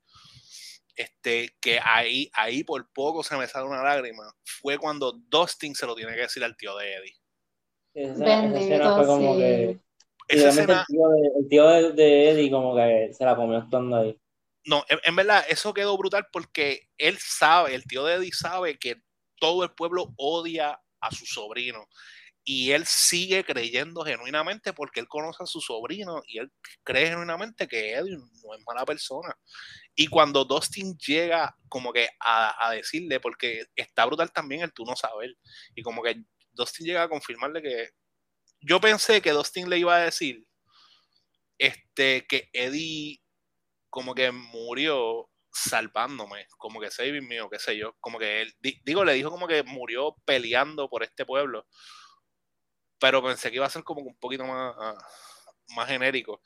este, 0.95 1.55
que 1.61 1.79
ahí, 1.83 2.29
ahí 2.33 2.63
por 2.63 2.91
poco 2.91 3.23
se 3.23 3.37
me 3.37 3.47
sale 3.47 3.65
una 3.65 3.83
lágrima, 3.83 4.23
fue 4.43 4.77
cuando 4.77 5.13
Dustin 5.13 5.75
se 5.75 5.85
lo 5.85 5.95
tiene 5.95 6.13
que 6.13 6.21
decir 6.21 6.43
al 6.43 6.57
tío 6.57 6.75
de 6.77 6.93
Eddie. 6.93 7.15
Esa, 7.95 8.45
escena 8.45 8.95
fue 8.95 9.05
como 9.05 9.37
que... 9.37 9.79
el 10.29 11.47
tío, 11.49 11.91
de, 11.93 12.29
Eddie 12.29 12.51
como 12.51 12.75
que 12.75 13.11
se 13.13 13.23
la 13.23 13.35
comió 13.35 13.59
estando 13.59 13.97
ahí 13.97 14.19
no, 14.65 14.85
en, 14.87 15.15
verdad, 15.15 15.45
eso 15.49 15.73
quedó 15.73 15.97
brutal 15.97 16.27
porque 16.31 16.89
él 16.97 17.17
sabe, 17.19 17.75
el 17.75 17.83
tío 17.83 18.05
de 18.05 18.15
Eddie 18.15 18.31
sabe 18.31 18.77
que 18.79 19.01
todo 19.39 19.63
el 19.63 19.71
pueblo 19.71 20.13
odia 20.17 20.79
a 21.01 21.11
su 21.11 21.25
sobrino. 21.25 21.87
Y 22.45 22.71
él 22.71 22.85
sigue 22.85 23.45
creyendo 23.45 24.03
genuinamente 24.03 24.73
porque 24.73 24.99
él 24.99 25.07
conoce 25.07 25.43
a 25.43 25.45
su 25.45 25.61
sobrino 25.61 26.21
y 26.27 26.39
él 26.39 26.51
cree 26.83 27.07
genuinamente 27.07 27.67
que 27.67 27.93
Eddie 27.93 28.17
no 28.17 28.53
es 28.53 28.61
mala 28.65 28.85
persona. 28.85 29.37
Y 29.95 30.07
cuando 30.07 30.43
Dustin 30.43 30.97
llega 30.97 31.55
como 31.69 31.93
que 31.93 32.09
a, 32.19 32.71
decirle, 32.71 33.19
porque 33.19 33.65
está 33.75 34.05
brutal 34.05 34.31
también 34.31 34.61
el 34.61 34.73
tú 34.73 34.85
no 34.85 34.95
saber, 34.95 35.35
y 35.75 35.81
como 35.83 36.01
que 36.03 36.23
Dustin 36.51 36.85
llega 36.85 37.03
a 37.03 37.09
confirmarle 37.09 37.61
que 37.61 37.89
yo 38.61 38.79
pensé 38.81 39.21
que 39.21 39.31
Dustin 39.31 39.69
le 39.69 39.79
iba 39.79 39.95
a 39.95 40.05
decir 40.05 40.45
este, 41.57 42.25
que 42.27 42.49
Eddie 42.53 43.22
como 43.93 44.15
que 44.15 44.31
murió 44.31 45.29
salvándome, 45.51 46.47
como 46.57 46.79
que 46.79 46.89
saving 46.89 47.27
mío, 47.27 47.47
qué 47.47 47.59
sé 47.59 47.77
yo, 47.77 47.95
como 47.99 48.17
que 48.17 48.41
él, 48.41 48.51
digo, 48.83 49.05
le 49.05 49.13
dijo 49.13 49.29
como 49.29 49.47
que 49.47 49.61
murió 49.61 50.15
peleando 50.25 50.89
por 50.89 51.03
este 51.03 51.27
pueblo, 51.27 51.67
pero 52.99 53.21
pensé 53.21 53.51
que 53.51 53.57
iba 53.57 53.67
a 53.67 53.69
ser 53.69 53.83
como 53.83 54.01
un 54.01 54.17
poquito 54.17 54.45
más, 54.45 54.73
ah, 54.79 54.97
más 55.75 55.87
genérico. 55.87 56.41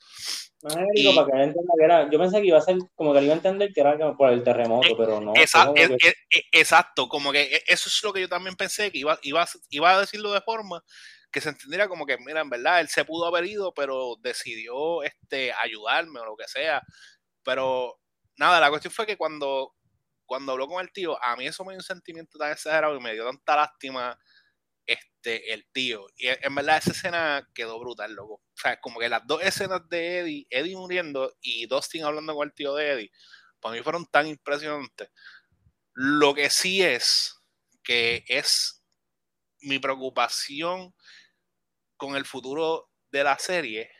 Más 0.60 0.74
genérico 0.74 1.14
para 1.14 1.26
que 1.26 1.36
él 1.36 1.42
entienda 1.44 1.72
que 1.78 1.84
era, 1.86 2.10
yo 2.10 2.18
pensé 2.18 2.42
que 2.42 2.48
iba 2.48 2.58
a 2.58 2.60
ser 2.60 2.76
como 2.94 3.14
que 3.14 3.20
él 3.20 3.24
iba 3.24 3.32
a 3.32 3.38
entender 3.38 3.72
que 3.72 3.80
era 3.80 4.14
por 4.14 4.30
el 4.30 4.44
terremoto, 4.44 4.86
eh, 4.86 4.94
pero 4.98 5.18
no. 5.18 5.32
Exacto, 5.34 5.72
como 5.72 5.96
que... 5.96 6.12
exacto, 6.52 7.08
como 7.08 7.32
que 7.32 7.62
eso 7.66 7.88
es 7.88 8.02
lo 8.02 8.12
que 8.12 8.20
yo 8.20 8.28
también 8.28 8.56
pensé, 8.56 8.92
que 8.92 8.98
iba, 8.98 9.18
iba, 9.22 9.48
iba 9.70 9.90
a 9.90 10.00
decirlo 10.00 10.34
de 10.34 10.42
forma 10.42 10.84
que 11.30 11.40
se 11.40 11.50
entendiera 11.50 11.88
como 11.88 12.06
que, 12.06 12.18
mira, 12.18 12.40
en 12.40 12.50
verdad, 12.50 12.80
él 12.80 12.88
se 12.88 13.04
pudo 13.04 13.26
haber 13.26 13.46
ido, 13.46 13.72
pero 13.74 14.16
decidió 14.20 15.02
este, 15.02 15.52
ayudarme 15.52 16.20
o 16.20 16.26
lo 16.26 16.36
que 16.36 16.48
sea. 16.48 16.82
Pero 17.48 17.98
nada, 18.36 18.60
la 18.60 18.68
cuestión 18.68 18.92
fue 18.92 19.06
que 19.06 19.16
cuando, 19.16 19.74
cuando 20.26 20.52
habló 20.52 20.68
con 20.68 20.82
el 20.82 20.92
tío, 20.92 21.16
a 21.24 21.34
mí 21.34 21.46
eso 21.46 21.64
me 21.64 21.72
dio 21.72 21.78
un 21.78 21.82
sentimiento 21.82 22.36
tan 22.36 22.52
exagerado 22.52 22.94
y 22.94 23.00
me 23.00 23.14
dio 23.14 23.24
tanta 23.24 23.56
lástima 23.56 24.20
este, 24.84 25.54
el 25.54 25.66
tío. 25.72 26.04
Y 26.14 26.26
en 26.26 26.54
verdad 26.54 26.76
esa 26.76 26.90
escena 26.90 27.48
quedó 27.54 27.80
brutal, 27.80 28.12
loco. 28.12 28.34
O 28.34 28.42
sea, 28.54 28.78
como 28.82 29.00
que 29.00 29.08
las 29.08 29.26
dos 29.26 29.42
escenas 29.42 29.88
de 29.88 30.18
Eddie, 30.18 30.46
Eddie 30.50 30.76
muriendo 30.76 31.34
y 31.40 31.64
Dustin 31.64 32.04
hablando 32.04 32.34
con 32.34 32.46
el 32.46 32.52
tío 32.52 32.74
de 32.74 32.90
Eddie, 32.90 33.12
para 33.60 33.74
mí 33.74 33.82
fueron 33.82 34.04
tan 34.04 34.26
impresionantes. 34.26 35.08
Lo 35.94 36.34
que 36.34 36.50
sí 36.50 36.82
es 36.82 37.42
que 37.82 38.24
es 38.28 38.84
mi 39.62 39.78
preocupación 39.78 40.94
con 41.96 42.14
el 42.14 42.26
futuro 42.26 42.90
de 43.10 43.24
la 43.24 43.38
serie 43.38 43.90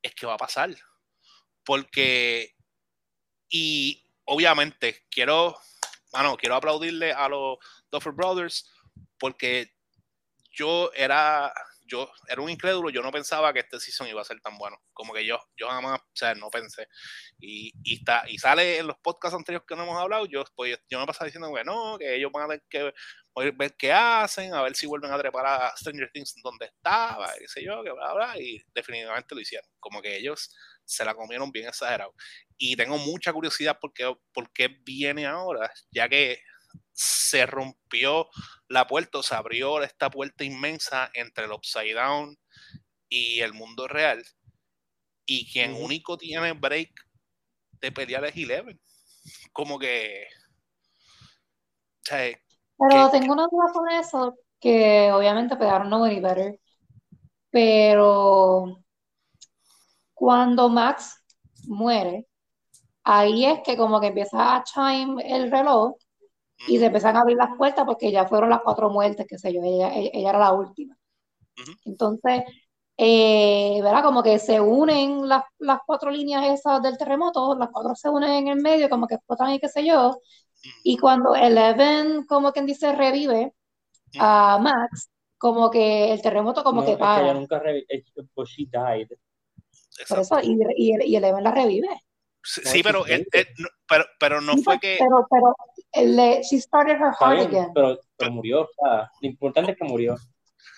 es 0.00 0.14
que 0.14 0.24
va 0.24 0.32
a 0.32 0.38
pasar. 0.38 0.74
Porque, 1.62 2.55
y 3.48 4.04
obviamente 4.24 5.06
quiero, 5.10 5.56
bueno, 6.12 6.36
quiero 6.36 6.56
aplaudirle 6.56 7.12
a 7.12 7.28
los 7.28 7.58
Duffer 7.90 8.12
Brothers 8.12 8.70
porque 9.18 9.72
yo 10.50 10.90
era, 10.94 11.52
yo 11.86 12.10
era 12.28 12.40
un 12.40 12.50
incrédulo, 12.50 12.90
yo 12.90 13.02
no 13.02 13.12
pensaba 13.12 13.52
que 13.52 13.60
este 13.60 13.78
season 13.78 14.08
iba 14.08 14.20
a 14.20 14.24
ser 14.24 14.40
tan 14.40 14.56
bueno. 14.58 14.76
Como 14.92 15.12
que 15.12 15.24
yo, 15.24 15.38
yo 15.56 15.68
jamás, 15.68 16.00
o 16.00 16.04
sea, 16.14 16.34
no 16.34 16.50
pensé. 16.50 16.88
Y, 17.38 17.72
y, 17.84 17.98
está, 17.98 18.24
y 18.28 18.38
sale 18.38 18.78
en 18.78 18.86
los 18.86 18.96
podcasts 18.98 19.36
anteriores 19.36 19.66
que 19.66 19.76
no 19.76 19.84
hemos 19.84 20.00
hablado, 20.00 20.26
yo, 20.26 20.44
pues, 20.54 20.78
yo 20.88 20.98
me 20.98 21.06
pasaba 21.06 21.26
diciendo, 21.26 21.50
bueno, 21.50 21.96
que 21.98 22.16
ellos 22.16 22.32
van 22.32 22.44
a 22.44 22.48
tener 22.48 22.64
que 22.68 22.92
ver 23.52 23.76
qué 23.76 23.92
hacen, 23.92 24.54
a 24.54 24.62
ver 24.62 24.74
si 24.74 24.86
vuelven 24.86 25.12
a 25.12 25.18
trepar 25.18 25.46
a 25.46 25.76
Stranger 25.76 26.10
Things 26.10 26.34
donde 26.42 26.66
estaba, 26.66 27.32
qué 27.38 27.46
sé 27.46 27.62
yo, 27.62 27.82
que 27.84 27.92
bla, 27.92 28.14
bla, 28.14 28.40
y 28.40 28.62
definitivamente 28.74 29.34
lo 29.34 29.40
hicieron. 29.40 29.70
Como 29.78 30.00
que 30.00 30.16
ellos 30.16 30.50
se 30.84 31.04
la 31.04 31.14
comieron 31.14 31.50
bien 31.52 31.68
exagerado. 31.68 32.14
Y 32.58 32.76
tengo 32.76 32.98
mucha 32.98 33.32
curiosidad 33.32 33.78
porque, 33.80 34.14
por 34.32 34.52
qué 34.52 34.68
viene 34.84 35.26
ahora, 35.26 35.70
ya 35.90 36.08
que 36.08 36.38
se 36.92 37.44
rompió 37.44 38.28
la 38.68 38.86
puerta, 38.86 39.18
o 39.18 39.22
se 39.22 39.34
abrió 39.34 39.82
esta 39.82 40.10
puerta 40.10 40.44
inmensa 40.44 41.10
entre 41.14 41.44
el 41.44 41.52
Upside 41.52 41.94
Down 41.94 42.38
y 43.08 43.40
el 43.40 43.52
mundo 43.52 43.86
real. 43.86 44.24
Y 45.26 45.50
quien 45.52 45.74
único 45.74 46.16
tiene 46.16 46.52
break 46.52 46.90
de 47.80 47.92
pelear 47.92 48.24
es 48.24 48.36
Eleven. 48.36 48.80
Como 49.52 49.78
que. 49.78 50.26
pero 52.08 53.10
tengo 53.10 53.32
una 53.32 53.46
duda 53.50 53.72
con 53.72 53.88
eso, 53.90 54.38
que 54.60 55.10
obviamente 55.12 55.56
pegaron 55.56 55.90
no 55.90 56.02
very 56.02 56.20
better. 56.20 56.60
Pero 57.50 58.84
cuando 60.14 60.68
Max 60.68 61.22
muere, 61.64 62.26
ahí 63.06 63.46
es 63.46 63.60
que 63.62 63.76
como 63.76 64.00
que 64.00 64.08
empieza 64.08 64.56
a 64.56 64.64
chime 64.64 65.22
el 65.24 65.50
reloj 65.50 65.94
y 66.66 66.78
se 66.78 66.86
empiezan 66.86 67.16
a 67.16 67.20
abrir 67.20 67.36
las 67.36 67.56
puertas 67.56 67.84
porque 67.84 68.10
ya 68.10 68.26
fueron 68.26 68.50
las 68.50 68.62
cuatro 68.62 68.90
muertes, 68.90 69.26
qué 69.28 69.38
sé 69.38 69.52
yo, 69.52 69.60
ella, 69.62 69.94
ella 69.94 70.30
era 70.30 70.38
la 70.38 70.52
última. 70.52 70.96
Entonces, 71.84 72.42
eh, 72.96 73.78
¿verdad? 73.80 74.02
Como 74.02 74.22
que 74.22 74.38
se 74.40 74.60
unen 74.60 75.28
las, 75.28 75.44
las, 75.58 75.78
cuatro 75.86 76.10
líneas 76.10 76.46
esas 76.46 76.82
del 76.82 76.98
terremoto, 76.98 77.54
las 77.54 77.68
cuatro 77.70 77.94
se 77.94 78.08
unen 78.08 78.30
en 78.30 78.48
el 78.48 78.60
medio, 78.60 78.90
como 78.90 79.06
que 79.06 79.14
explotan 79.14 79.52
y 79.52 79.60
qué 79.60 79.68
sé 79.68 79.86
yo. 79.86 80.18
Y 80.82 80.96
cuando 80.98 81.36
Eleven, 81.36 82.24
como 82.26 82.50
quien 82.52 82.66
dice, 82.66 82.92
revive 82.92 83.54
a 84.18 84.58
Max, 84.60 85.10
como 85.38 85.70
que 85.70 86.12
el 86.12 86.20
terremoto 86.20 86.64
como 86.64 86.84
que 86.84 86.96
para. 86.96 87.22
ella 87.22 87.34
nunca 87.34 87.60
revive, 87.60 87.86
pues 88.34 88.48
she 88.48 88.64
died. 88.64 89.08
Por 90.08 90.18
eso, 90.18 90.40
y, 90.42 90.58
y, 90.76 91.04
y 91.04 91.16
Eleven 91.16 91.44
la 91.44 91.52
revive. 91.52 92.05
Sí, 92.46 92.82
pero, 92.82 93.04
pero, 93.88 94.04
pero, 94.20 94.40
no 94.40 94.56
fue 94.58 94.78
que. 94.78 94.96
Pero, 94.98 95.26
pero, 95.28 96.06
le, 96.06 96.42
she 96.44 96.60
started 96.60 96.94
her 96.94 97.12
heart 97.18 97.48
again. 97.48 97.72
Pero, 97.74 97.98
pero 98.16 98.30
murió, 98.30 98.62
o 98.62 98.68
sea, 98.80 99.10
lo 99.20 99.28
importante 99.28 99.72
es 99.72 99.78
que 99.78 99.84
murió. 99.84 100.16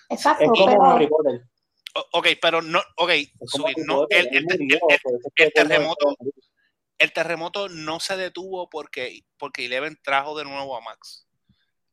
Exacto. 0.09 0.45
Es 0.45 0.49
como 0.49 0.65
pero, 0.65 0.83
Harry 0.83 1.07
Potter. 1.07 1.43
Ok, 2.13 2.27
pero 2.41 2.61
no, 2.61 2.79
ok, 2.97 3.11
no, 3.85 4.05
el, 4.09 4.27
el, 4.31 4.45
el, 5.35 5.53
terremoto, 5.53 6.15
el 6.97 7.13
terremoto 7.13 7.69
no 7.69 7.99
se 7.99 8.15
detuvo 8.15 8.69
porque, 8.69 9.21
porque 9.37 9.65
Eleven 9.65 9.97
trajo 10.01 10.37
de 10.37 10.45
nuevo 10.45 10.75
a 10.75 10.81
Max. 10.81 11.27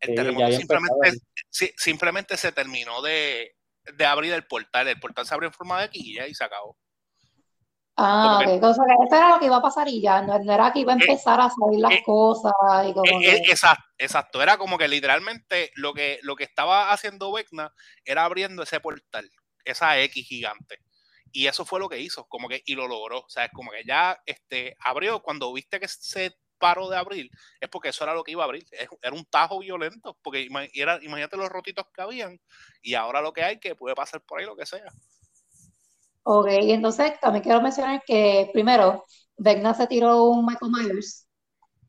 El 0.01 0.15
terremoto 0.15 0.53
simplemente, 0.53 1.23
simplemente 1.51 2.37
se 2.37 2.53
terminó 2.53 3.03
de, 3.03 3.57
de 3.95 4.07
abrir 4.07 4.33
el 4.33 4.47
portal. 4.47 4.89
El 4.89 5.01
portal 5.01 5.27
se 5.27 5.35
abrió 5.35 5.49
en 5.49 5.55
forma 5.55 5.83
de 5.83 5.91
quilla 5.91 6.27
y 6.27 6.35
se 6.35 6.45
acabó. 6.45 6.77
Ah, 7.97 8.41
ok. 8.41 8.47
Que 8.47 8.55
esto 8.57 9.17
era 9.17 9.31
lo 9.31 9.39
que 9.39 9.47
iba 9.47 9.57
a 9.57 9.63
pasar 9.63 9.89
y 9.89 10.03
ya, 10.03 10.21
no, 10.21 10.35
era 10.35 10.73
que 10.73 10.81
iba 10.81 10.93
a 10.93 10.97
eh, 10.97 10.99
empezar 11.01 11.41
a 11.41 11.49
salir 11.49 11.81
las 11.81 11.93
eh, 11.93 12.03
cosas 12.05 12.53
y 12.87 12.93
como 12.93 13.21
eh, 13.23 13.43
exacto, 13.49 13.85
exacto, 13.97 14.43
era 14.43 14.59
como 14.59 14.77
que 14.77 14.87
literalmente 14.87 15.71
lo 15.77 15.95
que, 15.95 16.19
lo 16.23 16.37
que 16.37 16.45
estaba 16.45 16.93
haciendo 16.93 17.33
Vecna 17.33 17.73
era 18.05 18.25
abriendo 18.25 18.63
ese 18.63 18.81
portal, 18.81 19.31
esa 19.65 19.99
X 20.01 20.27
gigante. 20.27 20.79
Y 21.33 21.49
eso 21.49 21.65
fue 21.65 21.81
lo 21.81 21.89
que 21.89 22.01
hizo, 22.01 22.27
como 22.29 22.49
que, 22.49 22.63
y 22.65 22.75
lo 22.75 22.87
logró. 22.87 23.21
O 23.21 23.29
sea, 23.29 23.45
es 23.45 23.53
como 23.53 23.71
que 23.71 23.85
ya 23.85 24.19
este, 24.25 24.77
abrió, 24.81 25.21
cuando 25.21 25.53
viste 25.53 25.79
que 25.79 25.89
se 25.89 26.35
paró 26.59 26.89
de 26.89 26.97
abrir, 26.97 27.31
es 27.61 27.69
porque 27.69 27.91
eso 27.91 28.05
era 28.05 28.15
lo 28.15 28.25
que 28.25 28.33
iba 28.33 28.43
a 28.43 28.47
abrir. 28.47 28.65
Era 29.03 29.15
un 29.15 29.25
tajo 29.27 29.59
violento, 29.59 30.17
porque 30.23 30.49
era, 30.73 30.99
imagínate 31.03 31.37
los 31.37 31.51
rotitos 31.51 31.87
que 31.93 32.01
habían, 32.03 32.41
y 32.81 32.95
ahora 32.95 33.21
lo 33.21 33.33
que 33.33 33.43
hay 33.43 33.59
que 33.59 33.75
puede 33.75 33.95
pasar 33.95 34.23
por 34.23 34.39
ahí 34.39 34.47
lo 34.47 34.57
que 34.57 34.67
sea. 34.67 34.87
Ok, 36.29 36.49
y 36.61 36.73
entonces 36.73 37.21
también 37.21 37.45
quiero 37.45 37.63
mencionar 37.63 38.03
que 38.05 38.51
primero, 38.53 39.05
Vecna 39.37 39.75
se 39.75 39.87
tiró 39.87 40.25
un 40.25 40.45
Michael 40.45 40.73
Myers. 40.73 41.29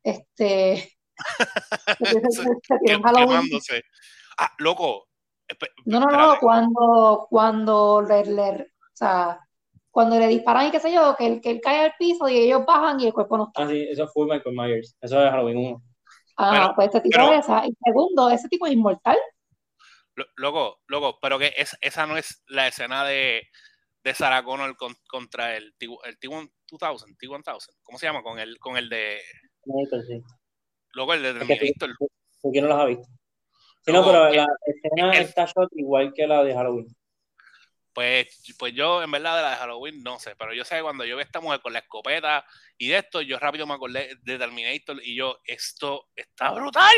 Este. 0.04 0.94
se, 2.00 2.78
tiró 2.86 2.98
un 2.98 3.04
Halloween. 3.04 3.50
Ah, 4.38 4.52
loco. 4.60 5.08
No, 5.86 6.00
no, 6.00 6.06
no, 6.06 6.38
cuando, 6.40 7.26
cuando 7.32 8.04
le, 8.08 8.26
le, 8.26 8.62
o 8.62 8.94
sea, 8.94 9.40
cuando 9.90 10.20
le 10.20 10.28
disparan 10.28 10.68
y 10.68 10.72
qué 10.72 10.82
sé 10.82 10.94
yo, 10.94 11.16
que 11.18 11.26
él, 11.26 11.42
que 11.42 11.50
él 11.50 11.60
cae 11.60 11.86
al 11.86 11.96
piso 11.98 12.30
y 12.30 12.38
ellos 12.38 12.64
bajan 12.64 13.00
y 13.00 13.08
el 13.08 13.14
cuerpo 13.14 13.38
no 13.40 13.48
está. 13.48 13.64
Ah, 13.64 13.68
sí, 13.68 13.88
eso 13.90 14.08
fue 14.08 14.28
Michael 14.28 14.56
Myers. 14.56 14.96
Eso 15.02 15.20
es 15.20 15.32
Halloween 15.32 15.58
1. 15.58 15.84
Ah, 16.38 16.74
pues 16.76 16.90
este 16.94 17.02
tipo 17.02 17.32
de 17.32 17.38
esa. 17.38 17.66
Y 17.66 17.76
segundo, 17.84 18.30
ese 18.30 18.48
tipo 18.50 18.68
es 18.68 18.74
inmortal. 18.74 19.18
Loco, 20.36 20.78
loco, 20.86 21.18
pero 21.20 21.40
que 21.40 21.54
es, 21.58 21.76
esa 21.82 22.06
no 22.06 22.18
es 22.18 22.44
la 22.48 22.68
escena 22.68 23.04
de, 23.04 23.42
de 24.08 24.14
Sarah 24.14 24.42
Connor 24.42 24.78
contra 25.06 25.58
el, 25.58 25.76
el 25.80 26.20
T1000, 26.20 26.50
T1000, 26.72 27.68
¿cómo 27.84 28.00
se 28.00 28.06
llama? 28.06 28.24
Con 28.24 28.40
el, 28.40 28.58
con 28.58 28.78
el 28.78 28.88
de... 28.88 29.20
Sí. 30.08 30.24
Luego 30.94 31.14
el 31.14 31.24
de 31.24 31.34
Terminator. 31.34 31.90
¿Por 32.42 32.56
no 32.56 32.68
los 32.70 32.78
ha 32.78 32.86
visto? 32.86 33.08
Sí, 33.86 33.92
no, 33.92 34.06
pero 34.06 34.30
la 34.30 34.48
escena 34.66 35.12
está 35.18 35.46
shot 35.46 35.70
igual 35.74 36.14
que 36.14 36.26
la 36.26 36.42
de 36.42 36.54
Halloween. 36.54 36.88
Pues, 37.92 38.28
pues 38.58 38.74
yo, 38.74 39.04
en 39.04 39.12
verdad, 39.12 39.36
de 39.36 39.42
la 39.42 39.50
de 39.50 39.56
Halloween 39.58 40.02
no 40.02 40.20
sé, 40.20 40.36
pero 40.38 40.54
yo 40.54 40.64
sé 40.64 40.78
que 40.78 40.84
cuando 40.84 41.04
yo 41.04 41.18
veo 41.18 41.24
a 41.24 41.26
esta 41.26 41.42
mujer 41.42 41.60
con 41.60 41.74
la 41.74 41.80
escopeta 41.80 42.46
y 42.78 42.88
de 42.88 43.00
esto, 43.00 43.22
yo 43.22 43.40
rápido 43.40 43.68
me 43.68 43.74
acordé 43.74 44.16
de 44.22 44.38
Terminator 44.38 45.02
y 45.04 45.18
yo, 45.18 45.40
esto 45.44 46.08
está 46.16 46.52
brutal. 46.52 46.94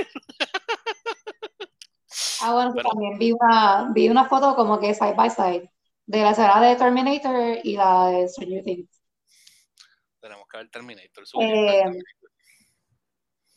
Ah, 2.42 2.54
bueno, 2.54 2.74
también 2.74 3.18
vi 3.18 3.32
una, 3.32 3.90
vi 3.94 4.10
una 4.10 4.26
foto 4.26 4.56
como 4.56 4.80
que 4.80 4.94
side 4.94 5.14
by 5.14 5.30
side 5.30 5.72
de 6.10 6.24
la 6.24 6.34
saga 6.34 6.68
de 6.68 6.76
Terminator 6.76 7.60
y 7.64 7.78
la 7.78 8.08
de 8.08 8.28
Stranger 8.28 8.64
Things. 8.64 9.02
Tenemos 10.20 10.48
que 10.52 10.58
ver 10.58 10.70
Terminator. 10.72 11.24
Eh, 11.40 11.84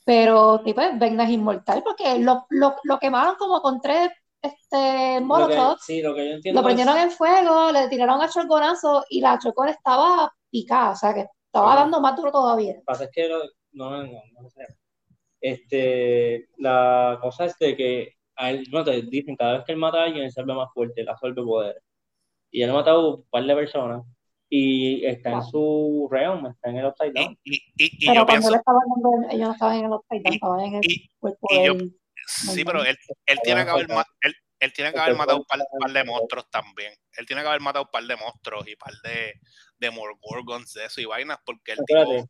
pero, 0.05 0.61
tipo, 0.63 0.75
pues, 0.75 0.99
Vecna 0.99 1.25
es 1.25 1.31
inmortal 1.31 1.83
porque 1.83 2.19
lo, 2.19 2.45
lo, 2.51 2.77
lo 2.83 2.99
quemaron 2.99 3.37
como 3.37 3.63
con 3.63 3.81
tres 3.81 4.11
este, 4.43 5.21
molotov. 5.23 5.79
Sí, 5.81 6.03
lo 6.03 6.15
que 6.15 6.29
yo 6.29 6.35
entiendo. 6.35 6.61
Lo 6.61 6.65
prendieron 6.65 6.99
en 6.99 7.11
fuego, 7.11 7.73
le 7.73 7.89
tiraron 7.89 8.21
a 8.21 8.29
choconazo 8.29 9.03
y 9.09 9.23
la 9.23 9.39
chocón 9.39 9.71
estaba 9.71 10.31
picada, 10.51 10.91
o 10.91 10.97
sea 10.97 11.15
que 11.15 11.27
estaba 11.47 11.75
dando 11.75 12.03
más 12.03 12.15
duro 12.17 12.31
todavía. 12.31 12.75
Lo 12.75 12.81
que 12.81 12.85
pasa 12.85 13.05
es 13.05 13.11
que 13.15 13.31
no, 13.31 13.39
no, 13.73 14.07
no, 14.07 14.51
sé. 14.51 14.67
Este, 15.41 16.49
la 16.59 17.19
cosa 17.23 17.47
es 17.47 17.59
de 17.59 17.75
que 17.75 18.17
a 18.37 18.51
él, 18.51 18.67
no 18.71 18.85
te 18.85 19.01
dicen, 19.01 19.37
cada 19.37 19.55
vez 19.55 19.65
que 19.65 19.73
él 19.73 19.79
mata 19.79 20.03
a 20.03 20.05
alguien, 20.05 20.27
él 20.27 20.33
se 20.33 20.43
ve 20.43 20.53
más 20.53 20.71
fuerte, 20.75 21.03
la 21.03 21.13
absorbe 21.13 21.43
poder 21.43 21.83
y 22.53 22.63
él 22.63 22.71
ha 22.71 22.75
matado 22.75 23.17
un 23.17 23.25
par 23.31 23.45
de 23.45 23.55
personas 23.55 24.05
y 24.49 25.05
está 25.07 25.33
en 25.33 25.43
su 25.43 26.07
realm, 26.11 26.47
está 26.47 26.69
en 26.71 26.77
el 26.77 26.87
Upside 26.87 27.13
Down. 27.15 27.39
Y, 27.43 27.55
y, 27.55 27.61
y 27.77 28.07
Pero 28.07 28.21
yo 28.21 28.27
cuando 28.27 28.27
pienso, 28.27 28.49
él 28.51 28.55
estaba 28.57 28.79
ellos 29.33 29.49
no 29.49 29.53
estaban 29.55 29.77
en 29.79 29.85
el 29.87 29.93
Upside 29.93 30.23
Down, 30.23 30.35
estaban 30.35 30.61
en 30.61 30.75
el 30.75 30.81
y- 30.85 31.11
cuerpo 31.19 31.49
yo- 31.51 31.75
del- 31.75 31.97
sí, 32.27 32.65
pero 32.65 32.85
él, 32.85 32.97
él 33.27 33.39
tiene 33.43 33.65
que 33.65 33.71
haber 33.71 33.87
él, 34.21 34.35
él 34.61 34.73
tiene 34.75 34.93
que 34.93 34.99
haber 35.01 35.17
matado 35.17 35.39
un 35.39 35.45
par, 35.45 35.59
par 35.81 35.91
de 35.91 36.05
monstruos 36.05 36.49
también. 36.51 36.93
Él 37.17 37.27
tiene 37.27 37.43
que 37.43 37.49
haber 37.49 37.61
matado 37.61 37.85
un 37.87 37.91
par 37.91 38.05
de 38.05 38.15
monstruos 38.17 38.69
y 38.69 38.77
par 38.77 38.93
de, 39.03 39.33
de 39.79 39.91
Morgorgons 39.91 40.73
de 40.75 40.85
eso 40.85 41.01
y 41.01 41.05
vainas 41.07 41.39
porque 41.45 41.73
él 41.73 41.79
Espérate. 41.81 42.13
dijo, 42.13 42.27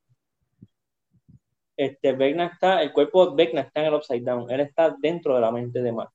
Este, 1.77 2.12
Vecna 2.12 2.47
está, 2.47 2.83
el 2.83 2.93
cuerpo 2.93 3.27
de 3.27 3.35
Vecna 3.45 3.62
está 3.62 3.81
en 3.81 3.87
el 3.87 3.95
Upside 3.95 4.20
Down, 4.23 4.51
él 4.51 4.61
está 4.61 4.95
dentro 5.01 5.35
de 5.35 5.41
la 5.41 5.51
mente 5.51 5.83
de 5.83 5.93
Max. 5.93 6.12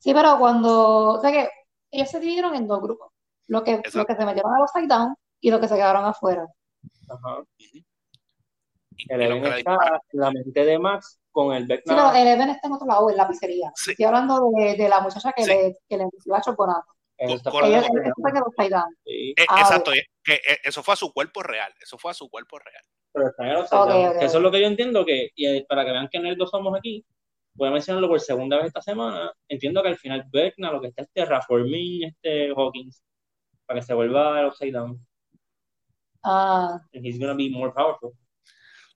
Sí, 0.00 0.12
pero 0.12 0.38
cuando, 0.38 1.10
o 1.14 1.20
sea 1.20 1.30
que 1.30 1.48
ellos 1.90 2.10
se 2.10 2.20
dividieron 2.20 2.54
en 2.54 2.66
dos 2.66 2.80
grupos, 2.82 3.12
lo 3.48 3.62
que, 3.64 3.72
Exacto. 3.72 3.98
lo 3.98 4.06
que 4.06 4.16
se 4.16 4.24
metieron 4.26 4.54
al 4.54 4.62
Upside 4.62 4.86
Down 4.88 5.14
y 5.40 5.50
lo 5.50 5.60
que 5.60 5.68
se 5.68 5.74
quedaron 5.76 6.04
afuera. 6.04 6.46
ajá. 7.08 7.42
El 9.08 9.20
los 9.20 9.28
Eleven 9.28 9.52
está 9.58 10.00
la 10.12 10.30
mente 10.30 10.64
de 10.64 10.78
Max 10.78 11.18
con 11.30 11.54
el 11.54 11.64
Sí, 11.64 11.68
Vecna. 11.68 11.94
pero 11.94 12.12
Eleven 12.18 12.48
está 12.50 12.66
en 12.66 12.72
otro 12.72 12.86
lado, 12.86 13.10
en 13.10 13.16
la 13.18 13.28
pizzería. 13.28 13.70
Sí. 13.74 13.90
Estoy 13.90 14.06
hablando 14.06 14.50
de, 14.56 14.74
de 14.74 14.88
la 14.88 15.00
muchacha 15.00 15.32
que 15.32 15.44
Sí. 15.44 15.50
le, 15.50 15.76
que 15.88 15.96
le 15.98 16.04
metió 16.06 16.34
a 16.34 16.40
chocolate. 16.40 16.80
el 17.18 17.28
sí, 17.28 17.44
Eh, 19.04 19.34
Ah, 19.48 19.60
exacto, 19.60 19.90
que 20.24 20.34
eh, 20.34 20.58
eso 20.64 20.82
fue 20.82 20.94
a 20.94 20.96
su 20.96 21.12
cuerpo 21.12 21.42
real, 21.42 21.72
eso 21.80 21.98
fue 21.98 22.10
a 22.10 22.14
su 22.14 22.28
cuerpo 22.30 22.58
real. 22.58 22.82
pero 23.12 23.28
está 23.28 23.44
en 23.44 23.50
el 23.50 23.58
Upside 23.58 23.78
Down. 23.86 24.16
Eso 24.22 24.36
es 24.38 24.42
lo 24.42 24.50
que 24.50 24.60
yo 24.60 24.66
entiendo 24.66 25.04
que, 25.04 25.30
y 25.34 25.46
eh, 25.46 25.66
para 25.68 25.84
que 25.84 25.92
vean 25.92 26.08
que 26.10 26.18
nerdos 26.20 26.50
somos 26.50 26.76
aquí, 26.76 27.04
voy 27.56 27.68
a 27.68 27.72
mencionarlo 27.72 28.08
por 28.08 28.20
segunda 28.20 28.56
vez 28.58 28.66
esta 28.66 28.82
semana. 28.82 29.32
Entiendo 29.48 29.82
que 29.82 29.88
al 29.88 29.96
final 29.98 30.24
Vecna 30.30 30.70
lo 30.70 30.80
que 30.80 30.88
está 30.88 31.02
es 31.02 31.10
terraforming 31.12 32.04
este 32.04 32.50
Hawkins 32.50 33.02
para 33.66 33.80
que 33.80 33.86
se 33.86 33.94
vuelva 33.94 34.40
el 34.40 34.46
Upside 34.46 34.72
Down. 34.72 35.04
Ah, 36.22 36.80
And 36.94 37.04
he's 37.04 37.18
gonna 37.18 37.34
be 37.34 37.48
more 37.50 37.72
powerful. 37.72 38.12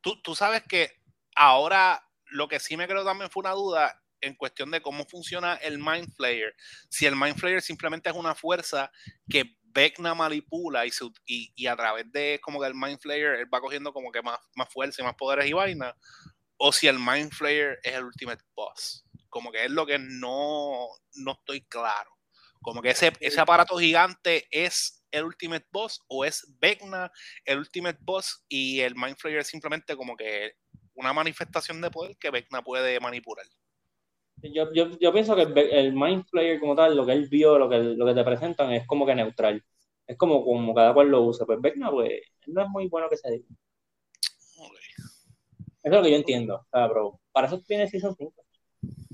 Tú, 0.02 0.20
tú 0.22 0.34
sabes 0.34 0.62
que 0.68 0.90
ahora 1.36 2.00
lo 2.32 2.48
que 2.48 2.60
sí 2.60 2.76
me 2.76 2.86
creo 2.88 3.04
también 3.04 3.30
fue 3.30 3.42
una 3.42 3.52
duda 3.52 4.00
en 4.20 4.34
cuestión 4.34 4.70
de 4.70 4.82
cómo 4.82 5.04
funciona 5.06 5.54
el 5.56 5.78
Mind 5.78 6.12
Flayer. 6.14 6.54
Si 6.88 7.06
el 7.06 7.16
Mind 7.16 7.36
Flayer 7.36 7.62
simplemente 7.62 8.10
es 8.10 8.16
una 8.16 8.34
fuerza 8.34 8.90
que 9.28 9.56
Vecna 9.72 10.14
manipula 10.14 10.84
y, 10.84 10.90
se 10.90 11.04
ut- 11.04 11.20
y, 11.24 11.52
y 11.54 11.66
a 11.68 11.76
través 11.76 12.10
de 12.10 12.40
como 12.42 12.60
que 12.60 12.66
el 12.66 12.74
Mind 12.74 12.98
Flayer 12.98 13.34
él 13.36 13.46
va 13.52 13.60
cogiendo 13.60 13.92
como 13.92 14.10
que 14.10 14.20
más, 14.20 14.38
más 14.56 14.68
fuerza 14.68 15.00
y 15.00 15.04
más 15.04 15.14
poderes 15.14 15.46
y 15.46 15.52
vaina. 15.52 15.94
O 16.62 16.72
si 16.72 16.88
el 16.88 16.98
Mind 16.98 17.32
Flayer 17.32 17.78
es 17.82 17.94
el 17.94 18.04
Ultimate 18.04 18.42
Boss. 18.54 19.06
Como 19.30 19.50
que 19.50 19.64
es 19.64 19.70
lo 19.70 19.86
que 19.86 19.98
no, 19.98 20.88
no 21.14 21.32
estoy 21.32 21.62
claro. 21.62 22.10
Como 22.60 22.82
que 22.82 22.90
ese, 22.90 23.12
ese 23.20 23.40
aparato 23.40 23.78
gigante 23.78 24.46
es 24.50 25.02
el 25.10 25.24
Ultimate 25.24 25.66
Boss 25.72 26.00
o 26.08 26.22
es 26.22 26.54
Vecna 26.60 27.10
el 27.46 27.58
Ultimate 27.58 27.98
Boss 28.02 28.44
y 28.46 28.80
el 28.80 28.94
Mind 28.94 29.16
Flayer 29.16 29.40
es 29.40 29.46
simplemente 29.46 29.96
como 29.96 30.14
que 30.14 30.52
una 30.94 31.14
manifestación 31.14 31.80
de 31.80 31.90
poder 31.90 32.18
que 32.18 32.30
Vecna 32.30 32.60
puede 32.60 33.00
manipular. 33.00 33.46
Yo, 34.42 34.70
yo, 34.74 34.98
yo 34.98 35.12
pienso 35.14 35.34
que 35.34 35.42
el, 35.42 35.56
el 35.56 35.92
Mind 35.94 36.26
Flayer 36.26 36.60
como 36.60 36.76
tal, 36.76 36.94
lo 36.94 37.06
que 37.06 37.12
él 37.12 37.26
vio, 37.30 37.58
lo 37.58 37.70
que, 37.70 37.78
lo 37.78 38.04
que 38.04 38.14
te 38.14 38.24
presentan, 38.24 38.70
es 38.72 38.86
como 38.86 39.06
que 39.06 39.14
neutral. 39.14 39.64
Es 40.06 40.18
como, 40.18 40.44
como 40.44 40.74
cada 40.74 40.92
cual 40.92 41.08
lo 41.08 41.22
usa. 41.22 41.46
Pues 41.46 41.58
Vecna, 41.58 41.90
pues, 41.90 42.20
no 42.48 42.62
es 42.62 42.68
muy 42.68 42.86
bueno 42.88 43.08
que 43.08 43.16
se 43.16 43.30
diga. 43.30 43.46
Eso 45.82 45.94
es 45.94 45.98
lo 45.98 46.02
que 46.02 46.10
yo 46.10 46.16
entiendo. 46.16 46.56
O 46.56 46.66
sea, 46.70 46.88
pero 46.88 47.20
para 47.32 47.46
eso 47.46 47.60
tiene 47.60 47.88
Season 47.88 48.14
5. 48.16 48.44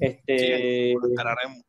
Este, 0.01 0.93
Esperaremos. 0.93 1.63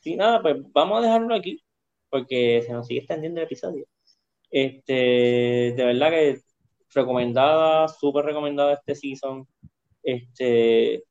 sí, 0.00 0.16
nada, 0.16 0.42
pues 0.42 0.56
vamos 0.72 0.98
a 0.98 1.06
dejarlo 1.06 1.34
aquí, 1.34 1.62
porque 2.08 2.62
se 2.66 2.72
nos 2.72 2.86
sigue 2.86 3.00
extendiendo 3.00 3.40
el 3.40 3.46
episodio. 3.46 3.86
Este, 4.50 5.74
de 5.76 5.84
verdad 5.84 6.10
que 6.10 6.40
recomendada, 6.94 7.88
súper 7.88 8.24
recomendada 8.24 8.74
este 8.74 8.94
season. 8.94 9.46
Este, 10.02 11.04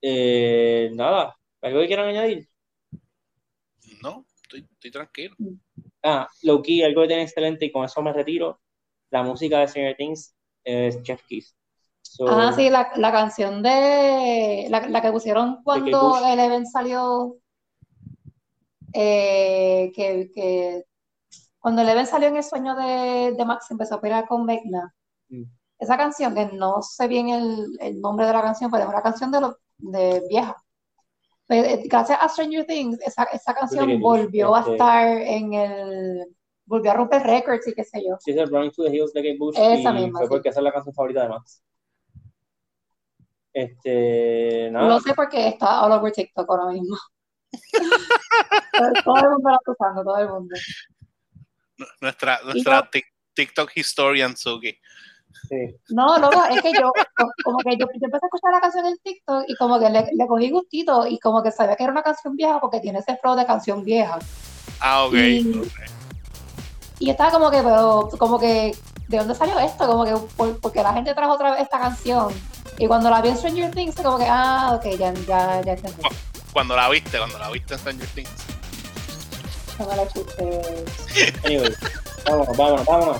eh, 0.00 0.90
nada, 0.94 1.36
¿algo 1.60 1.80
que 1.80 1.86
quieran 1.86 2.08
añadir? 2.08 2.48
No, 4.02 4.24
estoy, 4.42 4.66
estoy 4.72 4.90
tranquilo. 4.90 5.34
Ah, 6.02 6.28
Loki, 6.42 6.82
algo 6.82 7.02
que 7.02 7.08
tiene 7.08 7.22
excelente 7.22 7.66
y 7.66 7.72
con 7.72 7.84
eso 7.84 8.02
me 8.02 8.12
retiro. 8.12 8.60
La 9.10 9.22
música 9.22 9.60
de 9.60 9.68
Stranger 9.68 9.96
Things 9.96 10.34
es 10.64 11.02
Chef 11.02 11.22
Kiss. 11.26 11.56
So, 12.16 12.28
ah, 12.28 12.52
sí, 12.52 12.70
la, 12.70 12.92
la 12.94 13.10
canción 13.10 13.60
de 13.60 14.68
la, 14.70 14.86
la 14.86 15.02
que 15.02 15.10
pusieron 15.10 15.64
cuando 15.64 16.10
Bush. 16.10 16.22
Eleven 16.24 16.64
salió, 16.64 17.38
eh, 18.92 19.90
que, 19.92 20.30
que 20.32 20.84
cuando 21.58 21.82
Eleven 21.82 22.06
salió 22.06 22.28
en 22.28 22.36
el 22.36 22.44
sueño 22.44 22.76
de, 22.76 23.34
de 23.36 23.44
Max 23.44 23.68
empezó 23.72 23.96
a 23.96 24.00
pelear 24.00 24.28
con 24.28 24.46
Vecna. 24.46 24.94
Mm. 25.28 25.42
Esa 25.76 25.96
canción, 25.96 26.36
que 26.36 26.46
no 26.52 26.82
sé 26.82 27.08
bien 27.08 27.30
el, 27.30 27.66
el 27.80 28.00
nombre 28.00 28.26
de 28.26 28.32
la 28.32 28.42
canción, 28.42 28.70
pero 28.70 28.84
es 28.84 28.90
una 28.90 29.02
canción 29.02 29.32
de, 29.32 29.40
lo, 29.40 29.58
de 29.78 30.22
vieja. 30.28 30.56
Pero, 31.48 31.66
eh, 31.66 31.82
gracias 31.86 32.16
a 32.22 32.28
Stranger 32.28 32.64
Things, 32.64 33.00
esa, 33.00 33.24
esa 33.24 33.54
canción 33.54 34.00
volvió 34.00 34.54
a 34.54 34.60
este- 34.60 34.72
estar 34.74 35.08
en 35.08 35.52
el, 35.52 36.36
volvió 36.64 36.92
a 36.92 36.94
romper 36.94 37.24
récords 37.24 37.66
y 37.66 37.74
qué 37.74 37.82
sé 37.82 38.04
yo. 38.08 38.18
Sí, 38.20 38.30
es 38.30 38.36
el 38.36 38.48
Running 38.48 38.70
to 38.70 38.84
the 38.84 38.94
Hills 38.94 39.12
de 39.12 39.20
Kate 39.20 39.36
Bush 39.36 39.56
Esa 39.58 39.90
y 39.90 39.94
misma, 40.04 40.20
fue 40.20 40.28
sí. 40.28 40.30
porque 40.30 40.48
esa 40.50 40.60
es 40.60 40.64
la 40.64 40.72
canción 40.72 40.94
favorita 40.94 41.24
de 41.24 41.28
Max. 41.30 41.60
Este, 43.54 44.68
nada, 44.72 44.88
Lo 44.88 45.00
sé 45.00 45.14
porque 45.14 45.46
está 45.48 45.82
all 45.84 45.92
over 45.92 46.12
TikTok 46.12 46.50
ahora 46.50 46.72
mismo. 46.72 46.96
todo 49.04 49.16
el 49.22 49.30
mundo 49.30 49.50
la 49.50 49.56
está 49.56 49.70
usando, 49.72 50.02
todo 50.04 50.18
el 50.18 50.28
mundo. 50.28 50.56
Nuestra, 52.00 52.40
nuestra 52.44 52.88
TikTok 53.34 53.70
historian 53.76 54.36
Suki. 54.36 54.76
sí. 55.48 55.76
No, 55.90 56.18
loco, 56.18 56.42
es 56.50 56.60
que 56.62 56.72
yo, 56.72 56.92
co- 57.16 57.30
como 57.44 57.58
que 57.58 57.76
yo, 57.76 57.86
yo 57.86 58.06
empecé 58.06 58.24
a 58.24 58.28
escuchar 58.28 58.52
la 58.52 58.60
canción 58.60 58.86
en 58.86 58.96
TikTok 58.98 59.44
y 59.46 59.54
como 59.56 59.78
que 59.78 59.88
le, 59.90 60.00
le 60.12 60.26
cogí 60.26 60.50
gustito 60.50 61.06
y 61.06 61.18
como 61.20 61.42
que 61.42 61.52
sabía 61.52 61.76
que 61.76 61.84
era 61.84 61.92
una 61.92 62.02
canción 62.02 62.34
vieja 62.36 62.60
porque 62.60 62.80
tiene 62.80 62.98
ese 62.98 63.16
flow 63.18 63.36
de 63.36 63.46
canción 63.46 63.84
vieja. 63.84 64.18
Ah, 64.80 65.04
ok. 65.04 65.14
Y- 65.14 65.58
ok. 65.58 66.03
Y 66.98 67.06
yo 67.06 67.12
estaba 67.12 67.30
como 67.32 67.50
que, 67.50 67.62
pero, 67.62 68.08
como 68.18 68.38
que, 68.38 68.76
¿de 69.08 69.18
dónde 69.18 69.34
salió 69.34 69.58
esto? 69.58 69.86
Como 69.86 70.04
que, 70.04 70.14
por- 70.36 70.60
porque 70.60 70.82
la 70.82 70.92
gente 70.92 71.14
trajo 71.14 71.32
otra 71.32 71.52
vez 71.52 71.62
esta 71.62 71.78
canción. 71.80 72.28
Y 72.78 72.86
cuando 72.86 73.10
la 73.10 73.20
vi 73.20 73.30
en 73.30 73.36
Stranger 73.38 73.70
Things, 73.72 73.96
como 73.96 74.18
que, 74.18 74.26
ah, 74.28 74.72
ok, 74.76 74.84
ya, 74.98 75.12
ya, 75.26 75.60
ya 75.62 75.72
entendí. 75.72 76.02
Cuando 76.52 76.76
la 76.76 76.88
viste, 76.88 77.18
cuando 77.18 77.38
la 77.38 77.50
viste 77.50 77.74
en 77.74 77.80
Stranger 77.80 78.08
Things. 78.08 78.30
No 79.78 79.86
me 79.86 79.96
la 79.96 80.02
escuché. 80.04 80.62
Anyway, 81.44 81.74
vámonos, 82.26 82.56
vámonos, 82.56 82.86
vámonos. 82.86 83.16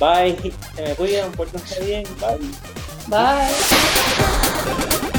Bye. 0.00 0.52
Se 0.74 0.82
me 0.82 0.94
cuidan, 0.94 1.30
pórtense 1.32 1.80
bien. 1.84 2.04
Bye. 2.18 2.38
Bye. 3.08 5.11